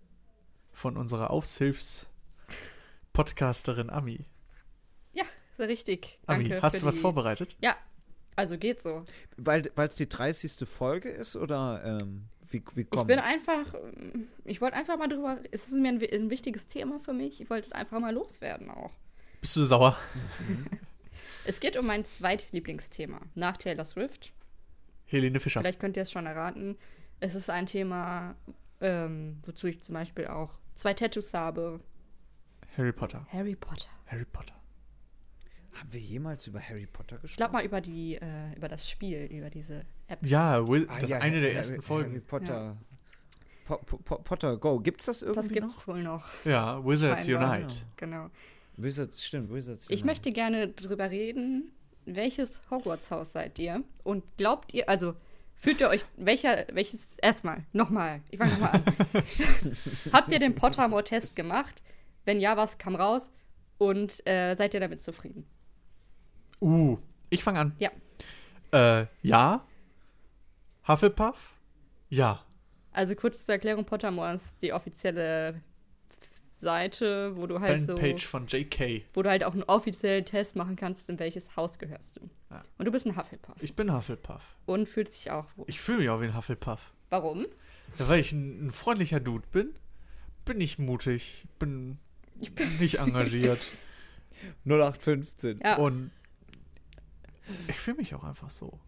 von 0.76 0.96
unserer 0.98 1.30
Aushilfs-Podcasterin 1.30 3.88
Ami. 3.90 4.26
Ja, 5.14 5.24
sehr 5.56 5.68
richtig. 5.68 6.18
Ami, 6.26 6.48
Danke 6.48 6.62
hast 6.62 6.82
du 6.82 6.86
was 6.86 6.96
die- 6.96 7.00
vorbereitet? 7.00 7.56
Ja, 7.60 7.76
also 8.36 8.58
geht 8.58 8.82
so. 8.82 9.04
Weil 9.38 9.70
es 9.76 9.96
die 9.96 10.06
30. 10.08 10.68
Folge 10.68 11.08
ist 11.08 11.34
oder 11.36 11.82
ähm, 11.84 12.26
wie, 12.48 12.62
wie 12.74 12.82
Ich 12.82 12.90
kommt 12.90 13.08
bin 13.08 13.18
einfach, 13.18 13.72
ähm, 13.96 14.28
ich 14.44 14.60
wollte 14.60 14.76
einfach 14.76 14.98
mal 14.98 15.08
drüber, 15.08 15.38
es 15.50 15.64
ist 15.68 15.72
mir 15.72 15.88
ein, 15.88 16.02
ein 16.02 16.28
wichtiges 16.30 16.66
Thema 16.66 17.00
für 17.00 17.14
mich. 17.14 17.40
Ich 17.40 17.48
wollte 17.48 17.66
es 17.68 17.72
einfach 17.72 17.98
mal 17.98 18.12
loswerden 18.12 18.70
auch. 18.70 18.92
Bist 19.40 19.56
du 19.56 19.62
sauer? 19.64 19.96
Es 21.48 21.60
geht 21.60 21.76
um 21.76 21.86
mein 21.86 22.04
zweitlieblingsthema 22.04 23.20
nach 23.36 23.56
Taylor 23.56 23.84
Swift. 23.84 24.32
Helene 25.04 25.38
Fischer. 25.38 25.60
Vielleicht 25.60 25.78
könnt 25.78 25.96
ihr 25.96 26.02
es 26.02 26.10
schon 26.10 26.26
erraten. 26.26 26.76
Es 27.20 27.36
ist 27.36 27.48
ein 27.50 27.66
Thema, 27.66 28.34
ähm, 28.80 29.38
wozu 29.46 29.68
ich 29.68 29.80
zum 29.80 29.94
Beispiel 29.94 30.26
auch 30.26 30.50
zwei 30.76 30.94
Tattoos 30.94 31.34
habe. 31.34 31.80
Harry 32.76 32.92
Potter. 32.92 33.26
Harry 33.32 33.56
Potter. 33.56 33.88
Harry 34.06 34.24
Potter. 34.24 34.54
Haben 35.72 35.92
wir 35.92 36.00
jemals 36.00 36.46
über 36.46 36.60
Harry 36.60 36.86
Potter 36.86 37.16
gesprochen? 37.18 37.30
Ich 37.30 37.36
glaube 37.36 37.52
mal 37.52 37.64
über 37.64 37.80
die, 37.80 38.14
äh, 38.16 38.54
über 38.56 38.68
das 38.68 38.88
Spiel, 38.88 39.26
über 39.26 39.50
diese 39.50 39.84
App. 40.08 40.18
Ja, 40.22 40.66
Will, 40.66 40.86
Ah, 40.88 40.98
das 40.98 41.10
ja, 41.10 41.18
eine 41.18 41.40
der 41.40 41.48
Harry, 41.50 41.56
ersten 41.58 41.74
Harry 41.74 41.82
Folgen. 41.82 42.22
Potter. 42.26 42.76
Po, 43.66 43.76
po, 43.78 43.96
po, 43.98 44.18
Potter 44.18 44.56
Go. 44.56 44.78
Gibt's 44.80 45.06
das 45.06 45.22
irgendwie 45.22 45.40
das 45.40 45.48
gibt 45.48 45.66
noch? 45.66 45.76
es 45.76 45.88
wohl 45.88 46.02
noch. 46.02 46.26
Ja, 46.44 46.82
Wizards 46.84 47.26
Scheinbar. 47.26 47.56
Unite. 47.58 47.74
Genau. 47.96 48.30
Wizards, 48.76 49.24
stimmt, 49.24 49.52
Wizards. 49.52 49.84
Ich 49.84 49.90
Unite. 50.02 50.06
möchte 50.06 50.32
gerne 50.32 50.68
drüber 50.68 51.10
reden, 51.10 51.72
welches 52.04 52.60
Hogwarts-Haus 52.70 53.32
seid 53.32 53.58
ihr? 53.58 53.82
Und 54.04 54.22
glaubt 54.36 54.72
ihr, 54.72 54.88
also 54.88 55.14
fühlt 55.58 55.80
ihr 55.80 55.88
euch, 55.88 56.04
welcher, 56.16 56.66
welches, 56.72 57.18
erstmal, 57.18 57.64
nochmal, 57.72 58.20
ich 58.30 58.38
fange 58.38 58.52
nochmal 58.52 58.72
an. 58.72 58.84
Habt 60.12 60.32
ihr 60.32 60.38
den 60.38 60.54
Pottermore-Test 60.54 61.36
gemacht? 61.36 61.82
Wenn 62.24 62.40
ja, 62.40 62.56
was 62.56 62.78
kam 62.78 62.94
raus? 62.94 63.30
Und 63.78 64.26
äh, 64.26 64.54
seid 64.56 64.74
ihr 64.74 64.80
damit 64.80 65.02
zufrieden? 65.02 65.46
Uh, 66.60 66.98
ich 67.30 67.44
fange 67.44 67.60
an. 67.60 67.76
Ja. 67.78 67.90
Äh, 68.72 69.06
ja. 69.22 69.66
Hufflepuff? 70.88 71.54
Ja. 72.08 72.40
Also 72.92 73.14
kurz 73.14 73.44
zur 73.44 73.54
Erklärung, 73.54 73.84
Pottermore 73.84 74.34
ist 74.34 74.62
die 74.62 74.72
offizielle 74.72 75.60
Seite, 76.58 77.36
wo 77.36 77.46
du 77.46 77.60
halt 77.60 77.80
so, 77.80 77.96
Fanpage 77.96 78.26
von 78.26 78.46
JK. 78.46 79.04
wo 79.14 79.22
du 79.22 79.28
halt 79.30 79.44
auch 79.44 79.52
einen 79.52 79.62
offiziellen 79.64 80.24
Test 80.24 80.56
machen 80.56 80.74
kannst, 80.76 81.08
in 81.10 81.18
welches 81.18 81.54
Haus 81.56 81.78
gehörst 81.78 82.16
du. 82.16 82.30
Ja. 82.50 82.62
Und 82.78 82.86
du 82.86 82.90
bist 82.92 83.06
ein 83.06 83.16
Hufflepuff 83.16 83.56
Ich 83.62 83.74
bin 83.76 83.92
Hufflepuff. 83.94 84.42
und 84.64 84.88
fühlst 84.88 85.16
dich 85.16 85.30
auch 85.30 85.46
wohl. 85.56 85.66
Ich 85.68 85.80
fühle 85.80 85.98
mich 85.98 86.08
auch 86.10 86.20
wie 86.20 86.26
ein 86.26 86.36
Hufflepuff. 86.36 86.92
Warum? 87.10 87.46
Ja, 87.98 88.08
weil 88.08 88.20
ich 88.20 88.32
ein, 88.32 88.66
ein 88.68 88.70
freundlicher 88.72 89.20
Dude 89.20 89.46
bin, 89.52 89.74
bin 90.44 90.60
ich 90.60 90.78
mutig, 90.78 91.44
bin 91.58 91.98
nicht 92.80 92.98
engagiert 92.98 93.60
0815. 94.64 95.60
Ja. 95.62 95.76
und 95.76 96.10
ich 97.68 97.76
fühle 97.76 97.98
mich 97.98 98.14
auch 98.14 98.24
einfach 98.24 98.50
so. 98.50 98.78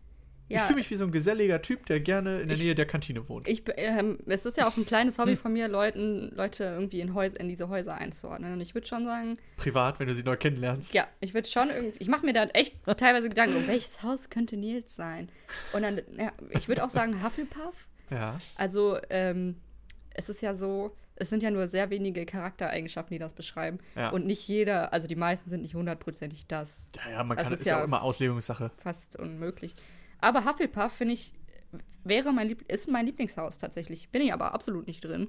Ja. 0.48 0.58
Ich 0.60 0.62
fühle 0.64 0.76
mich 0.78 0.90
wie 0.90 0.94
so 0.96 1.04
ein 1.04 1.12
geselliger 1.12 1.60
Typ, 1.62 1.84
der 1.86 2.00
gerne 2.00 2.40
in 2.40 2.48
der 2.48 2.56
Ich- 2.56 2.62
Nähe 2.62 2.74
der 2.74 2.86
Kantine 2.86 3.28
wohnt. 3.28 3.46
Ich, 3.48 3.62
ähm, 3.76 4.18
es 4.26 4.46
ist 4.46 4.56
ja 4.56 4.66
auch 4.66 4.76
ein 4.76 4.86
kleines 4.86 5.18
Hobby 5.18 5.36
von 5.36 5.52
mir, 5.52 5.68
Leuten, 5.68 6.30
Leute 6.34 6.64
irgendwie 6.64 7.00
in, 7.00 7.12
Häus 7.14 7.34
in 7.34 7.48
diese 7.48 7.68
Häuser 7.68 7.94
einzuordnen. 7.96 8.54
Und 8.54 8.60
ich 8.60 8.74
würde 8.74 8.86
schon 8.86 9.04
sagen, 9.04 9.34
Privat, 9.58 10.00
wenn 10.00 10.06
du 10.08 10.14
sie 10.14 10.22
neu 10.24 10.36
kennenlernst. 10.36 10.94
ja, 10.94 11.06
ich 11.20 11.34
würde 11.34 11.48
schon 11.48 11.68
irgendwie, 11.70 11.98
ich 11.98 12.08
mache 12.08 12.24
mir 12.24 12.32
da 12.32 12.44
echt 12.44 12.76
teilweise 12.96 13.28
Gedanken, 13.28 13.56
um 13.56 13.68
welches 13.68 14.02
Haus 14.02 14.30
könnte 14.30 14.56
Nils 14.56 14.96
sein? 14.96 15.28
Und 15.72 15.82
dann, 15.82 16.00
ja, 16.16 16.32
ich 16.50 16.68
würde 16.68 16.82
auch 16.84 16.90
sagen 16.90 17.22
Hufflepuff. 17.22 17.86
Ja. 18.10 18.38
Also, 18.56 18.96
ähm, 19.10 19.56
es 20.14 20.28
ist 20.30 20.40
ja 20.40 20.54
so, 20.54 20.96
es 21.16 21.28
sind 21.30 21.42
ja 21.42 21.50
nur 21.50 21.66
sehr 21.66 21.90
wenige 21.90 22.24
Charaktereigenschaften, 22.24 23.14
die 23.14 23.18
das 23.18 23.34
beschreiben. 23.34 23.78
Ja. 23.96 24.10
Und 24.10 24.24
nicht 24.24 24.46
jeder, 24.48 24.92
also 24.92 25.06
die 25.06 25.16
meisten 25.16 25.50
sind 25.50 25.62
nicht 25.62 25.74
hundertprozentig 25.74 26.46
das. 26.46 26.88
Ja, 27.04 27.10
ja, 27.12 27.24
man 27.24 27.36
Das 27.36 27.44
kann, 27.44 27.52
ist 27.54 27.60
ist 27.60 27.66
ja 27.66 27.74
ja- 27.74 27.80
auch 27.82 27.84
immer 27.84 28.02
Auslegungssache. 28.02 28.70
Fast 28.78 29.16
unmöglich. 29.16 29.74
Aber 30.20 30.44
Hufflepuff, 30.44 30.92
finde 30.92 31.14
ich, 31.14 31.32
wäre 32.04 32.32
mein 32.32 32.48
Lieb 32.48 32.70
ist 32.70 32.88
mein 32.88 33.06
Lieblingshaus 33.06 33.58
tatsächlich. 33.58 34.08
Bin 34.10 34.22
ich 34.22 34.32
aber 34.32 34.54
absolut 34.54 34.86
nicht 34.86 35.04
drin. 35.04 35.28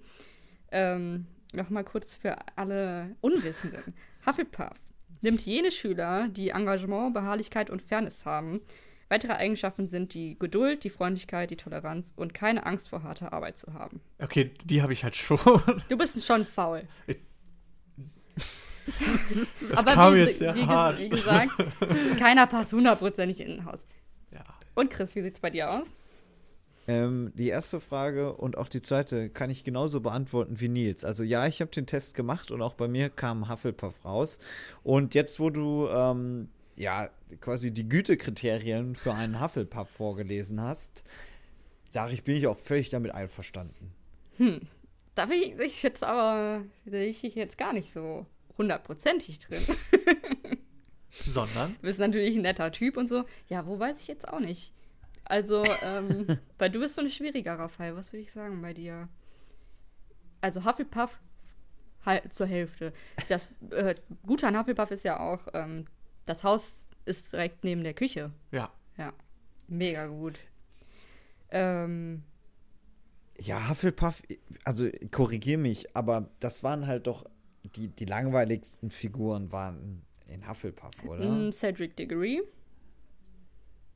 Ähm, 0.71 1.27
Nochmal 1.51 1.83
kurz 1.83 2.15
für 2.15 2.37
alle 2.57 3.15
Unwissenden. 3.21 3.95
Hufflepuff 4.25 4.77
nimmt 5.21 5.41
jene 5.41 5.71
Schüler, 5.71 6.27
die 6.29 6.49
Engagement, 6.49 7.13
Beharrlichkeit 7.13 7.69
und 7.69 7.81
Fairness 7.81 8.25
haben. 8.25 8.61
Weitere 9.09 9.33
Eigenschaften 9.33 9.87
sind 9.87 10.13
die 10.13 10.37
Geduld, 10.37 10.83
die 10.83 10.91
Freundlichkeit, 10.91 11.49
die 11.49 11.55
Toleranz 11.55 12.13
und 12.15 12.35
keine 12.35 12.65
Angst 12.67 12.89
vor 12.89 13.01
harter 13.01 13.33
Arbeit 13.33 13.57
zu 13.57 13.73
haben. 13.73 14.01
Okay, 14.19 14.51
die 14.63 14.83
habe 14.83 14.93
ich 14.93 15.03
halt 15.03 15.15
schon. 15.15 15.39
Du 15.89 15.97
bist 15.97 16.23
schon 16.25 16.45
faul. 16.45 16.87
Das 19.69 19.81
aber 19.81 19.93
kam 19.93 20.15
wie, 20.15 20.19
jetzt 20.19 20.39
sehr 20.39 20.55
wie, 20.55 20.65
hart. 20.65 20.97
wie 20.97 21.09
gesagt, 21.09 21.51
keiner 22.17 22.47
passt 22.47 22.73
hundertprozentig 22.73 23.39
in 23.39 23.59
ein 23.59 23.65
Haus. 23.65 23.85
Und 24.79 24.91
Chris, 24.91 25.13
wie 25.15 25.21
sieht's 25.21 25.41
bei 25.41 25.49
dir 25.49 25.71
aus? 25.71 25.91
Ähm, 26.87 27.33
die 27.35 27.49
erste 27.49 27.81
Frage 27.81 28.33
und 28.33 28.57
auch 28.57 28.69
die 28.69 28.81
zweite 28.81 29.29
kann 29.29 29.49
ich 29.49 29.65
genauso 29.65 29.99
beantworten 29.99 30.61
wie 30.61 30.69
Nils. 30.69 31.03
Also 31.03 31.23
ja, 31.23 31.45
ich 31.47 31.59
habe 31.59 31.69
den 31.69 31.85
Test 31.85 32.13
gemacht 32.13 32.49
und 32.49 32.61
auch 32.61 32.75
bei 32.75 32.87
mir 32.87 33.09
kam 33.09 33.49
Hufflepuff 33.49 34.05
raus. 34.05 34.39
Und 34.81 35.15
jetzt, 35.15 35.37
wo 35.37 35.49
du 35.49 35.89
ähm, 35.89 36.47
ja 36.77 37.09
quasi 37.41 37.71
die 37.71 37.89
Gütekriterien 37.89 38.95
für 38.95 39.13
einen 39.13 39.41
Hufflepuff 39.41 39.89
vorgelesen 39.89 40.61
hast, 40.61 41.03
sage 41.89 42.13
ich, 42.13 42.23
bin 42.23 42.37
ich 42.37 42.47
auch 42.47 42.57
völlig 42.57 42.89
damit 42.89 43.11
einverstanden. 43.11 43.91
Da 45.15 45.25
bin 45.25 45.41
ich, 45.41 45.59
ich 45.59 45.83
jetzt 45.83 46.05
aber, 46.05 46.63
sehe 46.85 47.07
ich 47.07 47.19
dich 47.19 47.35
jetzt 47.35 47.57
gar 47.57 47.73
nicht 47.73 47.91
so 47.91 48.25
hundertprozentig 48.57 49.39
drin. 49.39 49.61
Sondern? 51.09 51.75
Du 51.75 51.81
bist 51.81 51.99
natürlich 51.99 52.35
ein 52.35 52.41
netter 52.43 52.71
Typ 52.71 52.97
und 52.97 53.07
so. 53.09 53.25
Ja, 53.47 53.65
wo 53.65 53.79
weiß 53.79 54.01
ich 54.01 54.07
jetzt 54.07 54.27
auch 54.27 54.39
nicht. 54.39 54.73
Also, 55.25 55.63
ähm, 55.83 56.39
weil 56.57 56.69
du 56.69 56.79
bist 56.79 56.95
so 56.95 57.01
ein 57.01 57.09
schwierigerer 57.09 57.69
Fall. 57.69 57.95
Was 57.95 58.13
würde 58.13 58.21
ich 58.23 58.31
sagen 58.31 58.61
bei 58.61 58.73
dir? 58.73 59.07
Also 60.41 60.63
Hufflepuff 60.65 61.19
halt 62.05 62.31
zur 62.31 62.47
Hälfte. 62.47 62.93
Das 63.27 63.51
äh, 63.71 63.95
Gute 64.25 64.47
an 64.47 64.57
Hufflepuff 64.57 64.91
ist 64.91 65.03
ja 65.03 65.19
auch, 65.19 65.47
ähm, 65.53 65.85
das 66.25 66.43
Haus 66.43 66.77
ist 67.05 67.33
direkt 67.33 67.63
neben 67.63 67.83
der 67.83 67.93
Küche. 67.93 68.31
Ja. 68.51 68.71
Ja, 68.97 69.13
mega 69.67 70.07
gut. 70.07 70.39
Ähm, 71.51 72.23
Ja, 73.39 73.69
Hufflepuff, 73.69 74.21
also 74.63 74.87
korrigier 75.11 75.57
mich, 75.57 75.95
aber 75.95 76.29
das 76.39 76.63
waren 76.63 76.87
halt 76.87 77.07
doch 77.07 77.25
die, 77.75 77.87
die 77.89 78.05
langweiligsten 78.05 78.91
Figuren 78.91 79.51
waren 79.51 80.03
in 80.29 80.47
Hufflepuff, 80.47 81.03
oder? 81.05 81.51
Cedric 81.51 81.95
Diggory 81.97 82.41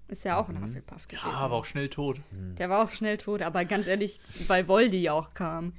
ist 0.07 0.25
ja 0.25 0.37
auch 0.39 0.49
ein 0.49 0.61
Hufflepuff 0.61 1.07
Ja, 1.11 1.19
gewesen. 1.19 1.35
aber 1.35 1.55
auch 1.55 1.65
schnell 1.65 1.89
tot. 1.89 2.19
Der 2.31 2.69
war 2.69 2.83
auch 2.83 2.91
schnell 2.91 3.17
tot, 3.17 3.41
aber 3.41 3.65
ganz 3.65 3.87
ehrlich, 3.87 4.19
weil 4.47 4.67
Voldy 4.67 5.09
auch 5.09 5.33
kam. 5.33 5.73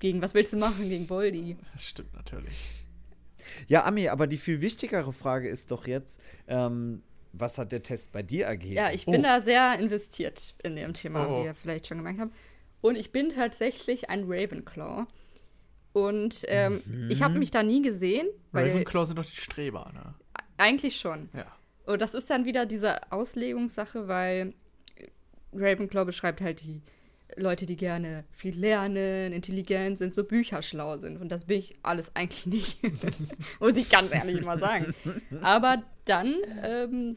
Gegen 0.00 0.22
was 0.22 0.34
willst 0.34 0.52
du 0.52 0.58
machen 0.58 0.88
gegen 0.88 1.08
Voldy? 1.08 1.56
Das 1.72 1.82
stimmt 1.84 2.14
natürlich. 2.14 2.54
Ja, 3.66 3.84
Ami, 3.84 4.08
aber 4.08 4.26
die 4.26 4.36
viel 4.36 4.60
wichtigere 4.60 5.12
Frage 5.12 5.48
ist 5.48 5.70
doch 5.72 5.86
jetzt, 5.86 6.20
ähm, 6.46 7.02
was 7.32 7.58
hat 7.58 7.72
der 7.72 7.82
Test 7.82 8.12
bei 8.12 8.22
dir 8.22 8.46
ergeben? 8.46 8.74
Ja, 8.76 8.90
ich 8.92 9.06
bin 9.06 9.20
Oh. 9.20 9.22
da 9.24 9.40
sehr 9.40 9.78
investiert 9.78 10.54
in 10.62 10.76
dem 10.76 10.92
Thema, 10.92 11.26
Oh, 11.26 11.32
oh. 11.32 11.40
wie 11.40 11.46
ihr 11.46 11.54
vielleicht 11.54 11.86
schon 11.88 11.98
gemerkt 11.98 12.20
habt. 12.20 12.32
Und 12.80 12.96
ich 12.96 13.10
bin 13.10 13.30
tatsächlich 13.30 14.08
ein 14.08 14.24
Ravenclaw. 14.28 15.06
Und 15.92 16.42
ähm, 16.48 16.82
ich 17.08 17.22
habe 17.22 17.38
mich 17.38 17.50
da 17.50 17.62
nie 17.62 17.82
gesehen, 17.82 18.28
weil 18.52 18.68
Ravenclaw 18.68 19.06
sind 19.06 19.18
doch 19.18 19.24
die 19.24 19.36
Streber, 19.36 19.90
ne? 19.94 20.14
eigentlich 20.58 20.96
schon. 20.96 21.28
Ja. 21.32 21.46
Und 21.86 22.02
das 22.02 22.14
ist 22.14 22.28
dann 22.28 22.44
wieder 22.44 22.66
diese 22.66 23.10
Auslegungssache, 23.10 24.08
weil 24.08 24.52
Ravenclaw 25.54 26.04
beschreibt 26.04 26.40
halt 26.40 26.60
die 26.60 26.82
Leute, 27.36 27.66
die 27.66 27.76
gerne 27.76 28.24
viel 28.30 28.58
lernen, 28.58 29.32
intelligent 29.32 29.98
sind, 29.98 30.14
so 30.14 30.24
bücherschlau 30.24 30.98
sind. 30.98 31.18
Und 31.18 31.30
das 31.30 31.44
bin 31.44 31.58
ich 31.58 31.76
alles 31.82 32.14
eigentlich 32.14 32.46
nicht. 32.46 32.78
Muss 33.60 33.74
ich 33.74 33.88
ganz 33.88 34.12
ehrlich 34.12 34.44
mal 34.44 34.58
sagen. 34.58 34.94
Aber 35.40 35.82
dann, 36.04 36.34
ähm, 36.62 37.16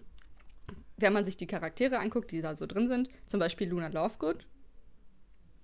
wenn 0.98 1.14
man 1.14 1.26
sich 1.26 1.38
die 1.38 1.48
Charaktere 1.48 2.00
anguckt, 2.00 2.32
die 2.32 2.42
da 2.42 2.56
so 2.56 2.66
drin 2.66 2.88
sind, 2.88 3.10
zum 3.26 3.40
Beispiel 3.40 3.70
Luna 3.70 3.88
Lovegood, 3.88 4.46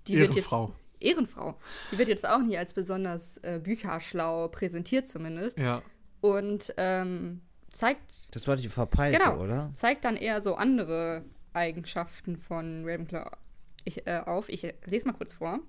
die 0.08 0.16
Ehrenfrau. 0.16 0.68
wird 0.68 0.70
jetzt. 0.70 0.87
Ehrenfrau. 1.00 1.58
Die 1.92 1.98
wird 1.98 2.10
jetzt 2.10 2.28
auch 2.28 2.42
nie 2.42 2.58
als 2.58 2.74
besonders 2.74 3.38
äh, 3.38 3.60
bücherschlau 3.64 4.48
präsentiert, 4.48 5.08
zumindest. 5.08 5.60
Ja. 5.60 5.82
Und 6.22 6.74
ähm, 6.78 7.42
zeigt 7.72 8.02
Das 8.32 8.48
war 8.48 8.56
die 8.56 8.70
Verpeilte, 8.70 9.20
Genau. 9.20 9.42
oder? 9.42 9.72
zeigt 9.74 10.06
dann 10.06 10.16
eher 10.16 10.42
so 10.42 10.56
andere 10.56 11.24
Eigenschaften 11.54 12.38
von 12.38 12.84
Ravenclaw 12.86 13.30
ich, 13.86 14.06
äh, 14.08 14.22
auf. 14.26 14.50
Ich 14.50 14.68
lese 14.86 15.08
mal 15.08 15.14
kurz 15.14 15.34
vor. 15.34 15.60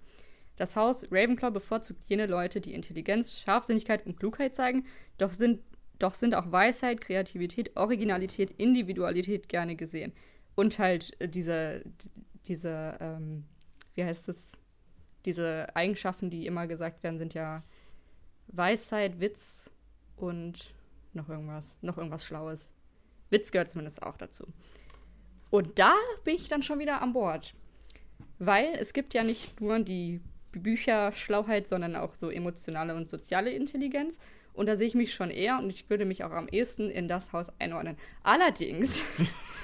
Das 0.57 0.75
Haus 0.75 1.05
Ravenclaw 1.11 1.53
bevorzugt 1.53 2.01
jene 2.09 2.27
Leute, 2.27 2.61
die 2.61 2.75
Intelligenz, 2.75 3.39
Scharfsinnigkeit 3.39 4.05
und 4.07 4.19
Klugheit 4.19 4.57
zeigen, 4.57 4.87
doch 5.17 5.33
sind, 5.33 5.61
doch 6.01 6.15
sind 6.15 6.35
auch 6.35 6.51
Weisheit, 6.51 7.01
Kreativität, 7.01 7.77
Originalität, 7.77 8.51
Individualität 8.57 9.49
gerne 9.49 9.77
gesehen. 9.77 10.13
Und 10.57 10.79
halt 10.81 11.15
äh, 11.21 11.29
diese, 11.29 11.85
diese, 12.47 12.97
ähm, 13.01 13.45
wie 13.95 14.03
heißt 14.05 14.29
es, 14.29 14.53
diese 15.25 15.75
Eigenschaften, 15.75 16.31
die 16.31 16.47
immer 16.47 16.67
gesagt 16.67 17.03
werden, 17.03 17.19
sind 17.19 17.35
ja 17.35 17.63
Weisheit, 18.49 19.21
Witz 19.21 19.71
und 20.17 20.73
noch 21.13 21.29
irgendwas, 21.29 21.79
noch 21.83 21.99
irgendwas 21.99 22.25
Schlaues. 22.25 22.73
Witz 23.31 23.51
gehört 23.51 23.71
zumindest 23.71 24.03
auch 24.03 24.17
dazu. 24.17 24.47
Und 25.51 25.79
da 25.79 25.95
bin 26.25 26.35
ich 26.35 26.49
dann 26.49 26.63
schon 26.63 26.79
wieder 26.79 27.03
an 27.03 27.13
Bord. 27.13 27.55
Weil 28.39 28.75
es 28.79 28.93
gibt 28.93 29.15
ja 29.15 29.25
nicht 29.25 29.61
nur 29.61 29.79
die 29.81 30.21
Bücherschlauheit, 30.53 31.69
sondern 31.69 31.97
auch 31.97 32.15
so 32.15 32.31
emotionale 32.31 32.95
und 32.95 33.09
soziale 33.09 33.51
Intelligenz. 33.51 34.19
Und 34.53 34.67
da 34.67 34.77
sehe 34.77 34.89
ich 34.89 34.95
mich 34.95 35.15
schon 35.15 35.31
eher 35.31 35.59
und 35.59 35.71
ich 35.71 35.89
würde 35.89 36.05
mich 36.05 36.25
auch 36.25 36.33
am 36.33 36.49
ehesten 36.49 36.91
in 36.91 37.09
das 37.09 37.33
Haus 37.33 37.49
einordnen. 37.61 37.97
Allerdings, 38.23 39.03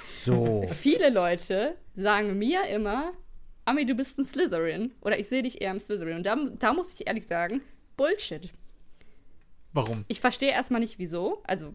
So. 0.03 0.65
viele 0.71 1.09
Leute 1.09 1.75
sagen 1.95 2.37
mir 2.37 2.65
immer, 2.67 3.13
Ami, 3.65 3.85
du 3.85 3.95
bist 3.95 4.17
ein 4.19 4.25
Slytherin. 4.25 4.91
Oder 5.01 5.17
ich 5.19 5.27
sehe 5.27 5.41
dich 5.43 5.61
eher 5.61 5.71
im 5.71 5.79
Slytherin. 5.79 6.17
Und 6.17 6.25
da, 6.25 6.35
da 6.59 6.73
muss 6.73 6.93
ich 6.93 7.07
ehrlich 7.07 7.25
sagen, 7.27 7.61
Bullshit. 7.97 8.51
Warum? 9.73 10.05
Ich 10.07 10.21
verstehe 10.21 10.51
erstmal 10.51 10.79
nicht, 10.81 10.99
wieso. 10.99 11.41
Also, 11.45 11.73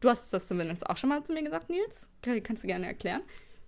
du 0.00 0.08
hast 0.08 0.32
das 0.32 0.48
zumindest 0.48 0.88
auch 0.88 0.96
schon 0.96 1.10
mal 1.10 1.22
zu 1.24 1.32
mir 1.32 1.42
gesagt, 1.44 1.68
Nils. 1.70 2.08
Kann- 2.22 2.42
Kannst 2.42 2.62
du 2.64 2.66
gerne 2.68 2.86
erklären. 2.86 3.22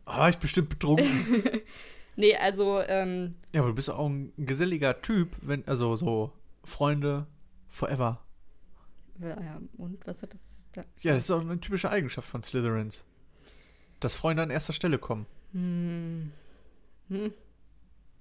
Ah, 0.06 0.28
ich 0.28 0.38
bestimmt 0.38 0.68
betrunken. 0.70 1.62
Nee, 2.18 2.34
also, 2.34 2.80
ähm, 2.80 3.34
ja, 3.52 3.60
aber 3.60 3.68
du 3.68 3.74
bist 3.74 3.90
auch 3.90 4.08
ein 4.08 4.32
geselliger 4.38 5.02
Typ, 5.02 5.36
wenn, 5.42 5.68
also 5.68 5.96
so 5.96 6.32
Freunde 6.64 7.26
forever. 7.68 8.24
ja, 9.20 9.60
und 9.76 10.06
was 10.06 10.22
hat 10.22 10.32
das 10.32 10.66
da? 10.72 10.86
Ja, 11.02 11.12
das 11.12 11.24
ist 11.24 11.30
auch 11.30 11.42
eine 11.42 11.60
typische 11.60 11.90
Eigenschaft 11.90 12.26
von 12.26 12.42
Slytherins. 12.42 13.04
Dass 14.00 14.14
Freunde 14.14 14.42
an 14.42 14.48
erster 14.50 14.72
Stelle 14.72 14.98
kommen. 14.98 15.26
Hm, 15.52 16.32
hm, 17.08 17.32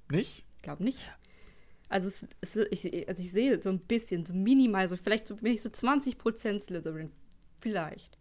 Nicht? 0.09 0.45
glaub 0.61 0.79
nicht. 0.79 0.99
Also, 1.89 2.07
es, 2.07 2.27
es, 2.41 2.55
ich, 2.55 3.07
also 3.07 3.21
ich 3.21 3.31
sehe 3.31 3.61
so 3.61 3.69
ein 3.69 3.79
bisschen, 3.79 4.25
so 4.25 4.33
minimal, 4.33 4.87
so 4.87 4.97
vielleicht 4.97 5.27
so, 5.27 5.35
bin 5.35 5.53
ich 5.53 5.61
so 5.61 5.69
20% 5.69 6.59
Slytherin. 6.59 7.11
Vielleicht. 7.61 8.17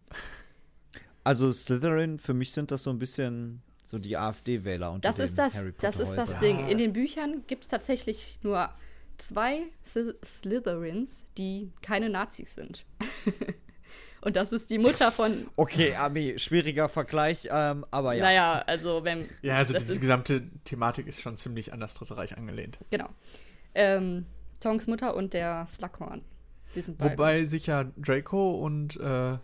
Also 1.25 1.51
Slytherin, 1.51 2.19
für 2.19 2.35
mich 2.35 2.53
sind 2.53 2.71
das 2.71 2.83
so 2.83 2.91
ein 2.91 2.99
bisschen 2.99 3.63
so 3.83 3.99
die 3.99 4.17
AfD-Wähler 4.17 4.93
unter 4.93 5.09
Das 5.09 5.19
ist 5.19 5.39
das, 5.39 5.55
Harry 5.55 5.73
das 5.81 5.99
ist 5.99 6.15
das. 6.15 6.39
Ding. 6.41 6.69
In 6.69 6.79
den 6.79 6.93
Büchern 6.93 7.45
gibt 7.47 7.65
es 7.65 7.71
tatsächlich 7.71 8.39
nur 8.43 8.69
zwei 9.17 9.63
Sly- 9.85 10.15
Slytherins, 10.25 11.25
die 11.39 11.71
keine 11.83 12.11
Nazis 12.11 12.55
sind. 12.55 12.85
Und 14.25 14.37
das 14.37 14.53
ist 14.53 14.71
die 14.71 14.79
Mutter 14.79 15.13
von. 15.13 15.47
Okay, 15.57 15.95
Ami, 15.97 16.39
schwieriger 16.39 16.89
Vergleich, 16.89 17.49
ähm, 17.51 17.85
aber 17.91 18.15
ja. 18.15 18.25
Naja, 18.25 18.65
also 18.67 19.05
wenn. 19.05 19.29
Ja, 19.43 19.57
also 19.59 19.75
diese 19.75 19.93
ist- 19.93 20.01
gesamte 20.01 20.43
Thematik 20.65 21.07
ist 21.07 21.21
schon 21.21 21.37
ziemlich 21.37 21.73
an 21.73 21.81
das 21.81 21.95
Dritte 21.95 22.17
Reich 22.17 22.37
angelehnt. 22.37 22.79
Genau. 22.91 23.09
Ähm, 23.75 24.27
Tonks 24.61 24.87
Mutter 24.87 25.15
und 25.15 25.35
der 25.35 25.67
Slughorn. 25.67 26.23
Die 26.75 26.81
sind 26.81 26.99
beide. 26.99 27.13
Wobei 27.13 27.45
sich 27.45 27.67
ja 27.67 27.85
Draco 27.99 28.55
und 28.65 28.97
äh, 28.99 29.37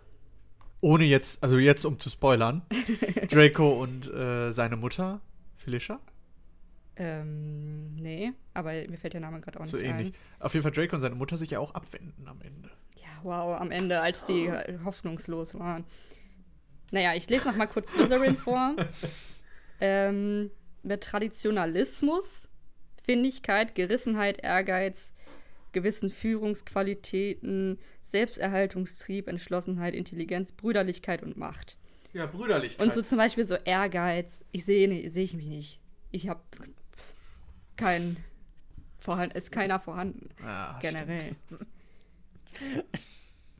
ohne 0.81 1.03
jetzt, 1.05 1.43
also 1.43 1.59
jetzt 1.59 1.85
um 1.85 1.99
zu 1.99 2.09
spoilern, 2.09 2.63
Draco 3.29 3.69
und 3.83 4.11
äh, 4.11 4.51
seine 4.51 4.77
Mutter, 4.77 5.21
Felicia, 5.57 5.99
Ähm, 6.97 7.95
nee, 7.95 8.33
aber 8.53 8.71
mir 8.73 8.97
fällt 8.97 9.13
der 9.13 9.21
Name 9.21 9.39
gerade 9.41 9.59
auch 9.59 9.63
nicht 9.63 9.71
so 9.71 9.77
ähnlich. 9.77 10.09
ein. 10.09 10.13
Auf 10.39 10.53
jeden 10.53 10.63
Fall 10.63 10.71
Draco 10.71 10.95
und 10.95 11.01
seine 11.01 11.15
Mutter 11.15 11.37
sich 11.37 11.51
ja 11.51 11.59
auch 11.59 11.73
abwenden 11.73 12.27
am 12.27 12.41
Ende. 12.41 12.69
Wow, 13.23 13.59
am 13.59 13.71
Ende, 13.71 14.01
als 14.01 14.25
die 14.25 14.47
äh, 14.47 14.79
hoffnungslos 14.83 15.57
waren. 15.57 15.85
Naja, 16.91 17.13
ich 17.15 17.29
lese 17.29 17.47
noch 17.47 17.55
mal 17.55 17.67
kurz 17.67 17.91
Slytherin 17.91 18.35
vor. 18.37 18.75
Ähm, 19.79 20.51
mit 20.83 21.03
Traditionalismus, 21.03 22.49
Findigkeit, 23.03 23.75
Gerissenheit, 23.75 24.43
Ehrgeiz, 24.43 25.13
gewissen 25.71 26.09
Führungsqualitäten, 26.09 27.79
Selbsterhaltungstrieb, 28.01 29.27
Entschlossenheit, 29.27 29.95
Intelligenz, 29.95 30.51
Brüderlichkeit 30.51 31.23
und 31.23 31.37
Macht. 31.37 31.77
Ja, 32.13 32.25
Brüderlichkeit. 32.25 32.85
Und 32.85 32.93
so 32.93 33.01
zum 33.01 33.17
Beispiel 33.17 33.45
so 33.45 33.55
Ehrgeiz. 33.55 34.43
Ich 34.51 34.65
sehe 34.65 34.87
ne, 34.87 35.09
sehe 35.09 35.23
ich 35.23 35.33
mich 35.33 35.45
nicht. 35.45 35.79
Ich 36.11 36.27
habe 36.27 36.41
kein 37.77 38.17
vorhanden, 38.99 39.37
ist 39.37 39.51
keiner 39.51 39.79
vorhanden 39.79 40.29
ah, 40.43 40.77
generell. 40.81 41.35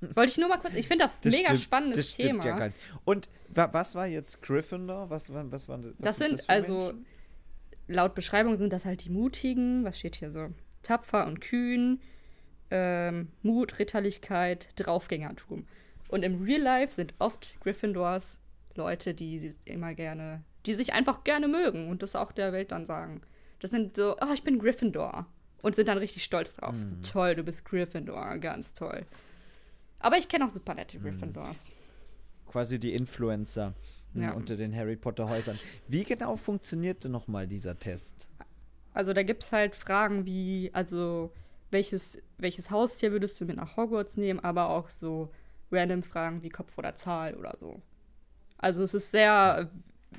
Wollte 0.01 0.31
ich 0.31 0.37
nur 0.37 0.49
mal 0.49 0.57
kurz. 0.57 0.73
Ich 0.73 0.87
finde 0.87 1.05
das, 1.05 1.21
Das 1.21 1.31
mega 1.31 1.49
stimmt- 1.49 1.61
spannendes 1.61 2.07
das 2.07 2.15
Thema. 2.17 2.45
Ja 2.45 2.67
nicht. 2.67 2.77
Und 3.05 3.29
wa 3.49 3.69
was 3.71 3.95
war 3.95 4.07
jetzt 4.07 4.41
Gryffindor? 4.41 5.09
Was, 5.09 5.31
war- 5.33 5.51
was 5.51 5.67
waren 5.69 5.85
was 5.85 5.93
Das 5.99 6.17
sind 6.17 6.41
für 6.41 6.49
also 6.49 6.77
Menschen? 6.79 7.05
laut 7.87 8.15
Beschreibung 8.15 8.57
sind 8.57 8.73
das 8.73 8.85
halt 8.85 9.03
die 9.05 9.09
Mutigen. 9.09 9.83
Was 9.83 9.99
steht 9.99 10.15
hier 10.15 10.31
so? 10.31 10.49
Tapfer 10.83 11.27
und 11.27 11.39
kühn, 11.41 11.99
ähm, 12.71 13.29
Mut, 13.43 13.77
Ritterlichkeit, 13.79 14.69
Draufgängertum. 14.77 15.67
Und 16.09 16.23
im 16.23 16.41
Real 16.43 16.61
Life 16.61 16.93
sind 16.93 17.13
oft 17.19 17.55
Gryffindors 17.61 18.37
Leute, 18.75 19.13
die 19.13 19.53
immer 19.65 19.93
gerne, 19.93 20.43
die 20.65 20.73
sich 20.73 20.93
einfach 20.93 21.23
gerne 21.23 21.47
mögen 21.47 21.89
und 21.89 22.01
das 22.01 22.15
auch 22.15 22.31
der 22.31 22.53
Welt 22.53 22.71
dann 22.71 22.85
sagen. 22.85 23.21
Das 23.59 23.71
sind 23.71 23.95
so, 23.95 24.15
oh, 24.19 24.33
ich 24.33 24.43
bin 24.43 24.57
Gryffindor. 24.59 25.27
Und 25.61 25.75
sind 25.75 25.87
dann 25.89 25.99
richtig 25.99 26.23
stolz 26.23 26.55
drauf. 26.55 26.73
So, 26.81 26.95
toll, 27.07 27.35
du 27.35 27.43
bist 27.43 27.65
Gryffindor, 27.65 28.37
ganz 28.39 28.73
toll. 28.73 29.05
Aber 30.01 30.17
ich 30.17 30.27
kenne 30.27 30.45
auch 30.45 30.49
super 30.49 30.73
nette 30.73 30.99
Gryffindors. 30.99 31.71
quasi 32.47 32.79
die 32.79 32.93
Influencer 32.93 33.73
ne, 34.13 34.25
Ja. 34.25 34.31
unter 34.33 34.57
den 34.57 34.75
Harry 34.75 34.95
Potter 34.97 35.29
Häusern. 35.29 35.57
Wie 35.87 36.03
genau 36.03 36.35
funktionierte 36.35 37.07
nochmal 37.09 37.47
dieser 37.47 37.77
Test? 37.79 38.27
Also 38.93 39.13
da 39.13 39.23
gibt 39.23 39.43
es 39.43 39.51
halt 39.53 39.73
Fragen 39.73 40.25
wie, 40.25 40.69
also 40.73 41.31
welches, 41.69 42.17
welches 42.37 42.69
Haustier 42.69 43.13
würdest 43.13 43.39
du 43.39 43.45
mit 43.45 43.55
nach 43.55 43.77
Hogwarts 43.77 44.17
nehmen, 44.17 44.41
aber 44.41 44.69
auch 44.69 44.89
so 44.89 45.31
random 45.71 46.03
Fragen 46.03 46.43
wie 46.43 46.49
Kopf 46.49 46.77
oder 46.77 46.93
Zahl 46.95 47.35
oder 47.35 47.55
so. 47.57 47.81
Also 48.57 48.83
es 48.83 48.93
ist 48.93 49.11
sehr, 49.11 49.71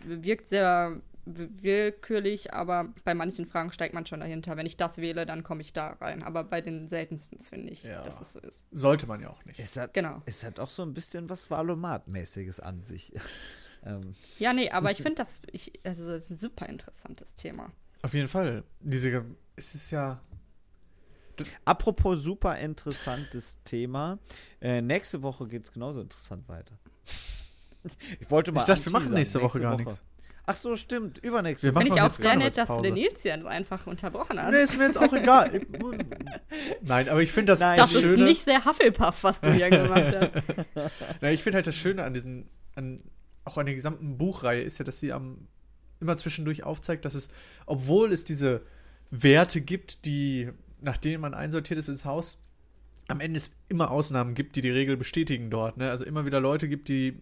wirkt 0.07 0.49
sehr 0.49 1.01
willkürlich, 1.25 2.53
aber 2.53 2.93
bei 3.05 3.15
manchen 3.15 3.47
Fragen 3.47 3.71
steigt 3.73 3.95
man 3.95 4.07
schon 4.07 4.21
dahinter. 4.21 4.57
Wenn 4.57 4.67
ich 4.67 4.77
das 4.77 4.99
wähle, 4.99 5.25
dann 5.27 5.43
komme 5.43 5.61
ich 5.61 5.73
da 5.73 5.89
rein. 6.01 6.23
Aber 6.23 6.45
bei 6.45 6.61
den 6.61 6.89
seltensten 6.89 7.39
finde 7.39 7.73
ich, 7.73 7.85
Ja. 7.85 8.03
dass 8.03 8.21
es 8.21 8.33
so 8.33 8.41
ist. 8.41 8.65
Sollte 8.73 9.07
man 9.07 9.21
ja 9.21 9.31
auch 9.31 9.45
nicht. 9.45 9.59
Es 9.59 9.77
hat, 9.77 9.95
Genau. 9.95 10.23
es 10.27 10.45
hat 10.45 10.59
auch 10.59 10.71
so 10.71 10.83
ein 10.83 10.95
bisschen 10.95 11.29
was 11.31 11.51
Valomat-mäßiges 11.51 12.61
an 12.61 12.85
sich. 12.85 13.13
ähm, 13.85 14.15
Ja, 14.39 14.53
nee, 14.53 14.71
aber 14.71 14.91
ich 14.91 14.99
finde 14.99 15.17
das, 15.17 15.41
ich, 15.53 15.73
also 15.85 16.07
das 16.09 16.25
ist 16.25 16.31
ein 16.31 16.39
super 16.39 16.69
interessantes 16.69 17.35
Thema. 17.35 17.71
Auf 18.03 18.15
jeden 18.15 18.29
Fall. 18.29 18.65
Diese, 18.81 19.25
es 19.55 19.75
ist 19.77 19.91
ja, 19.93 20.21
apropos 21.65 22.21
super 22.23 22.59
interessantes 22.59 23.59
Thema. 23.65 24.19
Äh, 24.61 24.81
nächste 24.83 25.23
Woche 25.23 25.47
geht 25.47 25.65
es 25.65 25.73
genauso 25.73 26.01
interessant 26.01 26.49
weiter. 26.49 26.77
ich 28.21 28.31
wollte 28.31 28.53
mal. 28.53 28.61
Ich 28.61 28.67
dachte, 28.67 28.85
wir 28.87 28.93
machen 28.93 29.03
anteasern, 29.05 29.19
nächste 29.19 29.43
Woche 29.43 29.61
gar 29.61 29.77
nichts. 29.77 30.03
Ach 30.45 30.57
so, 30.57 30.75
stimmt. 30.75 31.19
Übernächste 31.19 31.69
Wir 31.69 31.75
Woche. 31.75 31.85
machen 31.85 31.87
Finde 31.95 32.01
ich 32.01 32.11
auch 32.11 32.15
sehr 32.15 32.37
nett, 32.37 32.57
dass 32.57 32.69
du 32.69 32.83
den 32.83 32.95
Nils 32.95 33.23
jetzt 33.23 33.47
einfach 33.47 33.87
unterbrochen 33.87 34.43
hast. 34.43 34.51
nee, 34.51 34.63
ist 34.63 34.77
mir 34.77 34.87
jetzt 34.87 34.99
auch 34.99 35.13
egal. 35.13 35.61
Nein, 36.83 37.09
aber 37.09 37.23
ich 37.23 37.31
finde 37.31 37.53
das, 37.53 37.61
Nein, 37.61 37.77
das, 37.77 37.95
ist 37.95 38.01
Schöne. 38.01 38.25
nicht 38.25 38.43
sehr 38.43 38.65
Hufflepuff, 38.65 39.23
was 39.23 39.41
du 39.41 39.53
hier 39.53 39.71
gemacht 39.71 40.15
hast. 40.15 40.93
Na, 41.21 41.31
ich 41.31 41.43
finde 41.43 41.57
halt 41.57 41.67
das 41.67 41.77
Schöne 41.77 42.03
an 42.03 42.13
diesen, 42.13 42.49
an, 42.75 43.05
auch 43.45 43.57
an 43.57 43.67
der 43.67 43.75
gesamten 43.77 44.19
Buchreihe 44.19 44.63
ist 44.63 44.79
ja, 44.79 44.85
dass 44.85 44.99
sie 44.99 45.13
am, 45.13 45.47
immer 46.01 46.17
zwischendurch 46.17 46.65
aufzeigt, 46.65 47.05
dass 47.05 47.15
es, 47.15 47.29
obwohl 47.67 48.13
es 48.13 48.25
diese 48.25 48.63
Werte 49.11 49.61
gibt, 49.61 50.05
die, 50.07 50.51
nach 50.81 50.97
denen 50.97 51.21
man 51.21 51.35
einsortiert 51.35 51.79
ist 51.79 51.89
ins 51.89 52.05
Haus, 52.05 52.39
am 53.07 53.21
Ende 53.21 53.37
es 53.37 53.57
immer 53.69 53.91
Ausnahmen 53.91 54.35
gibt, 54.35 54.57
die 54.57 54.61
die 54.61 54.71
Regel 54.71 54.97
bestätigen 54.97 55.51
dort. 55.51 55.77
Ne? 55.77 55.91
Also 55.91 56.05
immer 56.05 56.25
wieder 56.25 56.41
Leute 56.41 56.69
gibt, 56.69 56.89
die 56.89 57.21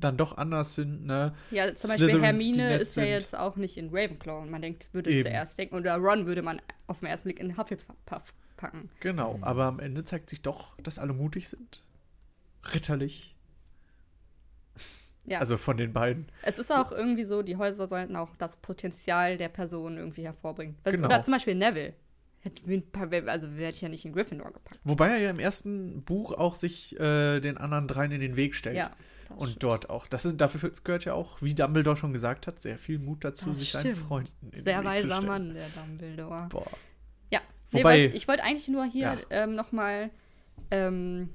dann 0.00 0.16
doch 0.16 0.36
anders 0.36 0.74
sind. 0.74 1.06
Ne? 1.06 1.34
Ja, 1.50 1.74
zum 1.74 1.90
Beispiel 1.90 2.10
Slytherins, 2.10 2.44
Hermine 2.44 2.76
ist 2.78 2.96
ja 2.96 3.02
sind. 3.02 3.12
jetzt 3.12 3.36
auch 3.36 3.56
nicht 3.56 3.76
in 3.76 3.88
Ravenclaw 3.90 4.42
und 4.42 4.50
man 4.50 4.62
denkt, 4.62 4.88
würde 4.92 5.10
Eben. 5.10 5.22
zuerst 5.22 5.58
denken, 5.58 5.74
oder 5.74 5.96
Ron 5.96 6.26
würde 6.26 6.42
man 6.42 6.60
auf 6.86 7.00
den 7.00 7.08
ersten 7.08 7.28
Blick 7.28 7.40
in 7.40 7.56
Hufflepuff 7.56 8.34
packen. 8.56 8.90
Genau, 9.00 9.38
aber 9.40 9.64
am 9.64 9.80
Ende 9.80 10.04
zeigt 10.04 10.30
sich 10.30 10.42
doch, 10.42 10.76
dass 10.80 10.98
alle 10.98 11.12
mutig 11.12 11.48
sind. 11.48 11.82
Ritterlich. 12.74 13.34
Ja. 15.24 15.40
Also 15.40 15.58
von 15.58 15.76
den 15.76 15.92
beiden. 15.92 16.26
es 16.42 16.58
ist 16.58 16.72
auch 16.72 16.90
irgendwie 16.90 17.24
so, 17.24 17.42
die 17.42 17.56
Häuser 17.56 17.86
sollten 17.86 18.16
auch 18.16 18.34
das 18.36 18.56
Potenzial 18.56 19.36
der 19.36 19.48
Person 19.48 19.98
irgendwie 19.98 20.22
hervorbringen. 20.22 20.76
Genau. 20.84 21.06
Oder 21.06 21.22
zum 21.22 21.34
Beispiel 21.34 21.54
Neville. 21.54 21.94
Also 23.26 23.48
hätte 23.48 23.76
ich 23.76 23.80
ja 23.82 23.88
nicht 23.88 24.04
in 24.04 24.12
Gryffindor 24.12 24.52
gepackt. 24.52 24.80
Wobei 24.84 25.08
er 25.08 25.18
ja 25.18 25.30
im 25.30 25.40
ersten 25.40 26.02
Buch 26.02 26.32
auch 26.32 26.54
sich 26.54 26.98
äh, 26.98 27.40
den 27.40 27.58
anderen 27.58 27.88
dreien 27.88 28.12
in 28.12 28.20
den 28.20 28.36
Weg 28.36 28.54
stellt. 28.54 28.76
Ja. 28.76 28.90
Das 29.28 29.38
Und 29.38 29.46
stimmt. 29.48 29.62
dort 29.62 29.90
auch. 29.90 30.06
Das 30.06 30.24
ist, 30.24 30.36
dafür 30.40 30.70
gehört 30.84 31.04
ja 31.04 31.14
auch, 31.14 31.40
wie 31.42 31.54
Dumbledore 31.54 31.96
schon 31.96 32.12
gesagt 32.12 32.46
hat, 32.46 32.60
sehr 32.62 32.78
viel 32.78 32.98
Mut 32.98 33.24
dazu, 33.24 33.50
Das 33.50 33.58
sich 33.60 33.72
seinen 33.72 33.92
stimmt. 33.94 33.98
Freunden 34.08 34.50
in 34.52 34.64
Sehr 34.64 34.84
weiser. 34.84 35.20
Mann, 35.22 35.54
der 35.54 35.68
Dumbledore. 35.70 36.46
Boah. 36.50 36.66
Ja. 37.30 37.40
Nee, 37.72 37.80
Wobei- 37.80 38.06
ich 38.06 38.14
ich 38.14 38.28
wollte 38.28 38.42
eigentlich 38.44 38.68
nur 38.68 38.84
hier 38.84 39.00
Ja. 39.00 39.16
ähm, 39.30 39.54
nochmal 39.54 40.10
ähm, 40.70 41.30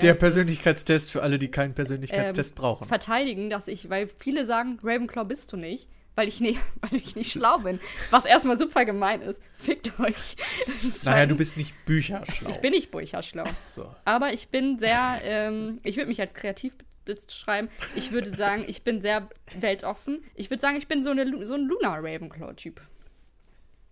Der? 0.00 0.14
Persönlichkeitstest 0.14 1.10
für 1.10 1.22
alle, 1.22 1.38
die 1.38 1.48
keinen 1.50 1.74
Persönlichkeitstest 1.74 2.50
Ähm, 2.50 2.56
brauchen. 2.56 2.88
verteidigen, 2.88 3.48
dass 3.50 3.66
ich, 3.68 3.88
weil 3.88 4.08
viele 4.08 4.44
sagen, 4.46 4.78
Ravenclaw 4.82 5.24
bist 5.26 5.52
du 5.52 5.56
nicht, 5.56 5.88
weil 6.14 6.28
ich, 6.28 6.40
nicht, 6.40 6.60
weil 6.82 6.94
ich 6.98 7.16
nicht 7.16 7.32
schlau 7.32 7.58
bin. 7.58 7.80
Was 8.10 8.24
erstmal 8.26 8.58
super 8.58 8.84
gemein 8.84 9.22
ist. 9.22 9.40
Fickt 9.54 9.98
euch. 10.00 10.36
Naja, 11.04 11.26
du 11.26 11.36
bist 11.36 11.56
nicht 11.56 11.74
bücherschlau. 11.86 12.50
Ich 12.50 12.56
bin 12.58 12.72
nicht 12.72 12.90
bücherschlau. 12.90 13.44
So. 13.68 13.92
Aber 14.04 14.32
ich 14.32 14.48
bin 14.48 14.78
sehr, 14.78 15.18
ähm, 15.24 15.80
ich 15.82 15.96
würde 15.96 16.08
mich 16.08 16.20
als 16.20 16.34
kreativ 16.34 16.76
beschreiben. 17.06 17.68
Ich 17.94 18.12
würde 18.12 18.36
sagen, 18.36 18.64
ich 18.68 18.82
bin 18.82 19.00
sehr 19.00 19.30
weltoffen. 19.58 20.22
Ich 20.34 20.50
würde 20.50 20.60
sagen, 20.60 20.76
ich 20.76 20.88
bin 20.88 21.02
so, 21.02 21.10
eine, 21.10 21.46
so 21.46 21.54
ein 21.54 21.62
Luna 21.62 21.94
Ravenclaw-Typ. 21.96 22.82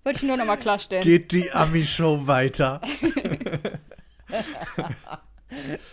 Wollte 0.05 0.19
ich 0.19 0.23
nur 0.29 0.37
nochmal 0.37 0.59
klarstellen. 0.59 1.03
Geht 1.03 1.33
die 1.33 1.51
Ami-Show 1.51 2.27
weiter? 2.27 2.83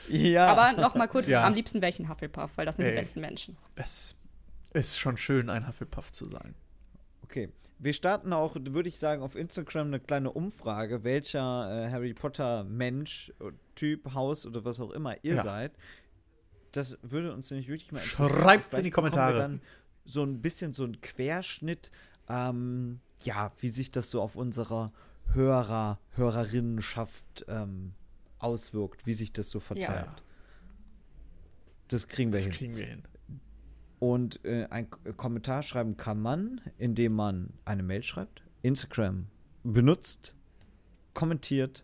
ja. 0.09 0.47
Aber 0.47 0.79
nochmal 0.81 1.07
kurz, 1.07 1.27
Ja. 1.27 1.45
am 1.45 1.53
liebsten 1.53 1.81
welchen 1.81 2.09
Hufflepuff, 2.09 2.51
weil 2.57 2.65
das 2.65 2.77
sind 2.77 2.85
Ey. 2.85 2.91
die 2.91 2.97
besten 2.97 3.21
Menschen. 3.21 3.57
Es 3.75 4.15
ist 4.73 4.97
schon 4.97 5.17
schön, 5.17 5.49
ein 5.49 5.67
Hufflepuff 5.67 6.11
zu 6.11 6.27
sein. 6.27 6.55
Okay. 7.23 7.49
Wir 7.83 7.93
starten 7.93 8.31
auch, 8.31 8.55
würde 8.59 8.89
ich 8.89 8.99
sagen, 8.99 9.23
auf 9.23 9.35
Instagram 9.35 9.87
eine 9.87 9.99
kleine 9.99 10.31
Umfrage, 10.31 11.03
welcher 11.03 11.87
äh, 11.87 11.91
Harry 11.91 12.13
Potter 12.13 12.63
Mensch, 12.63 13.33
äh, 13.39 13.51
Typ, 13.73 14.13
Haus 14.13 14.45
oder 14.45 14.63
was 14.65 14.79
auch 14.79 14.91
immer 14.91 15.15
ihr 15.23 15.35
Ja. 15.35 15.43
seid. 15.43 15.71
Das 16.71 16.97
würde 17.01 17.33
uns 17.33 17.49
nämlich 17.51 17.67
wirklich 17.67 17.91
mal 17.91 17.99
interessieren. 17.99 18.29
Schreibt's 18.41 18.77
in 18.77 18.83
die 18.83 18.91
Kommentare. 18.91 19.37
Dann 19.39 19.61
so 20.05 20.23
ein 20.23 20.41
bisschen 20.41 20.73
so 20.73 20.83
ein 20.85 21.01
Querschnitt, 21.01 21.91
ähm, 22.29 22.99
ja, 23.23 23.51
wie 23.59 23.69
sich 23.69 23.91
das 23.91 24.09
so 24.09 24.21
auf 24.21 24.35
unsere 24.35 24.91
Hörer, 25.33 25.99
Hörerinnenschaft 26.11 27.45
ähm, 27.47 27.93
auswirkt, 28.39 29.05
wie 29.05 29.13
sich 29.13 29.31
das 29.33 29.49
so 29.49 29.59
verteilt. 29.59 30.23
Das 31.87 32.07
kriegen 32.07 32.31
wir 32.31 32.39
Das 32.39 32.45
hin. 32.45 32.53
kriegen 32.53 32.77
wir 32.77 32.85
hin. 32.85 33.03
Und 33.99 34.43
äh, 34.45 34.65
ein 34.69 34.89
K 34.89 35.13
Kommentar 35.13 35.61
schreiben 35.61 35.95
kann 35.97 36.19
man, 36.19 36.59
indem 36.77 37.13
man 37.13 37.53
eine 37.65 37.83
Mail 37.83 38.01
schreibt, 38.01 38.43
Instagram 38.63 39.27
benutzt, 39.63 40.35
kommentiert, 41.13 41.83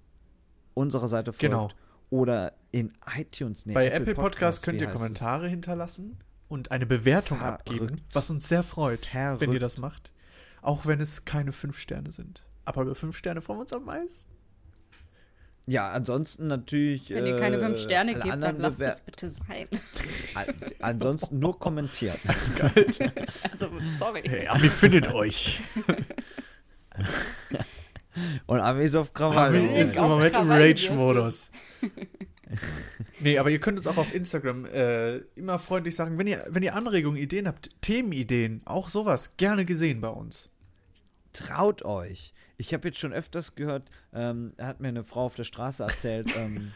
unserer 0.73 1.07
Seite 1.07 1.31
folgt 1.31 1.41
Genau. 1.41 1.69
Oder 2.10 2.53
in 2.72 2.93
iTunes. 3.18 3.66
nee, 3.66 3.74
Bei 3.74 3.89
Apple 3.89 4.16
Podcast 4.16 4.64
könnt 4.64 4.80
wie 4.80 4.84
ihr 4.84 4.88
heißt 4.89 4.95
es? 4.97 5.01
Kommentare 5.01 5.47
hinterlassen 5.47 6.18
und 6.47 6.72
eine 6.72 6.86
Bewertung 6.86 7.39
Verrückt. 7.39 7.60
abgeben, 7.68 8.01
was 8.14 8.30
uns 8.30 8.47
sehr 8.47 8.64
freut, 8.64 9.08
wenn 9.14 9.22
ihr 9.34 9.38
Verrückt. 9.38 9.62
das 9.62 9.78
macht. 9.78 10.12
Auch 10.62 10.86
wenn 10.86 10.99
es 11.01 11.26
keine 11.26 11.51
fünf 11.51 11.78
Sterne 11.80 12.12
sind. 12.12 12.43
Aber 12.66 12.82
über 12.84 12.95
fünf 12.95 13.18
Sterne 13.18 13.41
freuen 13.41 13.60
wir 13.60 13.62
uns 13.62 13.74
am 13.74 13.86
meisten. 13.86 14.32
Ja, 15.70 15.91
ansonsten 15.91 16.47
natürlich. 16.47 17.10
Wenn 17.10 17.26
ihr 17.26 17.38
keine 17.39 17.58
äh, 17.58 17.60
fünf 17.60 17.80
Sterne 17.80 18.14
alle 18.16 18.24
gebt, 18.24 18.43
dann 18.43 18.58
lasst 18.58 18.80
Bewer- 18.80 18.93
es 18.93 19.01
bitte 19.01 19.30
sein. 19.30 19.68
An- 20.36 20.55
Ansonsten 20.80 21.39
nur 21.39 21.60
kommentieren. 21.60 22.18
Also, 23.51 23.70
sorry. 23.99 24.24
Hey, 24.26 24.47
Ami 24.47 24.70
findet 24.70 25.10
euch. 25.14 25.62
Und 28.45 28.59
Amis 28.59 28.95
auf 28.95 29.13
Krawall. 29.13 29.55
Ami 29.55 29.80
ist 29.80 29.95
im 29.97 30.03
Auf 30.03 30.09
Moment 30.09 30.36
im 30.36 30.49
Rage-Modus. 30.49 31.51
Nee, 33.20 33.39
aber 33.39 33.49
ihr 33.49 33.59
könnt 33.59 33.78
uns 33.78 33.88
auch 33.88 33.97
auf 33.97 34.13
Instagram 34.13 34.65
äh, 34.65 35.18
immer 35.36 35.59
freundlich 35.59 35.95
sagen, 35.95 36.18
wenn 36.18 36.28
ihr, 36.28 36.45
wenn 36.49 36.63
ihr 36.63 36.76
Anregungen, 36.76 37.20
Ideen 37.20 37.47
habt, 37.47 37.70
Themenideen, 37.82 38.61
auch 38.65 38.89
sowas, 38.89 39.38
gerne 39.38 39.65
gesehen 39.65 40.01
bei 40.01 40.09
uns. 40.09 40.49
Traut 41.34 41.84
euch. 41.84 42.34
Ich 42.57 42.74
habe 42.74 42.88
jetzt 42.88 42.99
schon 42.99 43.13
öfters 43.13 43.55
gehört, 43.55 43.89
ähm, 44.13 44.53
hat 44.59 44.80
mir 44.80 44.88
eine 44.89 45.03
Frau 45.03 45.26
auf 45.26 45.36
der 45.36 45.43
Straße 45.43 45.84
erzählt, 45.84 46.30
ähm, 46.38 46.72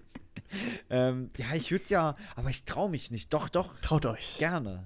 ähm, 0.90 1.30
ja, 1.36 1.54
ich 1.54 1.70
würde 1.70 1.84
ja, 1.88 2.16
aber 2.34 2.50
ich 2.50 2.64
traue 2.64 2.90
mich 2.90 3.10
nicht. 3.10 3.32
Doch, 3.32 3.48
doch, 3.48 3.78
Traut 3.80 4.06
euch. 4.06 4.38
gerne. 4.38 4.84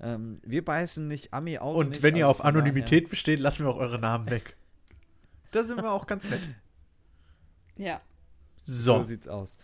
Ähm, 0.00 0.40
wir 0.44 0.64
beißen 0.64 1.06
nicht 1.06 1.32
Ami 1.32 1.58
auch 1.58 1.74
Und 1.74 1.90
nicht, 1.90 2.02
wenn 2.02 2.16
ihr 2.16 2.26
also 2.26 2.40
auf 2.40 2.44
Anonymität 2.44 3.08
besteht, 3.08 3.40
lassen 3.40 3.64
wir 3.64 3.70
auch 3.70 3.78
eure 3.78 3.98
Namen 3.98 4.28
weg. 4.30 4.56
Da 5.52 5.62
sind 5.62 5.76
wir 5.82 5.90
auch 5.92 6.06
ganz 6.06 6.28
nett. 6.28 6.42
Ja. 7.76 8.00
So. 8.64 8.98
So. 8.98 9.02
sieht's 9.04 9.28
aus. 9.28 9.58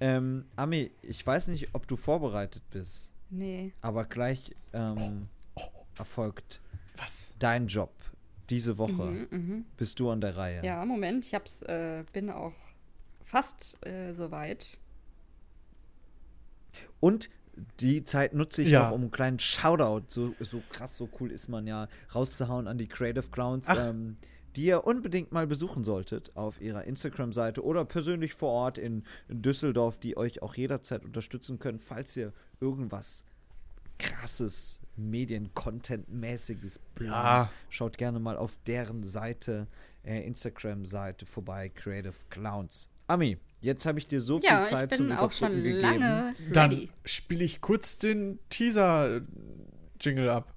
Ähm, 0.00 0.46
Ami, 0.56 0.90
ich 1.02 1.24
weiß 1.24 1.48
nicht, 1.48 1.74
ob 1.74 1.86
du 1.86 1.96
vorbereitet 1.96 2.62
bist, 2.70 3.12
Nee. 3.30 3.72
aber 3.80 4.04
gleich 4.04 4.54
ähm, 4.72 5.28
erfolgt 5.96 6.60
Was? 6.96 7.34
dein 7.38 7.68
Job 7.68 7.92
diese 8.50 8.76
Woche. 8.78 9.04
Mhm, 9.04 9.26
mhm. 9.30 9.64
Bist 9.76 10.00
du 10.00 10.10
an 10.10 10.20
der 10.20 10.36
Reihe? 10.36 10.64
Ja, 10.64 10.84
Moment, 10.84 11.24
ich 11.24 11.34
hab's, 11.34 11.62
äh, 11.62 12.04
bin 12.12 12.28
auch 12.30 12.54
fast 13.24 13.78
äh, 13.86 14.12
soweit. 14.14 14.76
Und 17.00 17.30
die 17.80 18.02
Zeit 18.04 18.34
nutze 18.34 18.62
ich 18.62 18.68
Ja. 18.68 18.86
noch, 18.88 18.92
um 18.96 19.02
einen 19.02 19.10
kleinen 19.10 19.38
Shoutout, 19.38 20.04
so, 20.08 20.34
so 20.40 20.62
krass, 20.70 20.96
so 20.96 21.08
cool 21.20 21.30
ist 21.30 21.48
man 21.48 21.66
ja, 21.66 21.88
rauszuhauen 22.14 22.66
an 22.66 22.78
die 22.78 22.88
Creative 22.88 23.28
Clowns, 23.30 23.68
Ach. 23.68 23.88
ähm, 23.88 24.16
die 24.56 24.64
ihr 24.66 24.84
unbedingt 24.86 25.32
mal 25.32 25.46
besuchen 25.46 25.84
solltet 25.84 26.36
auf 26.36 26.60
ihrer 26.60 26.84
Instagram-Seite 26.84 27.64
oder 27.64 27.84
persönlich 27.84 28.34
vor 28.34 28.50
Ort 28.50 28.78
in 28.78 29.04
Düsseldorf, 29.28 29.98
die 29.98 30.16
euch 30.16 30.42
auch 30.42 30.54
jederzeit 30.54 31.04
unterstützen 31.04 31.58
können, 31.58 31.78
falls 31.78 32.16
ihr 32.16 32.32
irgendwas 32.60 33.24
krasses, 33.98 34.80
Medien-Content-mäßiges 34.96 36.80
plant. 36.94 37.12
Ja. 37.12 37.50
Schaut 37.70 37.96
gerne 37.98 38.18
mal 38.20 38.36
auf 38.36 38.58
deren 38.66 39.02
Seite, 39.02 39.66
äh, 40.04 40.26
Instagram-Seite 40.26 41.24
vorbei, 41.26 41.68
Creative 41.68 42.14
Clowns. 42.30 42.88
Ami, 43.06 43.38
jetzt 43.60 43.84
habe 43.86 43.98
ich 43.98 44.06
dir 44.08 44.20
so 44.20 44.38
viel 44.38 44.48
Ja, 44.48 44.62
Zeit 44.62 44.90
ich 44.92 44.96
zum 44.98 45.08
bin 45.08 45.16
auch 45.16 45.32
schon 45.32 45.54
gegeben. 45.62 45.80
lange 45.80 46.34
Dann 46.52 46.70
ready. 46.70 46.90
spiele 47.04 47.44
ich 47.44 47.60
kurz 47.60 47.98
den 47.98 48.38
Teaser-Jingle 48.48 50.28
ab. 50.30 50.54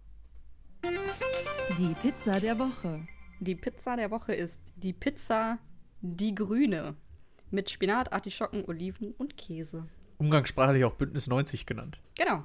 Die 1.77 1.93
Pizza 2.01 2.39
der 2.39 2.57
Woche. 2.59 3.05
Die 3.39 3.55
Pizza 3.55 3.95
der 3.95 4.11
Woche 4.11 4.33
ist 4.33 4.59
die 4.75 4.93
Pizza 4.93 5.59
Die 6.01 6.33
Grüne. 6.35 6.95
Mit 7.51 7.69
Spinat, 7.69 8.11
Artischocken, 8.11 8.65
Oliven 8.65 9.13
und 9.17 9.37
Käse. 9.37 9.85
Umgangssprachlich 10.17 10.83
auch 10.83 10.95
Bündnis 10.95 11.27
90 11.27 11.65
genannt. 11.65 11.99
Genau. 12.15 12.43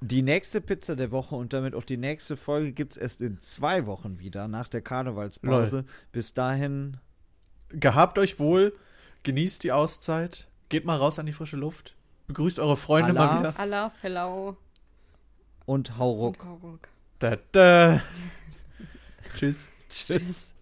Die 0.00 0.22
nächste 0.22 0.60
Pizza 0.60 0.94
der 0.94 1.10
Woche 1.10 1.34
und 1.36 1.52
damit 1.52 1.74
auch 1.74 1.84
die 1.84 1.96
nächste 1.96 2.36
Folge 2.36 2.72
gibt 2.72 2.92
es 2.92 2.96
erst 2.98 3.22
in 3.22 3.40
zwei 3.40 3.86
Wochen 3.86 4.18
wieder, 4.18 4.46
nach 4.46 4.68
der 4.68 4.82
Karnevalspause. 4.82 5.84
Bis 6.12 6.34
dahin, 6.34 6.98
Gehabt 7.70 8.18
euch 8.18 8.38
wohl, 8.38 8.76
genießt 9.24 9.64
die 9.64 9.72
Auszeit, 9.72 10.46
geht 10.68 10.84
mal 10.84 10.96
raus 10.96 11.18
an 11.18 11.26
die 11.26 11.32
frische 11.32 11.56
Luft, 11.56 11.96
begrüßt 12.28 12.60
eure 12.60 12.76
Freunde 12.76 13.10
Allah. 13.10 13.26
mal 13.32 13.38
wieder. 13.40 13.58
Allah, 13.58 13.90
Fellau 13.90 14.56
und 15.64 15.98
hau 15.98 16.12
ruck. 16.12 16.38
und 16.38 16.48
Hauruck. 16.48 16.88
Da, 17.18 17.36
da. 17.52 18.00
Tschüss. 19.36 19.68
Tschüss. 19.90 20.54